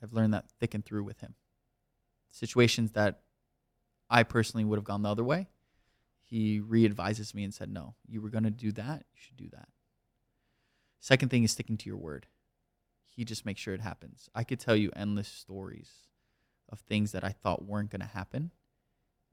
I've 0.03 0.13
learned 0.13 0.35
that 0.35 0.45
thick 0.61 0.75
and 0.75 0.85
through 0.85 1.05
with 1.05 1.21
him. 1.21 1.35
Situations 2.31 2.93
that 2.93 3.21
I 4.09 4.23
personally 4.23 4.65
would 4.65 4.77
have 4.77 4.85
gone 4.85 5.03
the 5.03 5.11
other 5.11 5.25
way, 5.25 5.49
he 6.23 6.61
re-advises 6.61 7.35
me 7.35 7.43
and 7.43 7.53
said, 7.53 7.71
"No, 7.71 7.95
you 8.07 8.21
were 8.21 8.31
going 8.31 8.45
to 8.45 8.51
do 8.51 8.71
that. 8.73 9.05
You 9.13 9.19
should 9.19 9.37
do 9.37 9.49
that." 9.49 9.69
Second 11.01 11.31
thing 11.31 11.43
is 11.43 11.53
sticking 11.53 11.79
to 11.79 11.89
your 11.89 11.97
word. 11.97 12.27
He 13.09 13.25
just 13.25 13.47
makes 13.47 13.61
sure 13.61 13.75
it 13.75 13.81
happens. 13.81 14.29
I 14.35 14.45
could 14.45 14.61
tell 14.61 14.77
you 14.77 14.93
endless 14.95 15.29
stories 15.29 15.91
of 16.69 16.81
things 16.81 17.13
that 17.13 17.25
I 17.25 17.31
thought 17.31 17.65
weren't 17.65 17.91
going 17.91 18.01
to 18.01 18.07
happen, 18.07 18.51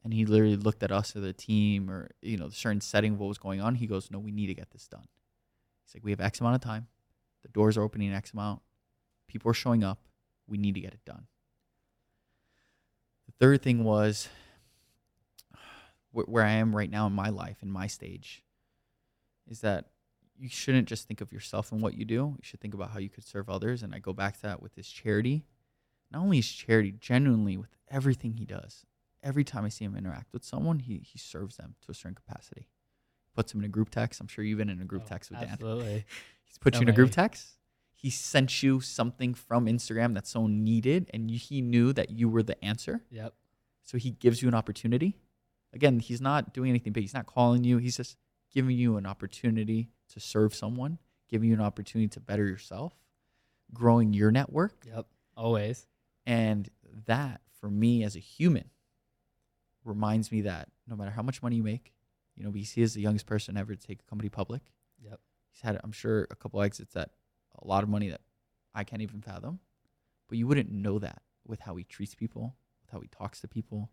And 0.03 0.13
he 0.13 0.25
literally 0.25 0.57
looked 0.57 0.83
at 0.83 0.91
us 0.91 1.15
as 1.15 1.23
a 1.23 1.33
team 1.33 1.89
or, 1.89 2.11
you 2.21 2.37
know, 2.37 2.49
the 2.49 2.55
certain 2.55 2.81
setting 2.81 3.13
of 3.13 3.19
what 3.19 3.27
was 3.27 3.37
going 3.37 3.61
on. 3.61 3.75
He 3.75 3.87
goes, 3.87 4.11
No, 4.11 4.19
we 4.19 4.31
need 4.31 4.47
to 4.47 4.53
get 4.53 4.71
this 4.71 4.87
done. 4.87 5.07
He's 5.85 5.95
like, 5.95 6.03
We 6.03 6.11
have 6.11 6.21
X 6.21 6.41
amount 6.41 6.55
of 6.55 6.61
time. 6.61 6.87
The 7.41 7.49
doors 7.49 7.77
are 7.77 7.83
opening 7.83 8.09
in 8.09 8.13
X 8.13 8.33
amount. 8.33 8.61
People 9.27 9.49
are 9.51 9.55
showing 9.55 9.83
up. 9.83 9.99
We 10.47 10.57
need 10.57 10.75
to 10.75 10.81
get 10.81 10.93
it 10.93 11.05
done. 11.05 11.27
The 13.25 13.33
third 13.39 13.61
thing 13.61 13.83
was 13.83 14.27
wh- 16.13 16.27
where 16.27 16.43
I 16.43 16.51
am 16.51 16.75
right 16.75 16.89
now 16.89 17.07
in 17.07 17.13
my 17.13 17.29
life, 17.29 17.57
in 17.63 17.71
my 17.71 17.87
stage, 17.87 18.43
is 19.49 19.61
that 19.61 19.87
you 20.37 20.49
shouldn't 20.49 20.87
just 20.87 21.07
think 21.07 21.21
of 21.21 21.31
yourself 21.31 21.71
and 21.71 21.81
what 21.81 21.93
you 21.93 22.05
do. 22.05 22.35
You 22.37 22.41
should 22.41 22.59
think 22.59 22.73
about 22.73 22.91
how 22.91 22.99
you 22.99 23.09
could 23.09 23.23
serve 23.23 23.49
others. 23.49 23.83
And 23.83 23.93
I 23.93 23.99
go 23.99 24.13
back 24.13 24.35
to 24.35 24.41
that 24.43 24.61
with 24.61 24.75
this 24.75 24.89
charity. 24.89 25.45
Not 26.13 26.21
only 26.21 26.37
his 26.37 26.51
charity, 26.51 26.93
genuinely 26.99 27.57
with 27.57 27.75
everything 27.89 28.33
he 28.33 28.45
does. 28.45 28.85
Every 29.23 29.43
time 29.43 29.65
I 29.65 29.69
see 29.69 29.85
him 29.85 29.95
interact 29.95 30.31
with 30.31 30.43
someone, 30.43 30.79
he, 30.79 30.99
he 30.99 31.17
serves 31.17 31.57
them 31.57 31.75
to 31.85 31.91
a 31.91 31.93
certain 31.93 32.15
capacity. 32.15 32.67
Puts 33.35 33.51
them 33.51 33.61
in 33.61 33.65
a 33.65 33.69
group 33.69 33.89
text. 33.89 34.21
I'm 34.21 34.27
sure 34.27 34.43
you've 34.43 34.59
been 34.59 34.69
in 34.69 34.81
a 34.81 34.85
group 34.85 35.03
Oh, 35.05 35.09
text 35.09 35.31
with 35.31 35.39
Dan. 35.39 35.49
Absolutely. 35.49 36.05
He's 36.45 36.57
put 36.59 36.75
So 36.75 36.81
you 36.81 36.83
in 36.83 36.89
a 36.89 36.93
group 36.93 37.11
text. 37.11 37.57
He 37.93 38.09
sent 38.09 38.61
you 38.61 38.79
something 38.79 39.33
from 39.33 39.65
Instagram 39.65 40.13
that 40.15 40.27
someone 40.27 40.63
needed, 40.63 41.09
and 41.13 41.31
you, 41.31 41.39
he 41.39 41.61
knew 41.61 41.93
that 41.93 42.11
you 42.11 42.27
were 42.29 42.43
the 42.43 42.63
answer. 42.63 43.01
Yep. 43.09 43.33
So 43.83 43.97
he 43.97 44.11
gives 44.11 44.41
you 44.41 44.49
an 44.49 44.53
opportunity. 44.53 45.15
Again, 45.73 45.99
he's 45.99 46.21
not 46.21 46.53
doing 46.53 46.69
anything 46.69 46.93
big. 46.93 47.03
He's 47.03 47.13
not 47.13 47.25
calling 47.25 47.63
you. 47.63 47.77
He's 47.77 47.97
just 47.97 48.17
giving 48.53 48.77
you 48.77 48.97
an 48.97 49.05
opportunity 49.05 49.89
to 50.09 50.19
serve 50.19 50.53
someone, 50.53 50.99
giving 51.29 51.49
you 51.49 51.55
an 51.55 51.61
opportunity 51.61 52.07
to 52.09 52.19
better 52.19 52.45
yourself, 52.45 52.93
growing 53.73 54.13
your 54.13 54.31
network. 54.31 54.73
Yep. 54.85 55.07
Always. 55.35 55.87
And 56.25 56.69
that, 57.07 57.41
for 57.59 57.69
me 57.69 58.03
as 58.03 58.15
a 58.15 58.19
human, 58.19 58.69
reminds 59.83 60.31
me 60.31 60.41
that 60.41 60.69
no 60.87 60.95
matter 60.95 61.11
how 61.11 61.21
much 61.21 61.41
money 61.43 61.57
you 61.57 61.63
make, 61.63 61.93
you 62.35 62.43
know, 62.43 62.51
he 62.51 62.65
is 62.81 62.93
the 62.93 63.01
youngest 63.01 63.25
person 63.25 63.57
ever 63.57 63.75
to 63.75 63.87
take 63.87 63.99
a 64.01 64.09
company 64.09 64.29
public. 64.29 64.61
Yep. 65.03 65.19
He's 65.51 65.61
had, 65.61 65.79
I'm 65.83 65.91
sure, 65.91 66.27
a 66.31 66.35
couple 66.35 66.61
exits 66.61 66.93
that 66.93 67.11
a 67.61 67.67
lot 67.67 67.83
of 67.83 67.89
money 67.89 68.09
that 68.09 68.21
I 68.73 68.83
can't 68.83 69.01
even 69.01 69.21
fathom. 69.21 69.59
But 70.29 70.37
you 70.37 70.47
wouldn't 70.47 70.71
know 70.71 70.99
that 70.99 71.21
with 71.45 71.59
how 71.59 71.75
he 71.75 71.83
treats 71.83 72.15
people, 72.15 72.55
with 72.81 72.91
how 72.91 73.01
he 73.01 73.07
talks 73.09 73.41
to 73.41 73.47
people, 73.47 73.91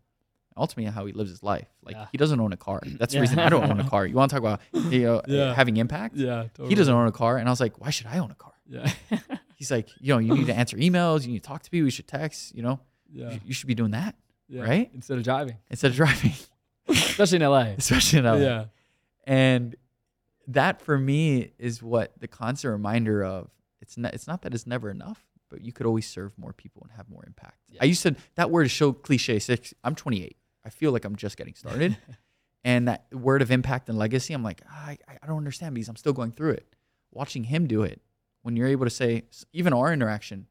ultimately 0.57 0.91
how 0.91 1.05
he 1.05 1.13
lives 1.13 1.29
his 1.29 1.43
life. 1.43 1.67
Like 1.83 1.95
Yeah. 1.95 2.07
he 2.11 2.17
doesn't 2.17 2.39
own 2.39 2.53
a 2.53 2.57
car. 2.57 2.81
That's 2.85 3.11
the 3.13 3.17
Yeah. 3.17 3.21
reason 3.21 3.39
I 3.39 3.49
don't 3.49 3.69
own 3.69 3.79
a 3.79 3.87
car. 3.89 4.05
You 4.07 4.15
want 4.15 4.31
to 4.31 4.35
talk 4.39 4.41
about 4.43 4.61
you 4.91 5.03
know, 5.03 5.21
Yeah. 5.27 5.53
having 5.53 5.77
impact? 5.77 6.15
Yeah. 6.15 6.45
He 6.67 6.73
doesn't 6.75 6.93
own 6.93 7.07
a 7.07 7.11
car, 7.11 7.37
and 7.37 7.47
I 7.47 7.51
was 7.51 7.59
like, 7.59 7.79
why 7.79 7.89
should 7.89 8.07
I 8.07 8.17
own 8.19 8.31
a 8.31 8.35
car? 8.35 8.53
Yeah. 8.65 8.91
He's 9.61 9.69
like, 9.69 9.89
you 9.99 10.13
know, 10.13 10.19
you 10.19 10.33
need 10.33 10.47
to 10.47 10.55
answer 10.57 10.75
emails, 10.77 11.21
you 11.21 11.33
need 11.33 11.43
to 11.43 11.47
talk 11.47 11.61
to 11.61 11.69
people, 11.69 11.85
you 11.85 11.91
should 11.91 12.07
text, 12.07 12.55
you 12.55 12.63
know, 12.63 12.79
yeah. 13.11 13.31
you, 13.31 13.39
you 13.45 13.53
should 13.53 13.67
be 13.67 13.75
doing 13.75 13.91
that 13.91 14.15
yeah. 14.51 14.63
right? 14.63 14.91
Instead 14.93 15.17
of 15.17 15.23
driving, 15.23 15.55
instead 15.69 15.91
of 15.91 15.97
driving, 15.97 16.33
especially 16.87 17.37
in 17.37 17.43
LA. 17.43 17.73
especially 17.77 18.19
in 18.19 18.25
LA. 18.25 18.35
Yeah. 18.35 18.65
And 19.25 19.75
that 20.47 20.81
for 20.81 20.97
me 20.97 21.53
is 21.57 21.81
what 21.81 22.11
the 22.19 22.27
constant 22.27 22.71
reminder 22.71 23.23
of 23.23 23.49
it's 23.81 23.97
not 23.97 24.13
it's 24.13 24.27
not 24.27 24.41
that 24.43 24.53
it's 24.53 24.67
never 24.67 24.89
enough, 24.89 25.23
but 25.49 25.63
you 25.63 25.71
could 25.71 25.85
always 25.85 26.07
serve 26.07 26.37
more 26.37 26.53
people 26.53 26.83
and 26.83 26.91
have 26.97 27.09
more 27.09 27.23
impact. 27.25 27.57
I 27.79 27.85
used 27.85 28.03
to 28.03 28.15
that 28.35 28.51
word 28.51 28.65
is 28.65 28.73
so 28.73 28.93
cliche. 28.93 29.39
Six, 29.39 29.73
I'm 29.83 29.95
28. 29.95 30.35
I 30.63 30.69
feel 30.69 30.91
like 30.91 31.05
I'm 31.05 31.15
just 31.15 31.37
getting 31.37 31.55
started. 31.55 31.97
and 32.63 32.87
that 32.87 33.05
word 33.11 33.41
of 33.41 33.49
impact 33.49 33.89
and 33.89 33.97
legacy, 33.97 34.33
I'm 34.33 34.43
like, 34.43 34.61
"Ah, 34.69 34.89
I, 34.89 34.97
I 35.23 35.27
don't 35.27 35.37
understand 35.37 35.73
because 35.73 35.87
I'm 35.87 35.95
still 35.95 36.13
going 36.13 36.31
through 36.31 36.51
it. 36.51 36.75
Watching 37.11 37.45
him 37.45 37.67
do 37.67 37.83
it, 37.83 38.01
when 38.41 38.55
you're 38.55 38.67
able 38.67 38.85
to 38.85 38.91
say, 38.91 39.23
even 39.53 39.73
our 39.73 39.93
interaction, 39.93 40.47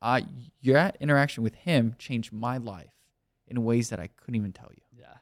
uh, 0.00 0.20
your 0.60 0.92
interaction 1.00 1.42
with 1.42 1.54
him 1.54 1.94
changed 1.98 2.32
my 2.32 2.58
life 2.58 2.92
in 3.46 3.64
ways 3.64 3.90
that 3.90 3.98
I 3.98 4.08
couldn't 4.08 4.36
even 4.36 4.52
tell 4.52 4.70
you. 4.70 4.82
Yeah. 4.96 5.16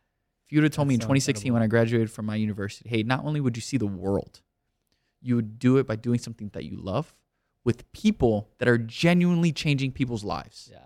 If 0.46 0.52
you 0.52 0.58
would 0.58 0.64
have 0.64 0.72
told 0.72 0.88
me 0.88 0.94
in 0.94 1.00
so 1.00 1.06
2016 1.06 1.52
when 1.52 1.62
I 1.62 1.66
graduated 1.66 2.10
from 2.10 2.26
my 2.26 2.36
university, 2.36 2.88
hey, 2.88 3.02
not 3.02 3.24
only 3.24 3.40
would 3.40 3.56
you 3.56 3.62
see 3.62 3.78
the 3.78 3.86
world, 3.86 4.42
you 5.20 5.36
would 5.36 5.58
do 5.58 5.78
it 5.78 5.86
by 5.86 5.96
doing 5.96 6.18
something 6.18 6.50
that 6.52 6.64
you 6.64 6.76
love 6.76 7.14
with 7.64 7.90
people 7.92 8.48
that 8.58 8.68
are 8.68 8.78
genuinely 8.78 9.52
changing 9.52 9.92
people's 9.92 10.22
lives. 10.22 10.68
Yeah. 10.70 10.78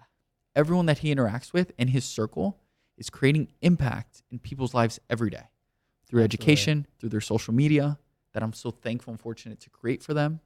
Everyone 0.57 0.87
that 0.87 0.99
he 0.99 1.15
interacts 1.15 1.53
with 1.53 1.73
in 1.79 1.89
his 1.89 2.05
circle 2.05 2.59
is 2.97 3.11
creating 3.11 3.53
impact 3.61 4.23
in 4.31 4.39
people's 4.39 4.73
lives 4.73 4.99
every 5.11 5.31
day 5.31 5.49
through 6.07 6.23
Absolutely. 6.23 6.25
education, 6.25 6.87
through 6.99 7.11
their 7.11 7.21
social 7.21 7.53
media 7.53 7.99
that 8.33 8.43
I'm 8.43 8.53
so 8.53 8.71
thankful 8.71 9.13
and 9.13 9.21
fortunate 9.21 9.61
to 9.61 9.71
create 9.71 10.03
for 10.03 10.15
them, 10.15 10.41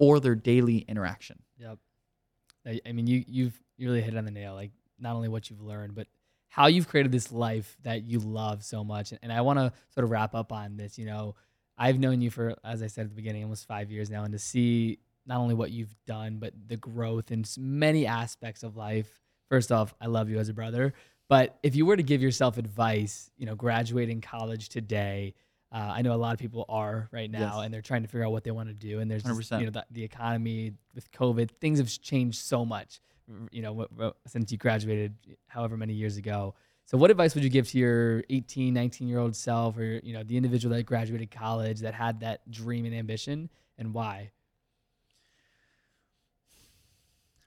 or 0.00 0.18
their 0.18 0.34
daily 0.34 0.78
interaction. 0.78 1.38
Yep. 1.58 1.78
I, 2.66 2.80
I 2.84 2.92
mean, 2.92 3.06
you 3.06 3.24
you've 3.28 3.62
you 3.76 3.88
really 3.88 4.02
hit 4.02 4.14
it 4.14 4.16
on 4.16 4.24
the 4.24 4.32
nail. 4.32 4.54
Like 4.54 4.72
not 4.98 5.14
only 5.14 5.28
what 5.28 5.48
you've 5.48 5.62
learned, 5.62 5.94
but 5.94 6.08
how 6.48 6.66
you've 6.66 6.88
created 6.88 7.12
this 7.12 7.30
life 7.30 7.76
that 7.84 8.02
you 8.02 8.18
love 8.18 8.64
so 8.64 8.82
much. 8.82 9.12
And, 9.12 9.20
and 9.22 9.32
I 9.32 9.42
want 9.42 9.60
to 9.60 9.72
sort 9.94 10.04
of 10.04 10.10
wrap 10.10 10.34
up 10.34 10.52
on 10.52 10.76
this. 10.76 10.98
You 10.98 11.06
know, 11.06 11.36
I've 11.78 12.00
known 12.00 12.20
you 12.20 12.30
for, 12.30 12.56
as 12.64 12.82
I 12.82 12.88
said 12.88 13.04
at 13.04 13.10
the 13.10 13.14
beginning, 13.14 13.44
almost 13.44 13.68
five 13.68 13.90
years 13.90 14.10
now, 14.10 14.24
and 14.24 14.32
to 14.32 14.38
see 14.38 14.98
not 15.26 15.38
only 15.38 15.54
what 15.54 15.70
you've 15.70 15.94
done, 16.06 16.38
but 16.38 16.52
the 16.66 16.76
growth 16.76 17.30
in 17.30 17.44
many 17.56 18.06
aspects 18.06 18.62
of 18.62 18.76
life. 18.76 19.20
First 19.48 19.70
off, 19.70 19.94
I 20.00 20.06
love 20.06 20.28
you 20.28 20.38
as 20.38 20.48
a 20.48 20.54
brother. 20.54 20.92
But 21.28 21.56
if 21.62 21.76
you 21.76 21.86
were 21.86 21.96
to 21.96 22.02
give 22.02 22.20
yourself 22.20 22.58
advice, 22.58 23.30
you 23.36 23.46
know, 23.46 23.54
graduating 23.54 24.20
college 24.20 24.68
today, 24.68 25.34
uh, 25.72 25.92
I 25.94 26.02
know 26.02 26.12
a 26.12 26.16
lot 26.16 26.32
of 26.32 26.38
people 26.38 26.64
are 26.68 27.08
right 27.12 27.30
now, 27.30 27.56
Yes. 27.58 27.64
and 27.64 27.72
they're 27.74 27.80
trying 27.82 28.02
to 28.02 28.08
figure 28.08 28.24
out 28.26 28.32
what 28.32 28.42
they 28.44 28.50
want 28.50 28.68
to 28.68 28.74
do. 28.74 28.98
And 28.98 29.10
there's, 29.10 29.22
this, 29.22 29.50
you 29.52 29.66
know, 29.66 29.70
the, 29.70 29.86
the 29.90 30.02
economy 30.02 30.72
with 30.94 31.10
COVID, 31.12 31.50
things 31.60 31.78
have 31.78 31.88
changed 32.02 32.38
so 32.40 32.64
much, 32.64 33.00
you 33.52 33.62
know, 33.62 33.86
since 34.26 34.50
you 34.50 34.58
graduated 34.58 35.14
however 35.46 35.76
many 35.76 35.92
years 35.94 36.16
ago. 36.16 36.54
So 36.86 36.98
what 36.98 37.12
advice 37.12 37.36
would 37.36 37.44
you 37.44 37.50
give 37.50 37.68
to 37.68 37.78
your 37.78 38.24
18, 38.30 38.74
19 38.74 39.06
year 39.06 39.20
old 39.20 39.36
self 39.36 39.78
or, 39.78 40.00
you 40.02 40.12
know, 40.12 40.24
the 40.24 40.36
individual 40.36 40.74
that 40.74 40.82
graduated 40.82 41.30
college 41.30 41.80
that 41.80 41.94
had 41.94 42.20
that 42.20 42.50
dream 42.50 42.84
and 42.84 42.94
ambition 42.94 43.48
and 43.78 43.94
why? 43.94 44.32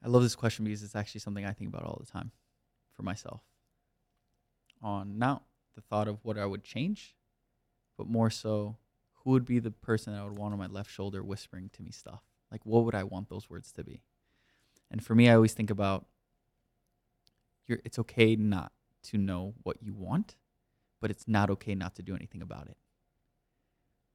I 0.02 0.08
love 0.08 0.22
this 0.24 0.36
question 0.36 0.66
because 0.66 0.84
it's 0.84 0.96
actually 0.96 1.22
something 1.22 1.46
I 1.46 1.52
think 1.54 1.70
about 1.70 1.84
all 1.84 1.98
the 2.00 2.10
time 2.10 2.32
for 2.94 3.04
myself. 3.04 3.42
On 4.82 5.18
not 5.18 5.44
the 5.76 5.82
thought 5.82 6.08
of 6.08 6.20
what 6.24 6.38
I 6.38 6.46
would 6.46 6.64
change, 6.64 7.16
but 7.98 8.08
more 8.08 8.30
so 8.30 8.78
who 9.24 9.32
would 9.32 9.46
be 9.46 9.60
the 9.60 9.72
person 9.72 10.14
that 10.14 10.22
I 10.22 10.24
would 10.24 10.38
want 10.38 10.54
on 10.54 10.60
my 10.60 10.68
left 10.68 10.92
shoulder 10.92 11.24
whispering 11.24 11.70
to 11.74 11.82
me 11.84 11.92
stuff? 11.92 12.22
Like, 12.52 12.66
what 12.66 12.86
would 12.86 12.96
I 12.96 13.04
want 13.04 13.30
those 13.30 13.50
words 13.50 13.72
to 13.74 13.84
be? 13.84 14.02
And 14.92 15.04
for 15.04 15.16
me, 15.16 15.30
I 15.30 15.36
always 15.36 15.54
think 15.54 15.70
about 15.70 16.06
you're, 17.68 17.80
it's 17.84 17.98
okay 18.00 18.36
not 18.36 18.72
to 19.04 19.18
know 19.18 19.54
what 19.64 19.78
you 19.82 19.94
want, 19.94 20.36
but 21.02 21.10
it's 21.10 21.28
not 21.28 21.50
okay 21.50 21.76
not 21.76 21.96
to 21.96 22.04
do 22.04 22.16
anything 22.16 22.42
about 22.42 22.68
it. 22.68 22.78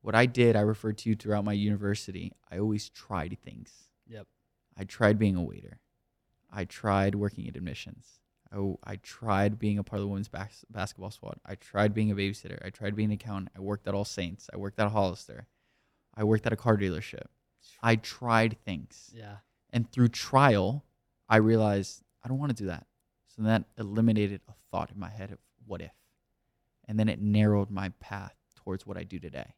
What 0.02 0.14
I 0.14 0.26
did, 0.26 0.54
I 0.54 0.60
referred 0.60 0.98
to 0.98 1.14
throughout 1.16 1.44
my 1.44 1.52
university, 1.52 2.32
I 2.50 2.58
always 2.58 2.88
tried 2.88 3.36
things. 3.42 3.88
Yep. 4.06 4.26
I 4.76 4.84
tried 4.84 5.18
being 5.18 5.36
a 5.36 5.42
waiter. 5.42 5.80
I 6.52 6.64
tried 6.64 7.14
working 7.14 7.48
at 7.48 7.56
admissions. 7.56 8.20
I, 8.52 8.74
I 8.84 8.96
tried 8.96 9.58
being 9.58 9.78
a 9.78 9.84
part 9.84 10.00
of 10.00 10.04
the 10.04 10.08
women's 10.08 10.28
bas- 10.28 10.64
basketball 10.70 11.10
squad. 11.10 11.38
I 11.44 11.54
tried 11.54 11.94
being 11.94 12.10
a 12.10 12.14
babysitter. 12.14 12.64
I 12.64 12.70
tried 12.70 12.96
being 12.96 13.10
an 13.10 13.14
accountant. 13.14 13.50
I 13.56 13.60
worked 13.60 13.86
at 13.86 13.94
All 13.94 14.04
Saints. 14.04 14.48
I 14.52 14.56
worked 14.56 14.78
at 14.78 14.90
Hollister. 14.90 15.46
I 16.14 16.24
worked 16.24 16.46
at 16.46 16.52
a 16.52 16.56
car 16.56 16.76
dealership. 16.76 17.26
I 17.82 17.96
tried 17.96 18.56
things. 18.64 19.10
Yeah. 19.14 19.36
And 19.70 19.90
through 19.90 20.08
trial, 20.08 20.84
I 21.28 21.36
realized 21.36 22.02
I 22.24 22.28
don't 22.28 22.38
want 22.38 22.56
to 22.56 22.62
do 22.62 22.68
that. 22.68 22.86
So 23.28 23.42
that 23.42 23.64
eliminated 23.78 24.40
a 24.48 24.52
thought 24.70 24.90
in 24.90 24.98
my 24.98 25.10
head 25.10 25.30
of 25.30 25.38
what 25.66 25.82
if. 25.82 25.92
And 26.86 26.98
then 26.98 27.08
it 27.08 27.20
narrowed 27.20 27.70
my 27.70 27.90
path 28.00 28.34
towards 28.56 28.86
what 28.86 28.96
I 28.96 29.04
do 29.04 29.18
today. 29.18 29.54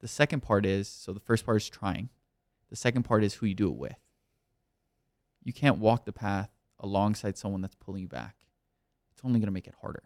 The 0.00 0.08
second 0.08 0.40
part 0.40 0.66
is 0.66 0.88
so 0.88 1.12
the 1.12 1.20
first 1.20 1.46
part 1.46 1.58
is 1.58 1.68
trying. 1.68 2.10
The 2.70 2.76
second 2.76 3.04
part 3.04 3.24
is 3.24 3.34
who 3.34 3.46
you 3.46 3.54
do 3.54 3.68
it 3.68 3.76
with. 3.76 3.96
You 5.44 5.52
can't 5.52 5.78
walk 5.78 6.04
the 6.04 6.12
path 6.12 6.50
alongside 6.84 7.36
someone 7.36 7.62
that's 7.62 7.74
pulling 7.74 8.02
you 8.02 8.08
back. 8.08 8.36
It's 9.12 9.24
only 9.24 9.40
going 9.40 9.48
to 9.48 9.52
make 9.52 9.66
it 9.66 9.74
harder. 9.80 10.04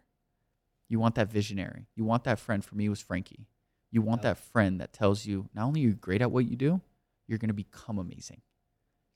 You 0.88 0.98
want 0.98 1.16
that 1.16 1.30
visionary. 1.30 1.88
You 1.94 2.04
want 2.04 2.24
that 2.24 2.38
friend. 2.38 2.64
For 2.64 2.74
me, 2.76 2.86
it 2.86 2.90
was 2.90 3.02
Frankie. 3.02 3.46
You 3.90 4.00
want 4.00 4.22
that 4.22 4.38
friend 4.38 4.80
that 4.80 4.92
tells 4.92 5.26
you 5.26 5.48
not 5.54 5.64
only 5.64 5.80
are 5.80 5.88
you're 5.88 5.94
great 5.94 6.22
at 6.22 6.30
what 6.30 6.46
you 6.46 6.56
do, 6.56 6.80
you're 7.26 7.38
going 7.38 7.48
to 7.48 7.54
become 7.54 7.98
amazing. 7.98 8.40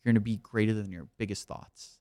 You're 0.03 0.12
going 0.12 0.20
to 0.20 0.20
be 0.20 0.37
greater 0.37 0.75
than 0.75 0.90
your 0.90 1.09
biggest 1.18 1.46
thoughts. 1.46 1.98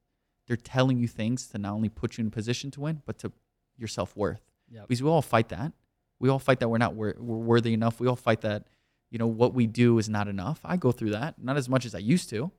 They're 0.48 0.58
telling 0.58 0.98
you 0.98 1.08
things 1.08 1.48
to 1.48 1.58
not 1.58 1.74
only 1.74 1.90
put 1.90 2.18
you 2.18 2.24
in 2.24 2.28
a 2.28 2.32
position 2.32 2.72
to 2.72 2.82
win, 2.82 3.02
but 3.06 3.20
to 3.20 3.32
your 3.78 3.88
self 3.88 4.16
worth. 4.18 4.42
Yep. 4.70 4.88
Because 4.88 5.04
we 5.04 5.10
all 5.10 5.22
fight 5.22 5.50
that. 5.50 5.72
We 6.20 6.30
all 6.30 6.40
fight 6.40 6.60
that 6.60 6.70
we're 6.70 6.78
not 6.78 6.96
wor- 6.96 7.16
we're 7.20 7.38
worthy 7.38 7.74
enough. 7.74 8.00
We 8.00 8.08
all 8.08 8.16
fight 8.16 8.42
that, 8.42 8.68
you 9.10 9.20
know, 9.20 9.28
what 9.28 9.54
we 9.54 9.68
do 9.68 9.98
is 9.98 10.10
not 10.10 10.28
enough. 10.28 10.60
I 10.64 10.78
go 10.78 10.92
through 10.92 11.12
that, 11.12 11.36
not 11.42 11.58
as 11.58 11.70
much 11.70 11.86
as 11.86 11.94
I 11.94 12.00
used 12.00 12.30
to, 12.30 12.52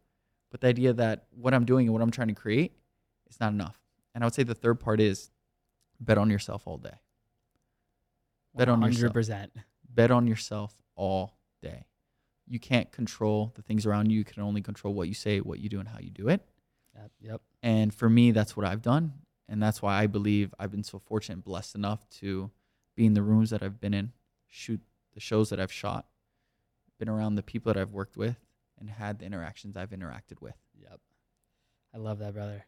but 0.51 0.61
the 0.61 0.69
idea 0.69 0.93
that 0.93 1.25
what 1.31 1.55
I'm 1.55 1.65
doing 1.65 1.87
and 1.87 1.93
what 1.93 2.03
I'm 2.03 2.11
trying 2.11 2.29
to 2.29 2.35
create 2.35 2.73
is 3.35 3.41
not 3.41 3.53
enough. 3.53 3.79
And 4.15 4.23
I 4.23 4.27
would 4.27 4.35
say 4.35 4.43
the 4.43 4.55
third 4.55 4.79
part 4.81 5.01
is 5.01 5.31
bet 6.01 6.19
on 6.19 6.31
yourself 6.31 6.63
all 6.67 6.79
day. 6.79 6.95
Bet 8.55 8.69
on 8.69 8.83
yourself. 8.83 9.15
100%. 9.15 9.49
Bet 9.89 10.11
on 10.11 10.27
yourself 10.27 10.75
all 10.95 11.39
day. 11.63 11.87
You 12.47 12.59
can't 12.61 12.91
control 12.93 13.53
the 13.55 13.63
things 13.63 13.87
around 13.87 14.11
you. 14.11 14.19
You 14.19 14.25
can 14.25 14.43
only 14.43 14.61
control 14.61 14.93
what 14.95 15.09
you 15.09 15.15
say, 15.15 15.39
what 15.41 15.59
you 15.61 15.69
do, 15.69 15.81
and 15.81 15.89
how 15.89 15.99
you 16.01 16.11
do 16.11 16.29
it. 16.29 16.43
Yep. 16.95 17.11
Yep. 17.21 17.41
And 17.63 17.95
for 17.95 18.11
me, 18.11 18.33
that's 18.33 18.57
what 18.57 18.67
I've 18.67 18.83
done. 18.83 19.13
and 19.49 19.63
that's 19.63 19.83
why 19.83 19.99
I 20.03 20.07
believe 20.07 20.55
I've 20.59 20.71
been 20.71 20.83
so 20.83 20.99
fortunate 20.99 21.35
and 21.35 21.45
blessed 21.45 21.75
enough 21.75 22.09
to 22.21 22.51
be 22.97 23.05
in 23.05 23.13
the 23.15 23.23
rooms 23.23 23.51
that 23.51 23.63
I've 23.63 23.81
been 23.81 23.93
in, 23.95 24.13
shoot 24.49 24.81
the 25.13 25.21
shows 25.21 25.51
that 25.51 25.61
I've 25.61 25.73
shot, 25.73 26.07
been 26.99 27.09
around 27.09 27.35
the 27.35 27.43
people 27.43 27.73
that 27.73 27.79
I've 27.79 27.93
worked 27.93 28.17
with, 28.17 28.37
and 28.79 28.89
had 28.89 29.19
the 29.19 29.27
interactions 29.27 29.77
I've 29.77 29.91
interacted 29.91 30.41
with. 30.41 30.57
Yep. 30.81 31.01
I 31.95 31.99
love 31.99 32.19
that, 32.21 32.33
brother. 32.33 32.65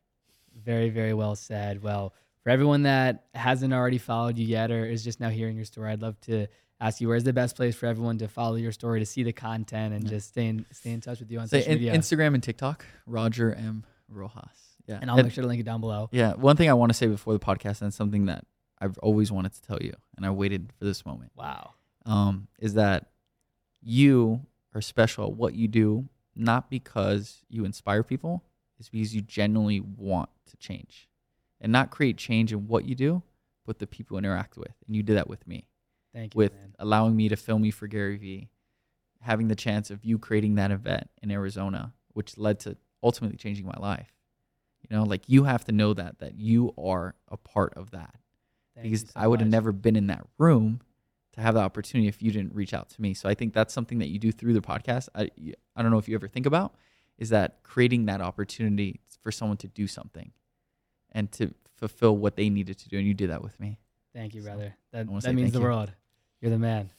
Very, 0.62 0.90
very 0.90 1.14
well 1.14 1.34
said. 1.36 1.82
Well, 1.82 2.14
for 2.42 2.50
everyone 2.50 2.82
that 2.82 3.24
hasn't 3.34 3.72
already 3.72 3.98
followed 3.98 4.38
you 4.38 4.46
yet 4.46 4.70
or 4.70 4.84
is 4.86 5.02
just 5.04 5.20
now 5.20 5.30
hearing 5.30 5.56
your 5.56 5.64
story, 5.64 5.90
I'd 5.90 6.02
love 6.02 6.20
to 6.22 6.46
ask 6.80 7.00
you 7.00 7.08
where's 7.08 7.24
the 7.24 7.32
best 7.32 7.56
place 7.56 7.74
for 7.74 7.86
everyone 7.86 8.18
to 8.18 8.28
follow 8.28 8.56
your 8.56 8.72
story, 8.72 9.00
to 9.00 9.06
see 9.06 9.22
the 9.22 9.32
content, 9.32 9.94
and 9.94 10.06
just 10.06 10.28
stay 10.28 10.46
in 10.46 10.66
stay 10.72 10.90
in 10.92 11.00
touch 11.00 11.20
with 11.20 11.30
you 11.30 11.38
on 11.38 11.48
So 11.48 11.58
social 11.58 11.72
in, 11.72 11.78
media. 11.78 11.92
Instagram 11.94 12.34
and 12.34 12.42
TikTok, 12.42 12.84
Roger 13.06 13.52
M 13.54 13.84
Rojas. 14.08 14.76
Yeah, 14.86 14.98
and 15.00 15.10
I'll 15.10 15.16
make 15.22 15.32
sure 15.32 15.42
to 15.42 15.48
link 15.48 15.60
it 15.60 15.64
down 15.64 15.80
below. 15.80 16.10
Yeah, 16.12 16.34
one 16.34 16.56
thing 16.56 16.68
I 16.68 16.74
want 16.74 16.90
to 16.90 16.94
say 16.94 17.06
before 17.06 17.32
the 17.32 17.38
podcast, 17.38 17.80
and 17.80 17.92
something 17.94 18.26
that 18.26 18.44
I've 18.78 18.98
always 18.98 19.32
wanted 19.32 19.54
to 19.54 19.62
tell 19.62 19.78
you, 19.80 19.94
and 20.16 20.26
I 20.26 20.30
waited 20.30 20.72
for 20.78 20.84
this 20.84 21.06
moment, 21.06 21.32
Wow. 21.34 21.72
um, 22.04 22.48
is 22.58 22.74
that 22.74 23.06
you 23.80 24.42
are 24.74 24.80
special 24.82 25.24
at 25.26 25.32
what 25.32 25.54
you 25.54 25.68
do, 25.68 26.08
not 26.34 26.68
because 26.68 27.42
you 27.48 27.64
inspire 27.64 28.02
people, 28.02 28.42
it's 28.78 28.88
because 28.88 29.14
you 29.14 29.22
genuinely 29.22 29.80
want 29.80 30.30
to 30.50 30.56
change, 30.56 31.08
and 31.60 31.72
not 31.72 31.90
create 31.90 32.16
change 32.16 32.52
in 32.52 32.66
what 32.68 32.84
you 32.84 32.94
do, 32.94 33.22
but 33.66 33.78
the 33.78 33.86
people 33.86 34.16
you 34.16 34.18
interact 34.18 34.56
with, 34.56 34.74
and 34.86 34.94
you 34.96 35.02
did 35.02 35.16
that 35.16 35.28
with 35.28 35.46
me, 35.46 35.68
Thank 36.12 36.34
you, 36.34 36.38
with 36.38 36.52
man. 36.52 36.74
allowing 36.78 37.16
me 37.16 37.28
to 37.28 37.36
film 37.36 37.64
you 37.64 37.72
for 37.72 37.86
Gary 37.86 38.16
Vee, 38.16 38.48
having 39.20 39.48
the 39.48 39.54
chance 39.54 39.90
of 39.90 40.04
you 40.04 40.18
creating 40.18 40.56
that 40.56 40.70
event 40.70 41.08
in 41.22 41.30
Arizona, 41.30 41.92
which 42.12 42.36
led 42.36 42.60
to 42.60 42.76
ultimately 43.02 43.36
changing 43.36 43.66
my 43.66 43.76
life. 43.78 44.12
You 44.82 44.96
know, 44.96 45.04
like 45.04 45.22
you 45.28 45.44
have 45.44 45.64
to 45.64 45.72
know 45.72 45.94
that 45.94 46.18
that 46.18 46.34
you 46.38 46.74
are 46.76 47.14
a 47.28 47.38
part 47.38 47.72
of 47.74 47.92
that 47.92 48.16
Thank 48.74 48.84
because 48.84 49.00
so 49.02 49.06
I 49.16 49.26
would 49.26 49.40
have 49.40 49.48
never 49.48 49.72
been 49.72 49.96
in 49.96 50.08
that 50.08 50.26
room 50.38 50.80
to 51.32 51.40
have 51.40 51.54
the 51.54 51.60
opportunity 51.60 52.06
if 52.06 52.22
you 52.22 52.30
didn't 52.30 52.54
reach 52.54 52.74
out 52.74 52.90
to 52.90 53.00
me. 53.00 53.14
So 53.14 53.28
I 53.28 53.34
think 53.34 53.54
that's 53.54 53.72
something 53.72 53.98
that 53.98 54.08
you 54.08 54.18
do 54.18 54.30
through 54.30 54.52
the 54.52 54.60
podcast. 54.60 55.08
I 55.14 55.30
I 55.74 55.82
don't 55.82 55.90
know 55.90 55.98
if 55.98 56.08
you 56.08 56.14
ever 56.14 56.28
think 56.28 56.46
about 56.46 56.74
is 57.18 57.30
that 57.30 57.62
creating 57.62 58.06
that 58.06 58.20
opportunity 58.20 59.00
for 59.22 59.32
someone 59.32 59.56
to 59.58 59.68
do 59.68 59.86
something 59.86 60.32
and 61.12 61.30
to 61.32 61.54
fulfill 61.76 62.16
what 62.16 62.36
they 62.36 62.48
needed 62.48 62.78
to 62.78 62.88
do 62.88 62.98
and 62.98 63.06
you 63.06 63.14
did 63.14 63.30
that 63.30 63.42
with 63.42 63.58
me. 63.58 63.78
Thank 64.14 64.34
you, 64.34 64.42
brother. 64.42 64.76
That, 64.92 65.06
that 65.22 65.34
means 65.34 65.52
the 65.52 65.58
you. 65.58 65.64
world. 65.64 65.92
You're 66.40 66.50
the 66.50 66.58
man. 66.58 66.90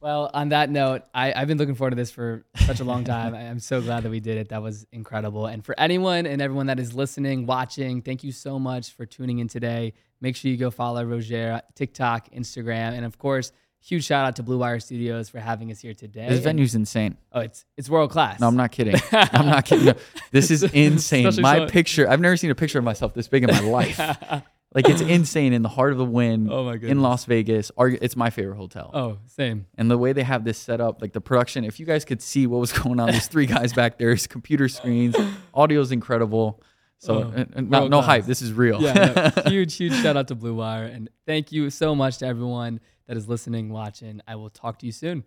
Well, 0.00 0.30
on 0.32 0.50
that 0.50 0.70
note, 0.70 1.02
I, 1.12 1.32
I've 1.32 1.48
been 1.48 1.58
looking 1.58 1.74
forward 1.74 1.90
to 1.90 1.96
this 1.96 2.10
for 2.12 2.44
such 2.54 2.78
a 2.78 2.84
long 2.84 3.02
time. 3.16 3.34
I- 3.34 3.48
I'm 3.48 3.58
so 3.58 3.80
glad 3.82 4.04
that 4.04 4.10
we 4.10 4.20
did 4.20 4.38
it. 4.38 4.50
That 4.50 4.62
was 4.62 4.86
incredible. 4.92 5.46
And 5.46 5.64
for 5.64 5.74
anyone 5.78 6.24
and 6.24 6.40
everyone 6.40 6.66
that 6.66 6.78
is 6.78 6.94
listening, 6.94 7.46
watching, 7.46 8.00
thank 8.02 8.22
you 8.22 8.30
so 8.30 8.58
much 8.58 8.92
for 8.92 9.06
tuning 9.06 9.40
in 9.40 9.48
today. 9.48 9.94
Make 10.20 10.36
sure 10.36 10.50
you 10.50 10.56
go 10.56 10.70
follow 10.70 11.04
Roger, 11.04 11.52
uh, 11.52 11.60
TikTok, 11.74 12.30
Instagram, 12.30 12.92
and 12.92 13.04
of 13.04 13.18
course, 13.18 13.50
huge 13.80 14.04
shout 14.04 14.26
out 14.26 14.36
to 14.36 14.42
Blue 14.42 14.58
Wire 14.58 14.80
Studios 14.80 15.28
for 15.28 15.38
having 15.40 15.70
us 15.70 15.80
here 15.80 15.94
today. 15.94 16.28
This 16.28 16.40
venue's 16.40 16.74
insane. 16.74 17.16
oh, 17.32 17.40
it's 17.40 17.64
it's 17.76 17.88
world 17.88 18.10
class. 18.10 18.40
No, 18.40 18.48
I'm 18.48 18.56
not 18.56 18.70
kidding. 18.72 18.96
I'm 19.12 19.46
not 19.46 19.64
kidding. 19.64 19.86
No, 19.86 19.94
this 20.32 20.50
is 20.50 20.62
insane. 20.64 21.26
Especially 21.26 21.42
My 21.42 21.58
so- 21.58 21.68
picture, 21.72 22.08
I've 22.08 22.20
never 22.20 22.36
seen 22.36 22.50
a 22.50 22.54
picture 22.54 22.78
of 22.78 22.84
myself 22.84 23.14
this 23.14 23.28
big 23.28 23.44
in 23.44 23.50
my 23.50 23.60
life. 23.60 23.98
like 24.74 24.88
it's 24.88 25.00
insane 25.00 25.52
in 25.54 25.62
the 25.62 25.68
heart 25.68 25.92
of 25.92 25.98
the 25.98 26.04
Wynn 26.04 26.48
Oh 26.50 26.64
my 26.64 26.74
in. 26.74 27.00
Las 27.00 27.24
Vegas. 27.24 27.70
It's 27.78 28.16
my 28.16 28.30
favorite 28.30 28.56
hotel. 28.56 28.90
Oh, 28.92 29.18
same. 29.26 29.66
And 29.78 29.90
the 29.90 29.96
way 29.96 30.12
they 30.12 30.22
have 30.24 30.44
this 30.44 30.58
set 30.58 30.80
up, 30.80 31.00
like 31.00 31.12
the 31.12 31.20
production, 31.22 31.64
if 31.64 31.80
you 31.80 31.86
guys 31.86 32.04
could 32.04 32.20
see 32.20 32.46
what 32.46 32.58
was 32.60 32.72
going 32.82 33.00
on, 33.00 33.10
there's 33.10 33.28
three 33.28 33.46
guys 33.46 33.72
back 33.72 33.96
there, 33.98 34.08
there's 34.08 34.26
computer 34.26 34.68
screens, 34.68 35.16
audio's 35.54 35.90
incredible. 35.92 36.62
So, 37.00 37.14
Oh, 37.14 37.32
and, 37.34 37.52
and 37.54 37.70
not, 37.70 37.90
no 37.90 38.00
hype. 38.00 38.24
This 38.26 38.42
is 38.42 38.52
real. 38.52 38.82
Yeah, 38.82 39.30
no, 39.44 39.50
huge, 39.50 39.76
huge 39.76 39.94
shout 40.02 40.16
out 40.16 40.26
to 40.28 40.34
Blue 40.34 40.54
Wire. 40.56 40.84
And 40.86 41.08
thank 41.26 41.52
you 41.52 41.70
so 41.70 41.94
much 41.94 42.18
to 42.18 42.26
everyone 42.26 42.80
that 43.08 43.16
is 43.16 43.28
listening, 43.28 43.70
watching. 43.70 44.20
I 44.28 44.36
will 44.36 44.50
talk 44.50 44.78
to 44.80 44.86
you 44.86 44.92
soon. 44.92 45.24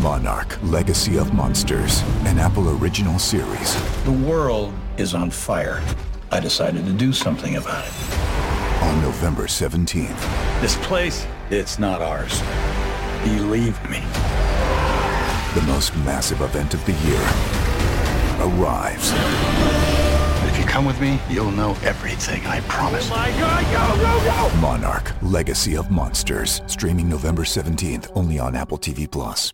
Monarch 0.00 0.56
Legacy 0.62 1.18
of 1.18 1.34
Monsters, 1.34 2.02
an 2.26 2.38
Apple 2.38 2.78
original 2.80 3.18
series. 3.18 3.74
The 4.04 4.12
world 4.12 4.72
is 4.96 5.14
on 5.14 5.30
fire. 5.30 5.82
I 6.30 6.38
decided 6.40 6.86
to 6.86 6.92
do 6.92 7.12
something 7.12 7.56
about 7.56 7.84
it. 7.86 7.92
On 8.82 9.02
November 9.02 9.46
17th, 9.46 10.60
This 10.60 10.76
place, 10.86 11.26
it's 11.50 11.78
not 11.78 12.00
ours. 12.02 12.40
Believe 13.24 13.78
me. 13.90 14.00
the 15.54 15.62
most 15.62 15.96
massive 16.04 16.42
event 16.42 16.74
of 16.74 16.84
the 16.84 16.92
year 17.08 17.22
arrives. 18.40 19.10
If 20.76 20.82
you 20.82 20.88
come 20.88 20.92
with 20.92 21.00
me, 21.00 21.34
you'll 21.34 21.52
know 21.52 21.70
everything, 21.84 22.44
I 22.46 22.60
promise. 22.68 23.08
Oh 23.10 23.16
my 23.16 23.30
God, 23.30 23.64
go, 23.72 23.84
go, 24.04 24.50
go! 24.50 24.60
Monarch 24.60 25.10
Legacy 25.22 25.74
of 25.74 25.90
Monsters, 25.90 26.60
streaming 26.66 27.08
November 27.08 27.44
17th 27.44 28.10
only 28.14 28.38
on 28.38 28.54
Apple 28.54 28.76
TV 28.76 29.10
Plus. 29.10 29.44